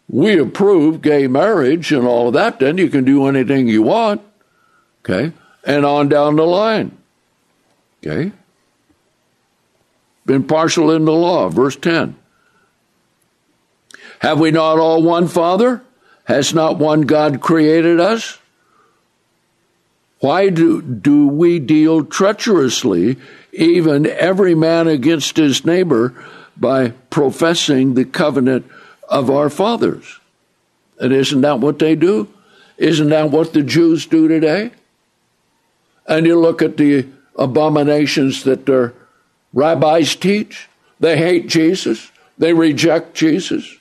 we 0.08 0.38
approve 0.38 1.02
gay 1.02 1.28
marriage 1.28 1.92
and 1.92 2.06
all 2.06 2.28
of 2.28 2.34
that. 2.34 2.60
Then 2.60 2.78
you 2.78 2.90
can 2.90 3.04
do 3.04 3.26
anything 3.26 3.68
you 3.68 3.82
want. 3.82 4.22
Okay? 5.04 5.34
And 5.64 5.86
on 5.86 6.10
down 6.10 6.36
the 6.36 6.46
line. 6.46 6.98
Okay? 8.06 8.32
Been 10.26 10.44
partial 10.44 10.92
in 10.92 11.06
the 11.06 11.12
law. 11.12 11.50
Verse 11.50 11.76
10. 11.76 12.16
Have 14.20 14.40
we 14.40 14.52
not 14.52 14.80
all 14.80 15.04
one 15.04 15.28
Father? 15.28 15.82
Has 16.26 16.54
not 16.54 16.78
one 16.78 17.02
God 17.02 17.42
created 17.42 18.00
us? 18.00 18.40
Why 20.20 20.50
do, 20.50 20.82
do 20.82 21.28
we 21.28 21.60
deal 21.60 22.04
treacherously, 22.04 23.18
even 23.54 24.08
every 24.08 24.56
man 24.56 24.88
against 24.88 25.38
his 25.38 25.66
neighbor, 25.66 26.16
by 26.58 26.90
professing 27.10 27.94
the 27.94 28.06
covenant 28.06 28.66
of 29.08 29.30
our 29.30 29.50
fathers? 29.50 30.20
And 31.00 31.14
isn't 31.14 31.42
that 31.42 31.60
what 31.60 31.80
they 31.80 31.96
do? 31.96 32.28
Isn't 32.78 33.10
that 33.10 33.30
what 33.30 33.54
the 33.54 33.62
Jews 33.62 34.06
do 34.06 34.28
today? 34.28 34.72
And 36.08 36.26
you 36.26 36.40
look 36.40 36.62
at 36.62 36.78
the 36.78 37.08
abominations 37.36 38.44
that 38.44 38.66
their 38.66 38.94
rabbis 39.54 40.16
teach. 40.16 40.70
They 41.00 41.18
hate 41.18 41.48
Jesus. 41.48 42.12
They 42.38 42.54
reject 42.54 43.14
Jesus. 43.14 43.78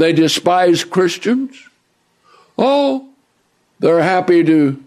They 0.00 0.14
despise 0.14 0.82
Christians. 0.82 1.68
Oh, 2.56 3.10
they're 3.80 4.02
happy 4.02 4.42
to 4.42 4.82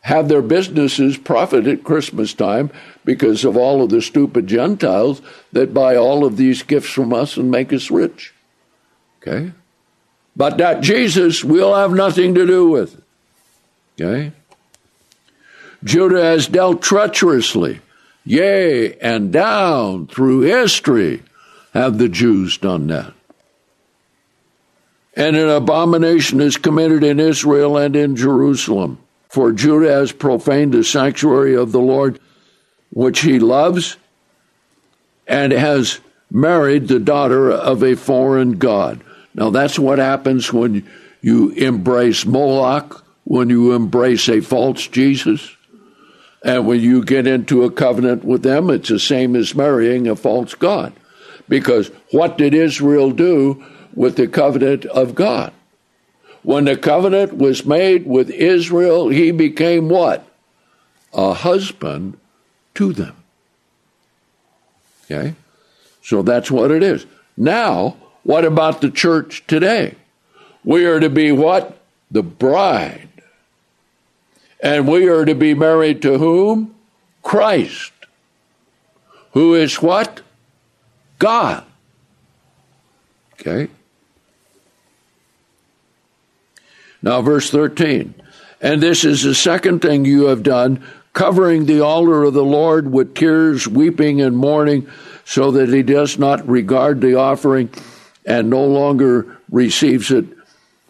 have 0.00 0.30
their 0.30 0.40
businesses 0.40 1.18
profit 1.18 1.66
at 1.66 1.84
Christmas 1.84 2.32
time 2.32 2.70
because 3.04 3.44
of 3.44 3.58
all 3.58 3.82
of 3.82 3.90
the 3.90 4.00
stupid 4.00 4.46
Gentiles 4.46 5.20
that 5.52 5.74
buy 5.74 5.94
all 5.94 6.24
of 6.24 6.38
these 6.38 6.62
gifts 6.62 6.88
from 6.88 7.12
us 7.12 7.36
and 7.36 7.50
make 7.50 7.70
us 7.70 7.90
rich. 7.90 8.32
Okay? 9.20 9.52
But 10.34 10.56
that 10.56 10.80
Jesus 10.80 11.44
we'll 11.44 11.74
have 11.74 11.92
nothing 11.92 12.34
to 12.34 12.46
do 12.46 12.70
with. 12.70 12.98
Okay? 14.00 14.32
Judah 15.84 16.22
has 16.22 16.46
dealt 16.46 16.80
treacherously. 16.80 17.82
Yea, 18.24 18.96
and 19.00 19.30
down 19.30 20.06
through 20.06 20.40
history 20.40 21.24
have 21.74 21.98
the 21.98 22.08
Jews 22.08 22.56
done 22.56 22.86
that 22.86 23.12
and 25.14 25.36
an 25.36 25.48
abomination 25.48 26.40
is 26.40 26.56
committed 26.56 27.02
in 27.02 27.18
Israel 27.18 27.76
and 27.76 27.96
in 27.96 28.16
Jerusalem. 28.16 28.98
For 29.28 29.52
Judah 29.52 29.92
has 29.92 30.12
profaned 30.12 30.72
the 30.72 30.84
sanctuary 30.84 31.54
of 31.54 31.72
the 31.72 31.80
Lord, 31.80 32.18
which 32.92 33.20
he 33.20 33.38
loves, 33.38 33.96
and 35.26 35.52
has 35.52 36.00
married 36.30 36.88
the 36.88 36.98
daughter 36.98 37.50
of 37.50 37.82
a 37.82 37.94
foreign 37.94 38.52
god. 38.52 39.00
Now, 39.34 39.50
that's 39.50 39.78
what 39.78 39.98
happens 39.98 40.52
when 40.52 40.88
you 41.22 41.50
embrace 41.50 42.26
Moloch, 42.26 43.04
when 43.24 43.48
you 43.48 43.72
embrace 43.72 44.28
a 44.28 44.40
false 44.40 44.86
Jesus. 44.86 45.56
And 46.42 46.66
when 46.66 46.80
you 46.80 47.04
get 47.04 47.26
into 47.26 47.64
a 47.64 47.70
covenant 47.70 48.24
with 48.24 48.42
them, 48.42 48.70
it's 48.70 48.88
the 48.88 48.98
same 48.98 49.36
as 49.36 49.54
marrying 49.54 50.08
a 50.08 50.16
false 50.16 50.54
God. 50.54 50.92
Because 51.48 51.90
what 52.12 52.38
did 52.38 52.54
Israel 52.54 53.10
do 53.10 53.64
with 53.94 54.16
the 54.16 54.28
covenant 54.28 54.84
of 54.86 55.14
God. 55.14 55.52
When 56.42 56.64
the 56.64 56.76
covenant 56.76 57.36
was 57.36 57.66
made 57.66 58.06
with 58.06 58.30
Israel, 58.30 59.08
he 59.08 59.30
became 59.30 59.88
what? 59.88 60.26
A 61.12 61.34
husband 61.34 62.18
to 62.74 62.92
them. 62.92 63.16
Okay? 65.04 65.34
So 66.02 66.22
that's 66.22 66.50
what 66.50 66.70
it 66.70 66.82
is. 66.82 67.04
Now, 67.36 67.96
what 68.22 68.44
about 68.44 68.80
the 68.80 68.90
church 68.90 69.44
today? 69.46 69.96
We 70.64 70.84
are 70.86 71.00
to 71.00 71.10
be 71.10 71.32
what? 71.32 71.78
The 72.10 72.22
bride. 72.22 73.08
And 74.62 74.86
we 74.86 75.08
are 75.08 75.24
to 75.24 75.34
be 75.34 75.54
married 75.54 76.02
to 76.02 76.18
whom? 76.18 76.74
Christ. 77.22 77.92
Who 79.32 79.54
is 79.54 79.80
what? 79.82 80.22
God. 81.18 81.64
Okay? 83.34 83.68
Now, 87.02 87.22
verse 87.22 87.50
13. 87.50 88.14
And 88.60 88.82
this 88.82 89.04
is 89.04 89.22
the 89.22 89.34
second 89.34 89.80
thing 89.80 90.04
you 90.04 90.26
have 90.26 90.42
done, 90.42 90.84
covering 91.12 91.66
the 91.66 91.80
altar 91.80 92.24
of 92.24 92.34
the 92.34 92.44
Lord 92.44 92.92
with 92.92 93.14
tears, 93.14 93.66
weeping, 93.66 94.20
and 94.20 94.36
mourning, 94.36 94.86
so 95.24 95.50
that 95.52 95.68
he 95.70 95.82
does 95.82 96.18
not 96.18 96.46
regard 96.48 97.00
the 97.00 97.14
offering 97.14 97.70
and 98.26 98.50
no 98.50 98.64
longer 98.64 99.38
receives 99.50 100.10
it 100.10 100.26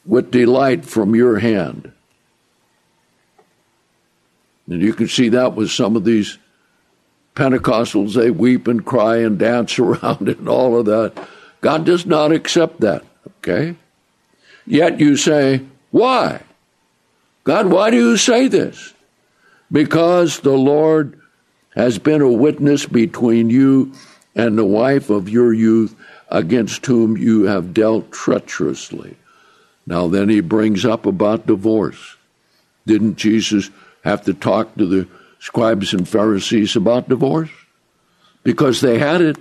with 0.04 0.30
delight 0.30 0.84
from 0.84 1.14
your 1.14 1.38
hand. 1.38 1.92
And 4.68 4.82
you 4.82 4.92
can 4.92 5.08
see 5.08 5.28
that 5.30 5.54
with 5.54 5.70
some 5.70 5.96
of 5.96 6.04
these 6.04 6.38
Pentecostals, 7.34 8.14
they 8.14 8.30
weep 8.30 8.68
and 8.68 8.84
cry 8.84 9.18
and 9.18 9.38
dance 9.38 9.78
around 9.78 10.28
and 10.28 10.48
all 10.48 10.78
of 10.78 10.86
that. 10.86 11.12
God 11.60 11.84
does 11.84 12.06
not 12.06 12.32
accept 12.32 12.80
that, 12.80 13.04
okay? 13.38 13.76
Yet 14.66 15.00
you 15.00 15.16
say, 15.16 15.62
why? 15.90 16.42
God, 17.44 17.66
why 17.66 17.90
do 17.90 17.96
you 17.96 18.16
say 18.16 18.48
this? 18.48 18.94
Because 19.72 20.40
the 20.40 20.56
Lord 20.56 21.20
has 21.74 21.98
been 21.98 22.20
a 22.20 22.30
witness 22.30 22.86
between 22.86 23.50
you 23.50 23.92
and 24.34 24.56
the 24.56 24.64
wife 24.64 25.10
of 25.10 25.28
your 25.28 25.52
youth 25.52 25.94
against 26.28 26.86
whom 26.86 27.16
you 27.16 27.44
have 27.44 27.74
dealt 27.74 28.12
treacherously. 28.12 29.16
Now, 29.86 30.08
then 30.08 30.28
he 30.28 30.40
brings 30.40 30.84
up 30.84 31.06
about 31.06 31.46
divorce. 31.46 32.16
Didn't 32.86 33.16
Jesus 33.16 33.70
have 34.04 34.24
to 34.24 34.34
talk 34.34 34.74
to 34.76 34.86
the 34.86 35.08
scribes 35.38 35.92
and 35.92 36.08
Pharisees 36.08 36.76
about 36.76 37.08
divorce? 37.08 37.50
Because 38.42 38.80
they 38.80 38.98
had 38.98 39.20
it. 39.20 39.36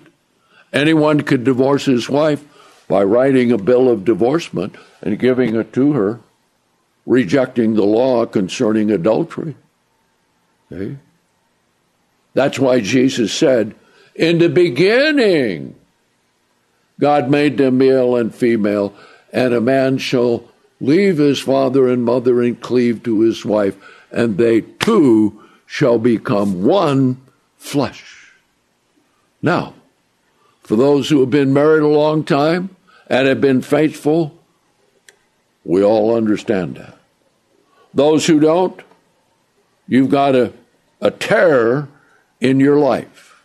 Anyone 0.74 1.22
could 1.22 1.44
divorce 1.44 1.86
his 1.86 2.10
wife 2.10 2.44
by 2.88 3.04
writing 3.04 3.52
a 3.52 3.58
bill 3.58 3.90
of 3.90 4.06
divorcement 4.06 4.76
and 5.02 5.20
giving 5.20 5.56
it 5.56 5.74
to 5.74 5.94
her, 5.94 6.20
rejecting 7.06 7.74
the 7.74 7.86
law 7.86 8.26
concerning 8.26 8.92
adultery. 8.92 9.56
Okay? 10.72 10.98
That's 12.34 12.60
why 12.60 12.80
Jesus 12.80 13.34
said, 13.34 13.76
In 14.16 14.38
the 14.38 14.50
beginning, 14.50 15.76
God 17.00 17.30
made 17.30 17.58
them 17.58 17.78
male 17.78 18.16
and 18.16 18.34
female, 18.34 18.94
and 19.32 19.54
a 19.54 19.62
man 19.62 19.98
shall 19.98 20.44
leave 20.82 21.18
his 21.18 21.40
father 21.40 21.88
and 21.88 22.04
mother 22.04 22.42
and 22.42 22.60
cleave 22.60 23.04
to 23.04 23.22
his 23.22 23.44
wife, 23.44 23.78
and 24.12 24.38
they 24.38 24.62
two 24.62 25.44
shall 25.66 25.98
become 25.98 26.64
one 26.64 27.22
flesh. 27.58 28.34
Now, 29.42 29.74
for 30.62 30.76
those 30.76 31.10
who 31.10 31.20
have 31.22 31.30
been 31.30 31.54
married 31.54 31.84
a 31.84 31.88
long 31.88 32.24
time 32.24 32.76
and 33.08 33.28
have 33.28 33.42
been 33.42 33.62
faithful, 33.62 34.39
we 35.70 35.84
all 35.84 36.16
understand 36.16 36.78
that. 36.78 36.98
Those 37.94 38.26
who 38.26 38.40
don't, 38.40 38.82
you've 39.88 40.10
got 40.10 40.34
a, 40.34 40.52
a 41.00 41.12
terror 41.12 41.88
in 42.42 42.60
your 42.60 42.80
life. 42.80 43.44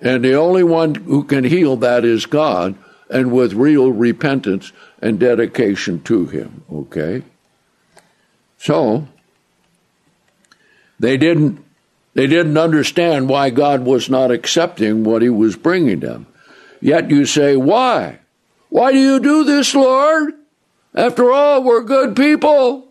And 0.00 0.24
the 0.24 0.32
only 0.32 0.64
one 0.64 0.94
who 0.94 1.24
can 1.24 1.44
heal 1.44 1.76
that 1.76 2.06
is 2.06 2.24
God, 2.24 2.74
and 3.10 3.32
with 3.32 3.52
real 3.52 3.92
repentance 3.92 4.72
and 5.02 5.20
dedication 5.20 6.02
to 6.04 6.24
Him. 6.24 6.64
Okay? 6.72 7.22
So, 8.56 9.08
they 10.98 11.18
didn't 11.18 11.62
they 12.14 12.26
didn't 12.26 12.56
understand 12.56 13.28
why 13.28 13.50
God 13.50 13.84
was 13.84 14.08
not 14.08 14.30
accepting 14.30 15.04
what 15.04 15.20
he 15.20 15.28
was 15.28 15.54
bringing 15.54 16.00
them. 16.00 16.26
Yet 16.80 17.10
you 17.10 17.26
say, 17.26 17.56
Why? 17.56 18.20
Why 18.68 18.92
do 18.92 18.98
you 18.98 19.20
do 19.20 19.44
this, 19.44 19.74
Lord? 19.74 20.34
After 20.94 21.30
all, 21.30 21.62
we're 21.62 21.82
good 21.82 22.16
people. 22.16 22.88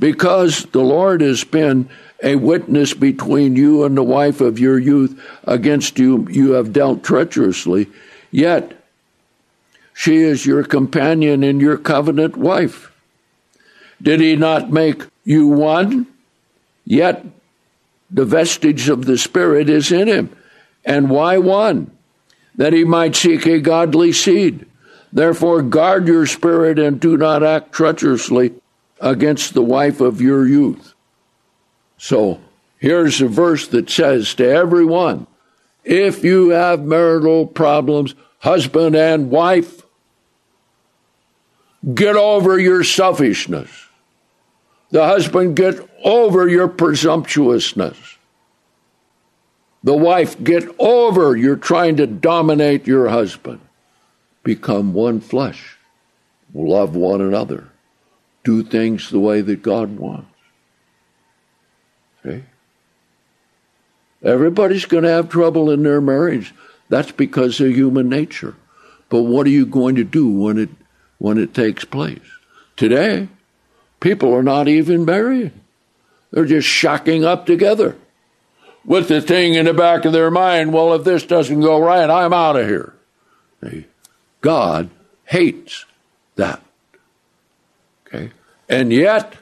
Because 0.00 0.64
the 0.66 0.80
Lord 0.80 1.20
has 1.20 1.44
been 1.44 1.88
a 2.22 2.36
witness 2.36 2.94
between 2.94 3.56
you 3.56 3.84
and 3.84 3.96
the 3.96 4.02
wife 4.02 4.40
of 4.40 4.58
your 4.58 4.78
youth 4.78 5.20
against 5.44 5.98
you 5.98 6.26
you 6.30 6.52
have 6.52 6.72
dealt 6.72 7.04
treacherously, 7.04 7.88
yet 8.30 8.72
she 9.94 10.16
is 10.16 10.46
your 10.46 10.64
companion 10.64 11.42
and 11.42 11.60
your 11.60 11.76
covenant 11.76 12.36
wife. 12.36 12.92
Did 14.00 14.20
he 14.20 14.36
not 14.36 14.70
make 14.70 15.02
you 15.24 15.48
one? 15.48 16.06
Yet 16.84 17.24
the 18.10 18.24
vestige 18.24 18.88
of 18.88 19.04
the 19.04 19.18
Spirit 19.18 19.68
is 19.68 19.92
in 19.92 20.08
him. 20.08 20.34
And 20.84 21.10
why 21.10 21.38
one? 21.38 21.90
That 22.58 22.74
he 22.74 22.84
might 22.84 23.16
seek 23.16 23.46
a 23.46 23.60
godly 23.60 24.12
seed. 24.12 24.66
Therefore, 25.12 25.62
guard 25.62 26.06
your 26.06 26.26
spirit 26.26 26.78
and 26.78 27.00
do 27.00 27.16
not 27.16 27.42
act 27.42 27.72
treacherously 27.72 28.52
against 29.00 29.54
the 29.54 29.62
wife 29.62 30.02
of 30.02 30.20
your 30.20 30.46
youth. 30.46 30.92
So, 31.96 32.40
here's 32.78 33.20
a 33.22 33.28
verse 33.28 33.66
that 33.68 33.88
says 33.88 34.34
to 34.34 34.46
everyone 34.46 35.26
if 35.84 36.22
you 36.22 36.50
have 36.50 36.84
marital 36.84 37.46
problems, 37.46 38.14
husband 38.40 38.94
and 38.94 39.30
wife, 39.30 39.82
get 41.94 42.14
over 42.16 42.58
your 42.58 42.84
selfishness. 42.84 43.70
The 44.90 45.06
husband, 45.06 45.56
get 45.56 45.80
over 46.04 46.48
your 46.48 46.68
presumptuousness. 46.68 48.17
The 49.84 49.94
wife, 49.94 50.42
get 50.42 50.64
over 50.78 51.36
you're 51.36 51.56
trying 51.56 51.96
to 51.96 52.06
dominate 52.06 52.86
your 52.86 53.08
husband. 53.08 53.60
Become 54.42 54.92
one 54.92 55.20
flesh. 55.20 55.76
Love 56.52 56.96
one 56.96 57.20
another. 57.20 57.68
Do 58.44 58.62
things 58.62 59.10
the 59.10 59.20
way 59.20 59.40
that 59.40 59.62
God 59.62 59.96
wants. 59.96 60.28
Okay? 62.24 62.44
Everybody's 64.22 64.86
going 64.86 65.04
to 65.04 65.10
have 65.10 65.28
trouble 65.28 65.70
in 65.70 65.82
their 65.82 66.00
marriage. 66.00 66.54
That's 66.88 67.12
because 67.12 67.60
of 67.60 67.68
human 67.68 68.08
nature. 68.08 68.56
But 69.10 69.22
what 69.22 69.46
are 69.46 69.50
you 69.50 69.66
going 69.66 69.94
to 69.96 70.04
do 70.04 70.28
when 70.28 70.58
it 70.58 70.70
when 71.18 71.38
it 71.38 71.54
takes 71.54 71.84
place? 71.84 72.20
Today, 72.76 73.28
people 74.00 74.34
are 74.34 74.42
not 74.42 74.68
even 74.68 75.04
married. 75.04 75.52
They're 76.30 76.44
just 76.44 76.68
shocking 76.68 77.24
up 77.24 77.46
together 77.46 77.96
with 78.88 79.08
the 79.08 79.20
thing 79.20 79.52
in 79.52 79.66
the 79.66 79.74
back 79.74 80.06
of 80.06 80.14
their 80.14 80.30
mind, 80.30 80.72
well, 80.72 80.94
if 80.94 81.04
this 81.04 81.22
doesn't 81.24 81.60
go 81.60 81.78
right, 81.78 82.08
I'm 82.08 82.32
out 82.32 82.56
of 82.56 82.66
here. 82.66 82.94
God 84.40 84.88
hates 85.26 85.84
that. 86.36 86.62
Okay? 88.06 88.30
And 88.66 88.90
yet, 88.90 89.34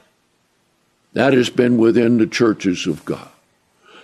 that 1.13 1.31
has 1.31 1.49
been 1.49 1.77
within 1.77 2.17
the 2.17 2.27
churches 2.27 2.85
of 2.87 3.05
God. 3.05 3.29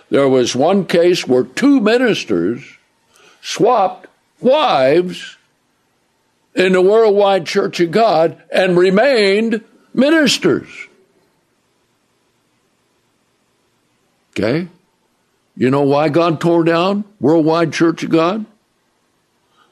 There 0.08 0.28
was 0.30 0.56
one 0.56 0.86
case 0.86 1.28
where 1.28 1.44
two 1.44 1.78
ministers 1.78 2.64
swapped 3.42 4.06
wives 4.40 5.36
in 6.54 6.72
the 6.72 6.80
worldwide 6.80 7.44
church 7.44 7.80
of 7.80 7.90
God 7.90 8.42
and 8.50 8.78
remained 8.78 9.62
ministers. 9.92 10.68
Okay? 14.30 14.68
You 15.56 15.70
know 15.70 15.82
why 15.82 16.08
God 16.08 16.40
tore 16.40 16.64
down 16.64 17.04
Worldwide 17.20 17.72
Church 17.72 18.02
of 18.02 18.10
God? 18.10 18.44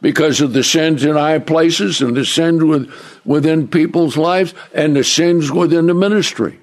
Because 0.00 0.40
of 0.40 0.52
the 0.52 0.64
sins 0.64 1.04
in 1.04 1.14
high 1.14 1.38
places 1.38 2.00
and 2.00 2.16
the 2.16 2.24
sins 2.24 2.62
with, 2.62 2.92
within 3.24 3.68
people's 3.68 4.16
lives 4.16 4.54
and 4.74 4.96
the 4.96 5.04
sins 5.04 5.50
within 5.50 5.86
the 5.86 5.94
ministry. 5.94 6.58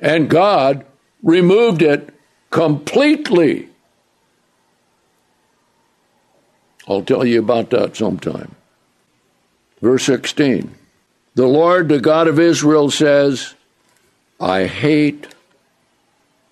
And 0.00 0.28
God 0.28 0.84
removed 1.22 1.82
it 1.82 2.12
completely. 2.50 3.68
I'll 6.88 7.04
tell 7.04 7.24
you 7.24 7.38
about 7.38 7.70
that 7.70 7.96
sometime. 7.96 8.54
Verse 9.80 10.04
16 10.04 10.74
The 11.34 11.46
Lord, 11.46 11.88
the 11.88 12.00
God 12.00 12.26
of 12.26 12.40
Israel, 12.40 12.90
says, 12.90 13.54
I 14.40 14.66
hate 14.66 15.28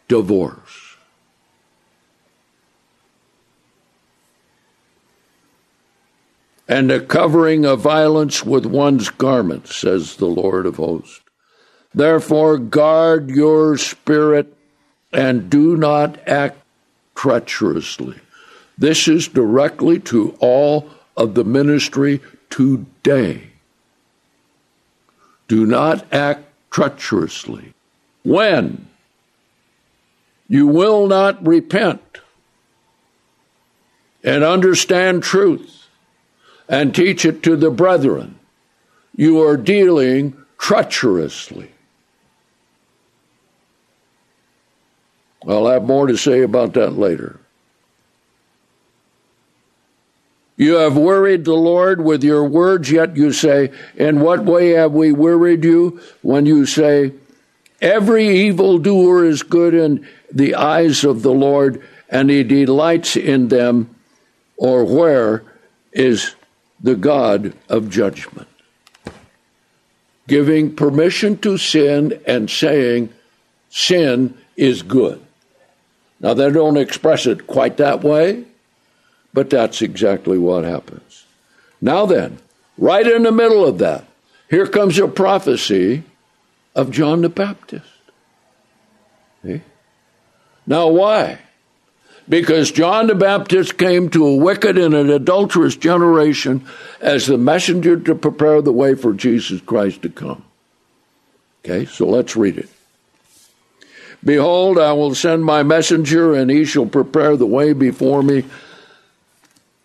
divorce. 0.07 0.70
And 6.71 6.93
a 6.93 7.01
covering 7.01 7.65
of 7.65 7.81
violence 7.81 8.45
with 8.45 8.65
one's 8.65 9.11
garment, 9.11 9.67
says 9.67 10.15
the 10.15 10.27
Lord 10.27 10.67
of 10.67 10.77
hosts. 10.77 11.21
Therefore, 11.93 12.59
guard 12.59 13.29
your 13.29 13.77
spirit 13.77 14.57
and 15.13 15.51
do 15.51 15.77
not 15.77 16.17
act 16.29 16.59
treacherously. 17.17 18.21
This 18.79 19.09
is 19.09 19.27
directly 19.27 19.99
to 19.99 20.37
all 20.39 20.89
of 21.17 21.35
the 21.35 21.43
ministry 21.43 22.21
today. 22.51 23.51
Do 25.49 25.67
not 25.67 26.07
act 26.13 26.45
treacherously. 26.71 27.75
When 28.23 28.87
you 30.47 30.69
will 30.69 31.09
not 31.09 31.45
repent 31.45 32.21
and 34.23 34.45
understand 34.45 35.25
truth 35.25 35.80
and 36.71 36.95
teach 36.95 37.25
it 37.25 37.43
to 37.43 37.57
the 37.57 37.71
brethren, 37.71 38.39
you 39.17 39.43
are 39.43 39.57
dealing 39.57 40.37
treacherously. 40.57 41.73
I'll 45.47 45.67
have 45.67 45.83
more 45.83 46.07
to 46.07 46.17
say 46.17 46.43
about 46.43 46.75
that 46.75 46.93
later. 46.93 47.41
You 50.57 50.75
have 50.75 50.97
worried 50.97 51.45
the 51.45 51.55
Lord 51.55 52.05
with 52.05 52.23
your 52.23 52.45
words, 52.45 52.91
yet 52.91 53.17
you 53.17 53.33
say, 53.33 53.73
In 53.97 54.21
what 54.21 54.45
way 54.45 54.71
have 54.71 54.93
we 54.93 55.11
worried 55.11 55.65
you? 55.65 56.01
When 56.23 56.47
you 56.47 56.67
say, 56.67 57.15
Every 57.81 58.29
evildoer 58.47 59.25
is 59.25 59.43
good 59.43 59.75
in 59.75 60.07
the 60.31 60.55
eyes 60.55 61.03
of 61.03 61.23
the 61.23 61.33
Lord, 61.33 61.83
and 62.11 62.31
he 62.31 62.45
delights 62.45 63.17
in 63.17 63.49
them, 63.49 63.97
or 64.59 64.85
where 64.85 65.43
is 65.93 66.37
the 66.81 66.97
God 66.97 67.55
of 67.69 67.91
judgment? 67.91 68.49
Giving 70.29 70.75
permission 70.75 71.39
to 71.39 71.59
sin 71.59 72.21
and 72.27 72.49
saying 72.51 73.13
sin 73.69 74.37
is 74.57 74.83
good. 74.83 75.21
Now, 76.21 76.35
they 76.35 76.51
don't 76.51 76.77
express 76.77 77.27
it 77.27 77.47
quite 77.47 77.79
that 77.79 78.03
way, 78.03 78.45
but 79.33 79.51
that's 79.51 79.81
exactly 79.81 80.39
what 80.39 80.65
happens. 80.65 81.25
Now, 81.81 82.05
then, 82.07 82.39
right 82.77 83.07
in 83.07 83.23
the 83.23 83.33
middle 83.33 83.65
of 83.67 83.79
that, 83.79 84.05
here 84.51 84.67
comes 84.67 84.99
a 84.99 85.09
prophecy 85.09 86.03
of 86.75 86.91
John 86.91 87.23
the 87.23 87.29
Baptist. 87.29 87.87
See? 89.43 89.63
Now, 90.67 90.89
why? 90.89 91.39
Because 92.31 92.71
John 92.71 93.09
the 93.09 93.17
Baptist 93.17 93.77
came 93.77 94.09
to 94.11 94.25
a 94.25 94.37
wicked 94.37 94.79
and 94.79 94.95
an 94.95 95.11
adulterous 95.11 95.75
generation 95.75 96.65
as 97.01 97.27
the 97.27 97.37
messenger 97.37 97.99
to 97.99 98.15
prepare 98.15 98.63
the 98.63 98.73
way 98.73 98.95
for 98.95 99.13
Jesus 99.13 99.61
Christ 99.61 100.03
to 100.03 100.11
come. 100.11 100.45
Okay, 101.65 101.87
so 101.87 102.07
let's 102.07 102.37
read 102.37 102.57
it. 102.57 102.69
Behold, 104.23 104.79
I 104.79 104.93
will 104.93 105.17
send 105.17 105.45
my 105.45 105.65
messenger, 105.65 106.33
and 106.33 106.53
he 106.53 106.65
shall 106.65 106.87
prepare 106.87 107.37
the 107.37 107.47
way 107.47 107.73
before 107.73 108.23
me. 108.23 108.45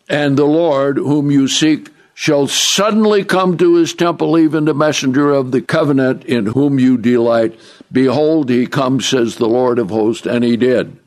And 0.08 0.38
the 0.38 0.46
Lord, 0.46 0.98
whom 0.98 1.32
you 1.32 1.48
seek, 1.48 1.90
shall 2.14 2.46
suddenly 2.46 3.24
come 3.24 3.58
to 3.58 3.76
his 3.76 3.96
temple, 3.96 4.38
even 4.38 4.66
the 4.66 4.76
messenger 4.76 5.32
of 5.32 5.52
the 5.52 5.62
covenant 5.62 6.24
in 6.26 6.46
whom 6.46 6.78
you 6.78 6.98
delight. 6.98 7.60
Behold, 7.92 8.50
he 8.50 8.68
comes, 8.68 9.08
says 9.08 9.38
the 9.38 9.48
Lord 9.48 9.80
of 9.80 9.90
hosts, 9.90 10.28
and 10.28 10.44
he 10.44 10.58
did. 10.58 11.00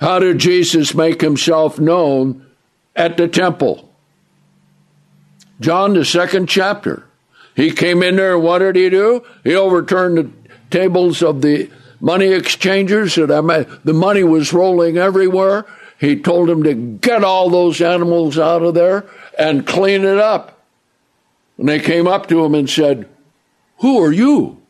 How 0.00 0.18
did 0.18 0.38
Jesus 0.38 0.94
make 0.94 1.20
himself 1.20 1.78
known 1.78 2.46
at 2.94 3.16
the 3.16 3.28
temple? 3.28 3.92
John, 5.60 5.94
the 5.94 6.04
second 6.04 6.48
chapter. 6.48 7.04
He 7.56 7.72
came 7.72 8.02
in 8.04 8.16
there, 8.16 8.38
what 8.38 8.58
did 8.58 8.76
he 8.76 8.88
do? 8.88 9.24
He 9.42 9.56
overturned 9.56 10.18
the 10.18 10.30
tables 10.70 11.22
of 11.22 11.42
the 11.42 11.70
money 12.00 12.26
exchangers. 12.26 13.16
The 13.16 13.72
money 13.84 14.22
was 14.22 14.52
rolling 14.52 14.96
everywhere. 14.98 15.66
He 15.98 16.20
told 16.20 16.48
them 16.48 16.62
to 16.62 16.74
get 16.74 17.24
all 17.24 17.50
those 17.50 17.80
animals 17.80 18.38
out 18.38 18.62
of 18.62 18.74
there 18.74 19.04
and 19.36 19.66
clean 19.66 20.04
it 20.04 20.18
up. 20.18 20.62
And 21.58 21.68
they 21.68 21.80
came 21.80 22.06
up 22.06 22.28
to 22.28 22.44
him 22.44 22.54
and 22.54 22.70
said, 22.70 23.08
Who 23.78 24.00
are 24.04 24.12
you? 24.12 24.62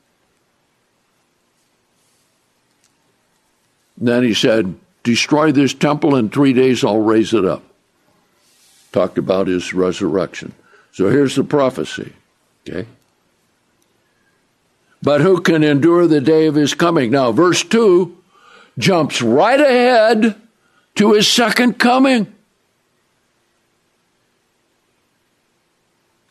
And 3.98 4.08
then 4.08 4.22
he 4.22 4.32
said, 4.32 4.74
Destroy 5.02 5.52
this 5.52 5.74
temple, 5.74 6.16
in 6.16 6.28
three 6.28 6.52
days 6.52 6.84
I'll 6.84 7.00
raise 7.00 7.32
it 7.32 7.44
up. 7.44 7.62
Talked 8.92 9.18
about 9.18 9.46
his 9.46 9.72
resurrection. 9.72 10.54
So 10.92 11.08
here's 11.08 11.36
the 11.36 11.44
prophecy. 11.44 12.12
Okay? 12.68 12.86
but 15.02 15.20
who 15.20 15.40
can 15.40 15.62
endure 15.62 16.06
the 16.06 16.20
day 16.20 16.46
of 16.46 16.54
his 16.54 16.74
coming? 16.74 17.10
Now, 17.10 17.32
verse 17.32 17.62
2 17.64 18.16
jumps 18.78 19.22
right 19.22 19.60
ahead 19.60 20.34
to 20.96 21.12
his 21.12 21.30
second 21.30 21.78
coming. 21.78 22.32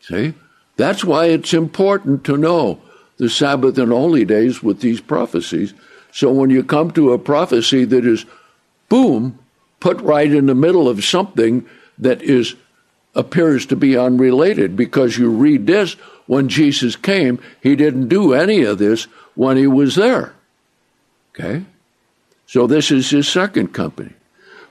See? 0.00 0.34
That's 0.76 1.04
why 1.04 1.26
it's 1.26 1.52
important 1.52 2.24
to 2.24 2.36
know 2.36 2.80
the 3.16 3.28
Sabbath 3.28 3.78
and 3.78 3.90
holy 3.90 4.24
days 4.24 4.62
with 4.62 4.80
these 4.80 5.00
prophecies. 5.00 5.74
So 6.12 6.30
when 6.30 6.50
you 6.50 6.62
come 6.62 6.92
to 6.92 7.12
a 7.12 7.18
prophecy 7.18 7.84
that 7.84 8.06
is, 8.06 8.24
boom, 8.88 9.38
put 9.80 10.00
right 10.00 10.30
in 10.30 10.46
the 10.46 10.54
middle 10.54 10.88
of 10.88 11.04
something 11.04 11.66
that 11.98 12.22
is 12.22 12.54
appears 13.14 13.66
to 13.66 13.76
be 13.76 13.96
unrelated 13.96 14.76
because 14.76 15.18
you 15.18 15.28
read 15.28 15.66
this 15.66 15.94
when 16.26 16.48
Jesus 16.48 16.94
came, 16.94 17.40
he 17.60 17.74
didn't 17.74 18.08
do 18.08 18.32
any 18.32 18.62
of 18.62 18.78
this 18.78 19.04
when 19.34 19.56
he 19.56 19.66
was 19.66 19.96
there. 19.96 20.34
Okay? 21.34 21.64
So 22.46 22.66
this 22.66 22.90
is 22.90 23.10
his 23.10 23.28
second 23.28 23.68
company. 23.68 24.12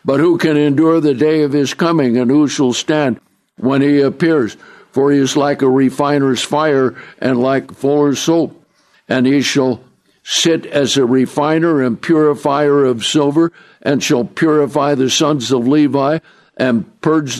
But 0.06 0.20
who 0.20 0.38
can 0.38 0.56
endure 0.56 1.02
the 1.02 1.14
day 1.14 1.44
of 1.44 1.52
his 1.52 1.74
coming, 1.74 2.18
and 2.18 2.32
who 2.32 2.48
shall 2.48 2.74
stand 2.74 3.20
when 3.58 3.82
he 3.82 4.00
appears? 4.00 4.56
For 4.92 5.12
he 5.12 5.20
is 5.20 5.36
like 5.36 5.62
a 5.62 5.70
refiner's 5.70 6.42
fire 6.42 6.96
and 7.20 7.42
like 7.42 7.74
fuller's 7.74 8.20
soap. 8.20 8.64
And 9.10 9.26
he 9.26 9.42
shall 9.42 9.82
sit 10.30 10.66
as 10.66 10.98
a 10.98 11.06
refiner 11.06 11.82
and 11.82 12.02
purifier 12.02 12.84
of 12.84 13.06
silver, 13.06 13.50
and 13.82 14.04
shall 14.04 14.26
purify 14.26 14.94
the 14.94 15.10
sons 15.10 15.54
of 15.54 15.66
Levi, 15.66 16.20
and 16.58 17.00
purge 17.00 17.40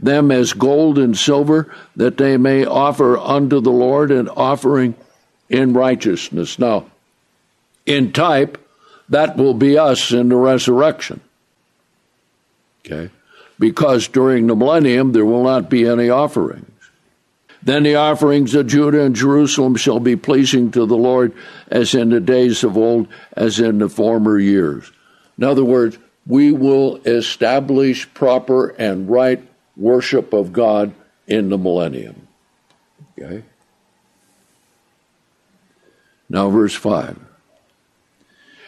them 0.00 0.32
as 0.32 0.52
gold 0.52 0.98
and 0.98 1.16
silver, 1.16 1.72
that 1.94 2.18
they 2.18 2.36
may 2.36 2.64
offer 2.64 3.16
unto 3.16 3.60
the 3.60 3.70
Lord 3.70 4.10
an 4.10 4.28
offering 4.28 4.96
in 5.48 5.74
righteousness. 5.74 6.58
Now, 6.58 6.86
in 7.86 8.10
type, 8.10 8.58
that 9.08 9.36
will 9.36 9.54
be 9.54 9.78
us 9.78 10.10
in 10.10 10.28
the 10.28 10.36
resurrection. 10.36 11.20
Okay? 12.84 13.10
Because 13.60 14.08
during 14.08 14.48
the 14.48 14.56
millennium 14.56 15.12
there 15.12 15.24
will 15.24 15.44
not 15.44 15.70
be 15.70 15.86
any 15.86 16.10
offerings. 16.10 16.73
Then 17.64 17.82
the 17.82 17.96
offerings 17.96 18.54
of 18.54 18.66
Judah 18.66 19.02
and 19.02 19.16
Jerusalem 19.16 19.74
shall 19.76 19.98
be 19.98 20.16
pleasing 20.16 20.70
to 20.72 20.84
the 20.84 20.96
Lord 20.96 21.32
as 21.68 21.94
in 21.94 22.10
the 22.10 22.20
days 22.20 22.62
of 22.62 22.76
old, 22.76 23.08
as 23.32 23.58
in 23.58 23.78
the 23.78 23.88
former 23.88 24.38
years. 24.38 24.92
In 25.38 25.44
other 25.44 25.64
words, 25.64 25.98
we 26.26 26.52
will 26.52 26.96
establish 27.06 28.12
proper 28.12 28.68
and 28.68 29.08
right 29.08 29.42
worship 29.76 30.34
of 30.34 30.52
God 30.52 30.94
in 31.26 31.48
the 31.48 31.56
millennium. 31.56 32.28
Okay? 33.18 33.42
Now, 36.28 36.50
verse 36.50 36.74
5. 36.74 37.18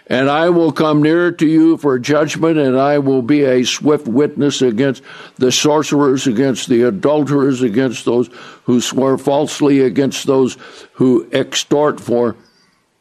And 0.08 0.30
I 0.30 0.50
will 0.50 0.70
come 0.70 1.02
near 1.02 1.32
to 1.32 1.46
you 1.46 1.76
for 1.78 1.98
judgment, 1.98 2.58
and 2.58 2.78
I 2.78 2.98
will 2.98 3.22
be 3.22 3.42
a 3.42 3.64
swift 3.64 4.06
witness 4.06 4.62
against 4.62 5.02
the 5.36 5.50
sorcerers, 5.50 6.28
against 6.28 6.68
the 6.68 6.82
adulterers, 6.82 7.60
against 7.60 8.04
those 8.04 8.30
who 8.64 8.80
swear 8.80 9.18
falsely, 9.18 9.80
against 9.80 10.26
those 10.26 10.56
who 10.92 11.28
extort 11.32 11.98
for 11.98 12.36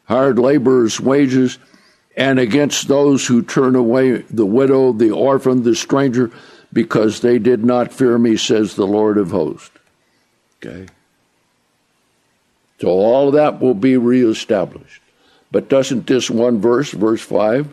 hard 0.06 0.38
laborers' 0.38 1.00
wages, 1.00 1.58
and 2.16 2.40
against 2.40 2.88
those 2.88 3.26
who 3.26 3.40
turn 3.42 3.76
away 3.76 4.22
the 4.22 4.46
widow, 4.46 4.92
the 4.92 5.12
orphan, 5.12 5.62
the 5.62 5.76
stranger, 5.76 6.32
because 6.72 7.20
they 7.20 7.38
did 7.38 7.64
not 7.64 7.92
fear 7.92 8.18
me, 8.18 8.36
says 8.36 8.74
the 8.74 8.86
Lord 8.86 9.16
of 9.16 9.30
hosts. 9.30 9.70
Okay? 10.58 10.86
So 12.80 12.88
all 12.88 13.28
of 13.28 13.34
that 13.34 13.60
will 13.60 13.74
be 13.74 13.96
reestablished. 13.96 15.02
But 15.50 15.68
doesn't 15.68 16.06
this 16.06 16.28
one 16.28 16.60
verse, 16.60 16.90
verse 16.90 17.22
5, 17.22 17.72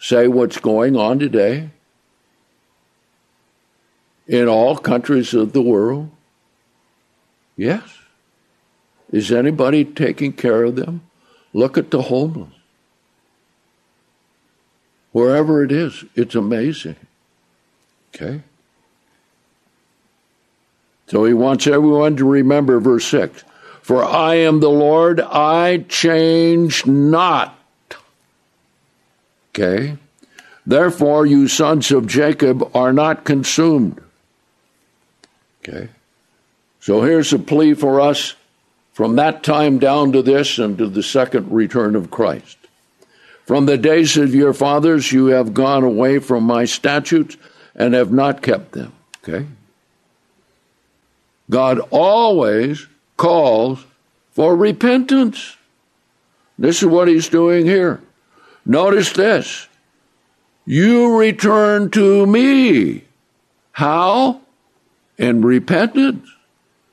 say 0.00 0.28
what's 0.28 0.58
going 0.58 0.96
on 0.96 1.18
today 1.18 1.70
in 4.26 4.48
all 4.48 4.76
countries 4.76 5.34
of 5.34 5.52
the 5.52 5.62
world? 5.62 6.10
Yes. 7.56 7.82
Is 9.12 9.30
anybody 9.30 9.84
taking 9.84 10.32
care 10.32 10.64
of 10.64 10.76
them? 10.76 11.02
Look 11.52 11.76
at 11.76 11.90
the 11.90 12.02
homeless. 12.02 12.54
Wherever 15.12 15.64
it 15.64 15.72
is, 15.72 16.04
it's 16.14 16.36
amazing. 16.36 16.96
Okay? 18.14 18.42
So 21.08 21.24
he 21.24 21.34
wants 21.34 21.66
everyone 21.66 22.16
to 22.16 22.24
remember 22.24 22.78
verse 22.78 23.06
6 23.06 23.42
For 23.90 24.04
I 24.04 24.36
am 24.36 24.60
the 24.60 24.70
Lord, 24.70 25.20
I 25.20 25.78
change 25.88 26.86
not. 26.86 27.58
Okay? 29.50 29.96
Therefore, 30.64 31.26
you 31.26 31.48
sons 31.48 31.90
of 31.90 32.06
Jacob 32.06 32.70
are 32.72 32.92
not 32.92 33.24
consumed. 33.24 34.00
Okay? 35.58 35.88
So 36.78 37.02
here's 37.02 37.32
a 37.32 37.38
plea 37.40 37.74
for 37.74 38.00
us 38.00 38.36
from 38.92 39.16
that 39.16 39.42
time 39.42 39.80
down 39.80 40.12
to 40.12 40.22
this 40.22 40.60
and 40.60 40.78
to 40.78 40.86
the 40.86 41.02
second 41.02 41.50
return 41.50 41.96
of 41.96 42.12
Christ. 42.12 42.58
From 43.44 43.66
the 43.66 43.76
days 43.76 44.16
of 44.16 44.32
your 44.32 44.52
fathers, 44.52 45.10
you 45.10 45.26
have 45.26 45.52
gone 45.52 45.82
away 45.82 46.20
from 46.20 46.44
my 46.44 46.64
statutes 46.64 47.36
and 47.74 47.94
have 47.94 48.12
not 48.12 48.40
kept 48.40 48.70
them. 48.70 48.92
Okay? 49.24 49.46
God 51.50 51.80
always 51.90 52.86
calls 53.20 53.84
for 54.30 54.56
repentance. 54.56 55.58
This 56.58 56.82
is 56.82 56.88
what 56.88 57.06
he's 57.06 57.28
doing 57.28 57.66
here. 57.66 58.00
Notice 58.64 59.12
this. 59.12 59.68
You 60.64 61.18
return 61.18 61.90
to 61.90 62.24
me. 62.24 63.04
How? 63.72 64.40
In 65.18 65.42
repentance 65.42 66.26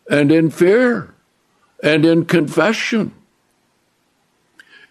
and 0.09 0.29
in 0.29 0.49
fear. 0.49 1.13
and 1.83 2.05
in 2.05 2.25
confession 2.25 3.13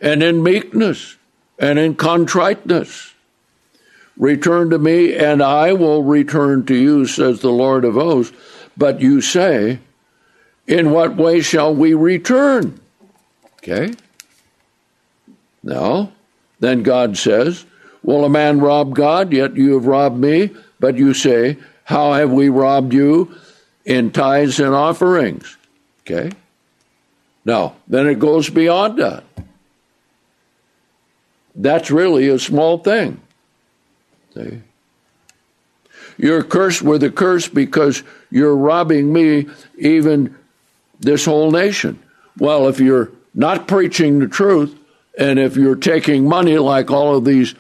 and 0.01 0.23
in 0.23 0.43
meekness 0.43 1.17
and 1.59 1.79
in 1.79 1.97
contriteness. 1.97 3.13
Return 4.17 4.71
to 4.71 4.79
me, 4.79 5.15
and 5.15 5.43
I 5.43 5.73
will 5.73 6.03
return 6.03 6.65
to 6.67 6.75
you, 6.75 7.07
says 7.07 7.41
the 7.41 7.51
Lord 7.51 7.85
of 7.85 7.95
hosts. 7.95 8.35
But 8.77 9.01
you 9.01 9.21
say, 9.21 9.81
In 10.67 10.91
what 10.91 11.17
way 11.17 11.41
shall 11.41 11.75
we 11.75 11.95
return? 11.95 12.81
Okay. 13.59 13.95
Now, 15.63 16.13
then 16.61 16.83
God 16.83 17.17
says, 17.17 17.65
Will 18.03 18.25
a 18.25 18.29
man 18.29 18.61
rob 18.61 18.95
God? 18.95 19.33
Yet 19.33 19.57
you 19.57 19.75
have 19.75 19.87
robbed 19.87 20.19
me. 20.19 20.51
But 20.79 20.97
you 20.97 21.15
say, 21.15 21.59
How 21.85 22.13
have 22.13 22.31
we 22.31 22.49
robbed 22.49 22.93
you? 22.93 23.35
In 23.85 24.11
tithes 24.11 24.59
and 24.59 24.75
offerings. 24.75 25.57
Okay. 26.01 26.31
Now, 27.45 27.77
then 27.87 28.09
it 28.09 28.19
goes 28.19 28.51
beyond 28.51 28.99
that. 28.99 29.25
That's 31.55 31.91
really 31.91 32.29
a 32.29 32.39
small 32.39 32.79
thing. 32.79 33.21
See? 34.35 34.61
You're 36.19 36.43
cursed 36.43 36.83
with 36.83 37.03
a 37.03 37.11
curse 37.11 37.49
because 37.49 38.03
you're 38.31 38.57
robbing 38.57 39.13
me, 39.13 39.47
even 39.79 40.37
this 41.01 41.25
whole 41.25 41.51
nation. 41.51 41.99
Well, 42.39 42.69
if 42.69 42.81
you're 42.81 43.11
not 43.35 43.69
preaching 43.69 44.19
the 44.19 44.29
truth, 44.29 44.77
and 45.19 45.39
if 45.39 45.57
you're 45.57 45.77
taking 45.77 46.29
money 46.29 46.59
like 46.59 46.91
all 46.91 47.17
of 47.17 47.25
these 47.25 47.55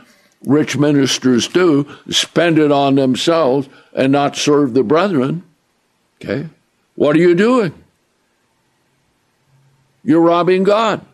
rich 0.44 0.76
ministers 0.76 1.48
do, 1.48 1.86
spend 2.10 2.58
it 2.58 2.70
on 2.70 2.94
themselves 2.94 3.68
and 3.94 4.12
not 4.12 4.36
serve 4.36 4.74
the 4.74 4.82
brethren, 4.82 5.42
okay, 6.20 6.48
what 6.94 7.16
are 7.16 7.20
you 7.20 7.34
doing? 7.34 7.72
You're 10.04 10.20
robbing 10.20 10.64
God. 10.64 11.04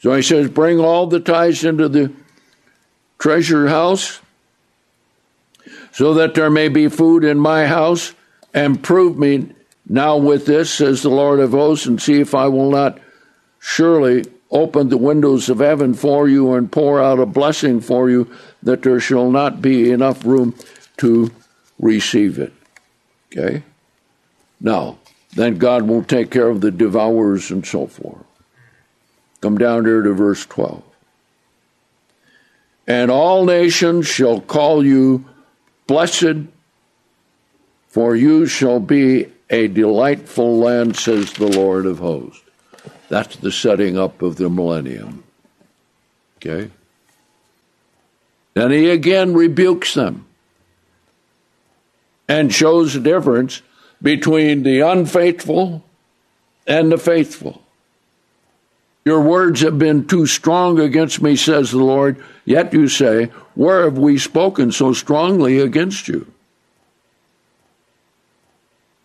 So 0.00 0.14
he 0.14 0.22
says, 0.22 0.48
Bring 0.48 0.80
all 0.80 1.06
the 1.06 1.20
tithes 1.20 1.64
into 1.64 1.88
the 1.88 2.12
treasure 3.18 3.68
house, 3.68 4.20
so 5.92 6.14
that 6.14 6.34
there 6.34 6.48
may 6.48 6.68
be 6.68 6.88
food 6.88 7.22
in 7.22 7.38
my 7.38 7.66
house, 7.66 8.14
and 8.52 8.82
prove 8.82 9.18
me 9.18 9.50
now 9.88 10.16
with 10.16 10.46
this, 10.46 10.72
says 10.72 11.02
the 11.02 11.10
Lord 11.10 11.40
of 11.40 11.52
hosts, 11.52 11.86
and 11.86 12.00
see 12.00 12.20
if 12.20 12.34
I 12.34 12.48
will 12.48 12.70
not 12.70 12.98
surely 13.58 14.24
open 14.50 14.88
the 14.88 14.96
windows 14.96 15.48
of 15.48 15.58
heaven 15.58 15.94
for 15.94 16.28
you 16.28 16.52
and 16.54 16.72
pour 16.72 17.00
out 17.00 17.18
a 17.18 17.26
blessing 17.26 17.80
for 17.80 18.10
you, 18.10 18.30
that 18.62 18.82
there 18.82 19.00
shall 19.00 19.30
not 19.30 19.62
be 19.62 19.90
enough 19.90 20.24
room 20.24 20.54
to 20.96 21.30
receive 21.78 22.38
it. 22.38 22.52
Okay? 23.32 23.62
Now, 24.60 24.98
then 25.34 25.58
God 25.58 25.82
will 25.82 26.02
take 26.02 26.30
care 26.30 26.48
of 26.48 26.60
the 26.60 26.70
devourers 26.70 27.50
and 27.50 27.64
so 27.64 27.86
forth. 27.86 28.24
Come 29.40 29.56
down 29.56 29.84
here 29.84 30.02
to 30.02 30.12
verse 30.12 30.44
12. 30.46 30.82
And 32.86 33.10
all 33.10 33.44
nations 33.44 34.06
shall 34.06 34.40
call 34.40 34.84
you 34.84 35.24
blessed, 35.86 36.36
for 37.90 38.16
you 38.16 38.46
shall 38.46 38.80
be 38.80 39.26
a 39.50 39.66
delightful 39.66 40.58
land, 40.58 40.96
says 40.96 41.32
the 41.32 41.48
Lord 41.48 41.86
of 41.86 41.98
hosts. 41.98 42.42
That's 43.08 43.36
the 43.36 43.50
setting 43.50 43.98
up 43.98 44.22
of 44.22 44.36
the 44.36 44.48
millennium. 44.48 45.24
Okay? 46.36 46.70
Then 48.54 48.70
he 48.70 48.90
again 48.90 49.34
rebukes 49.34 49.94
them 49.94 50.26
and 52.28 52.54
shows 52.54 52.94
the 52.94 53.00
difference 53.00 53.62
between 54.00 54.62
the 54.62 54.80
unfaithful 54.80 55.84
and 56.66 56.92
the 56.92 56.98
faithful. 56.98 57.62
Your 59.04 59.20
words 59.20 59.62
have 59.62 59.78
been 59.78 60.06
too 60.06 60.26
strong 60.26 60.78
against 60.78 61.20
me, 61.20 61.34
says 61.34 61.72
the 61.72 61.78
Lord. 61.78 62.22
Yet 62.44 62.72
you 62.72 62.86
say, 62.86 63.26
Where 63.54 63.84
have 63.84 63.98
we 63.98 64.18
spoken 64.18 64.70
so 64.70 64.92
strongly 64.92 65.58
against 65.58 66.06
you? 66.06 66.32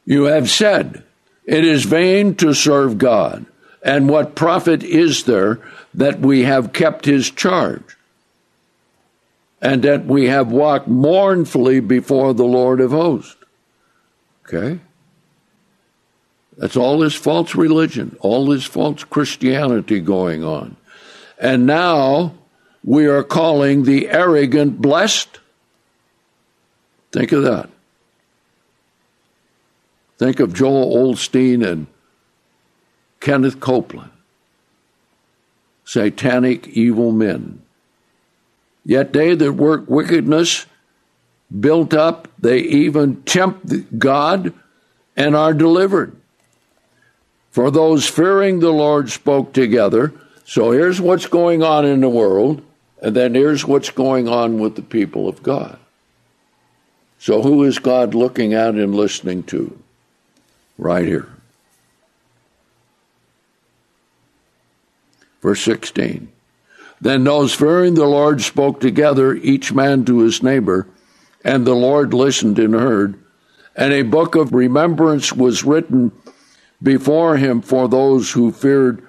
You 0.06 0.26
have 0.26 0.50
said, 0.50 1.04
It 1.46 1.66
is 1.66 1.86
vain 1.86 2.36
to 2.36 2.54
serve 2.54 2.98
God, 2.98 3.46
and 3.84 4.10
what 4.10 4.36
profit 4.36 4.84
is 4.84 5.24
there 5.24 5.60
that 5.94 6.20
we 6.20 6.44
have 6.44 6.74
kept 6.74 7.06
his 7.06 7.30
charge, 7.32 7.98
and 9.62 9.84
that 9.84 10.06
we 10.06 10.26
have 10.26 10.52
walked 10.52 10.88
mournfully 10.88 11.80
before 11.80 12.34
the 12.34 12.46
Lord 12.46 12.80
of 12.80 12.92
hosts? 12.92 13.36
Okay? 14.46 14.80
That's 16.58 16.78
all 16.78 17.00
this 17.00 17.16
false 17.16 17.56
religion, 17.56 18.16
all 18.22 18.46
this 18.46 18.64
false 18.64 19.04
Christianity 19.04 20.00
going 20.00 20.44
on. 20.44 20.78
And 21.38 21.66
now 21.66 22.36
we 22.84 23.08
are 23.08 23.24
calling 23.24 23.84
the 23.84 24.10
arrogant 24.10 24.82
blessed. 24.82 25.40
Think 27.12 27.32
of 27.32 27.44
that. 27.44 27.70
Think 30.18 30.40
of 30.40 30.54
Joel 30.54 30.96
Osteen 30.96 31.66
and 31.66 31.88
Kenneth 33.20 33.60
Copeland. 33.60 34.12
Satanic 35.84 36.68
evil 36.70 37.12
men. 37.12 37.62
Yet 38.86 39.14
they 39.14 39.36
that 39.36 39.54
work 39.54 39.90
wickedness 39.90 40.66
built 41.60 41.94
up, 41.94 42.28
they 42.40 42.60
even 42.60 43.22
tempt 43.24 43.98
God 43.98 44.54
and 45.16 45.36
are 45.36 45.54
delivered. 45.54 46.16
For 47.52 47.72
those 47.72 48.08
fearing 48.08 48.60
the 48.60 48.72
Lord 48.72 49.10
spoke 49.10 49.54
together. 49.54 50.14
So 50.44 50.72
here's 50.72 51.02
what's 51.02 51.28
going 51.28 51.64
on 51.64 51.86
in 51.86 52.02
the 52.02 52.10
world, 52.10 52.62
and 53.02 53.16
then 53.16 53.34
here's 53.34 53.66
what's 53.66 53.90
going 53.90 54.28
on 54.28 54.60
with 54.60 54.76
the 54.76 54.82
people 54.82 55.28
of 55.28 55.42
God. 55.42 55.80
So 57.18 57.42
who 57.42 57.64
is 57.64 57.80
God 57.80 58.14
looking 58.14 58.54
at 58.54 58.76
and 58.76 58.94
listening 58.94 59.44
to? 59.44 59.78
Right 60.78 61.06
here. 61.06 61.28
Verse 65.42 65.62
16. 65.62 66.32
Then 67.00 67.24
those 67.24 67.54
fearing 67.54 67.94
the 67.94 68.06
Lord 68.06 68.42
spoke 68.42 68.80
together, 68.80 69.34
each 69.36 69.74
man 69.74 70.06
to 70.06 70.20
his 70.20 70.42
neighbor, 70.42 70.88
and 71.44 71.66
the 71.66 71.76
Lord 71.76 72.14
listened 72.14 72.58
and 72.58 72.74
heard. 72.74 73.20
And 73.76 73.94
a 73.94 74.02
book 74.02 74.36
of 74.36 74.54
remembrance 74.54 75.34
was 75.34 75.64
written 75.64 76.12
before 76.82 77.38
him 77.38 77.62
for 77.62 77.88
those 77.88 78.32
who 78.32 78.52
feared 78.52 79.06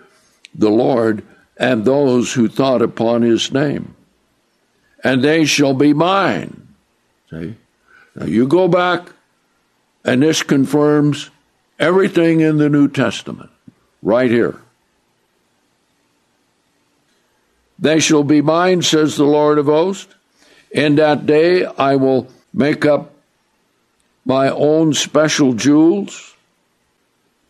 the 0.55 0.71
Lord 0.71 1.25
and 1.57 1.85
those 1.85 2.35
who 2.35 2.49
thought 2.49 2.83
upon 2.83 3.23
his 3.23 3.53
name. 3.53 3.95
And 5.03 5.23
they 5.23 5.45
shall 5.45 5.75
be 5.75 5.95
mine. 5.95 6.69
See? 7.31 7.55
Now 8.15 8.27
you 8.27 8.47
go 8.47 8.67
back, 8.67 9.09
and 10.05 10.23
this 10.23 10.43
confirms 10.43 11.31
everything 11.79 12.41
in 12.41 12.59
the 12.59 12.69
New 12.69 12.89
Testament, 12.89 13.51
right 14.03 14.31
here. 14.31 14.61
They 17.79 18.01
shall 18.01 18.25
be 18.25 18.41
mine, 18.41 18.83
says 18.83 19.17
the 19.17 19.25
Lord 19.25 19.59
of 19.59 19.67
hosts. 19.67 20.15
In 20.71 20.97
that 20.97 21.27
day 21.27 21.65
I 21.65 21.97
will 21.97 22.29
make 22.53 22.85
up 22.85 23.13
my 24.25 24.49
own 24.49 24.95
special 24.95 25.53
jewels 25.53 26.37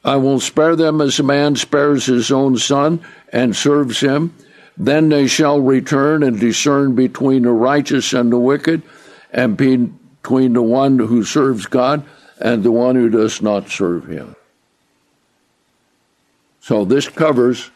I 0.07 0.15
will 0.17 0.39
spare 0.39 0.77
them 0.77 1.01
as 1.01 1.19
a 1.19 1.25
man 1.25 1.57
spares 1.57 2.07
his 2.07 2.31
own 2.31 2.57
son 2.59 3.01
and 3.33 3.57
serves 3.57 3.99
him. 3.99 4.33
Then 4.77 5.09
they 5.09 5.27
shall 5.27 5.61
return 5.61 6.23
and 6.23 6.39
discern 6.39 6.95
between 6.95 7.43
the 7.43 7.51
righteous 7.51 8.13
and 8.13 8.33
the 8.33 8.39
wicked, 8.39 8.83
and 9.33 9.57
between 9.57 10.53
the 10.53 10.63
one 10.63 11.01
who 11.01 11.25
serves 11.25 11.67
God 11.67 12.05
and 12.39 12.63
the 12.63 12.73
one 12.73 12.97
who 12.97 13.09
does 13.09 13.41
not 13.41 13.69
serve 13.69 14.07
him. 14.07 14.37
So 16.61 16.85
this 16.85 17.09
covers 17.09 17.71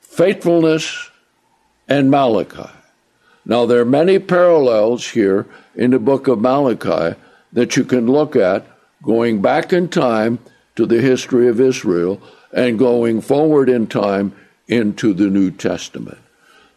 faithfulness 0.00 1.10
and 1.88 2.10
Malachi. 2.10 2.70
Now, 3.44 3.64
there 3.64 3.80
are 3.80 3.86
many 3.86 4.18
parallels 4.18 5.10
here 5.10 5.46
in 5.74 5.92
the 5.92 5.98
book 5.98 6.26
of 6.26 6.40
Malachi 6.40 7.16
that 7.52 7.76
you 7.76 7.84
can 7.84 8.06
look 8.06 8.34
at 8.34 8.66
going 9.02 9.40
back 9.40 9.72
in 9.72 9.88
time 9.88 10.40
to 10.74 10.84
the 10.84 11.00
history 11.00 11.48
of 11.48 11.60
Israel 11.60 12.20
and 12.52 12.78
going 12.78 13.20
forward 13.20 13.68
in 13.68 13.86
time 13.86 14.32
into 14.68 15.14
the 15.14 15.28
New 15.28 15.50
Testament. 15.50 16.18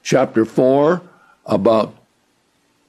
Chapter 0.03 0.45
4 0.45 1.01
about 1.45 1.95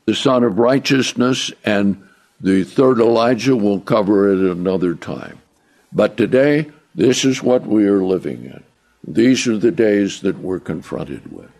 the 0.04 0.14
Sun 0.14 0.44
of 0.44 0.58
Righteousness 0.58 1.50
and 1.64 2.06
the 2.40 2.64
third 2.64 2.98
Elijah 2.98 3.56
will 3.56 3.80
cover 3.80 4.32
it 4.32 4.38
another 4.38 4.94
time. 4.94 5.40
But 5.92 6.16
today, 6.16 6.70
this 6.94 7.24
is 7.24 7.42
what 7.42 7.66
we 7.66 7.86
are 7.86 8.02
living 8.02 8.44
in. 8.44 8.62
These 9.06 9.46
are 9.46 9.58
the 9.58 9.70
days 9.70 10.20
that 10.20 10.38
we're 10.38 10.60
confronted 10.60 11.32
with. 11.32 11.50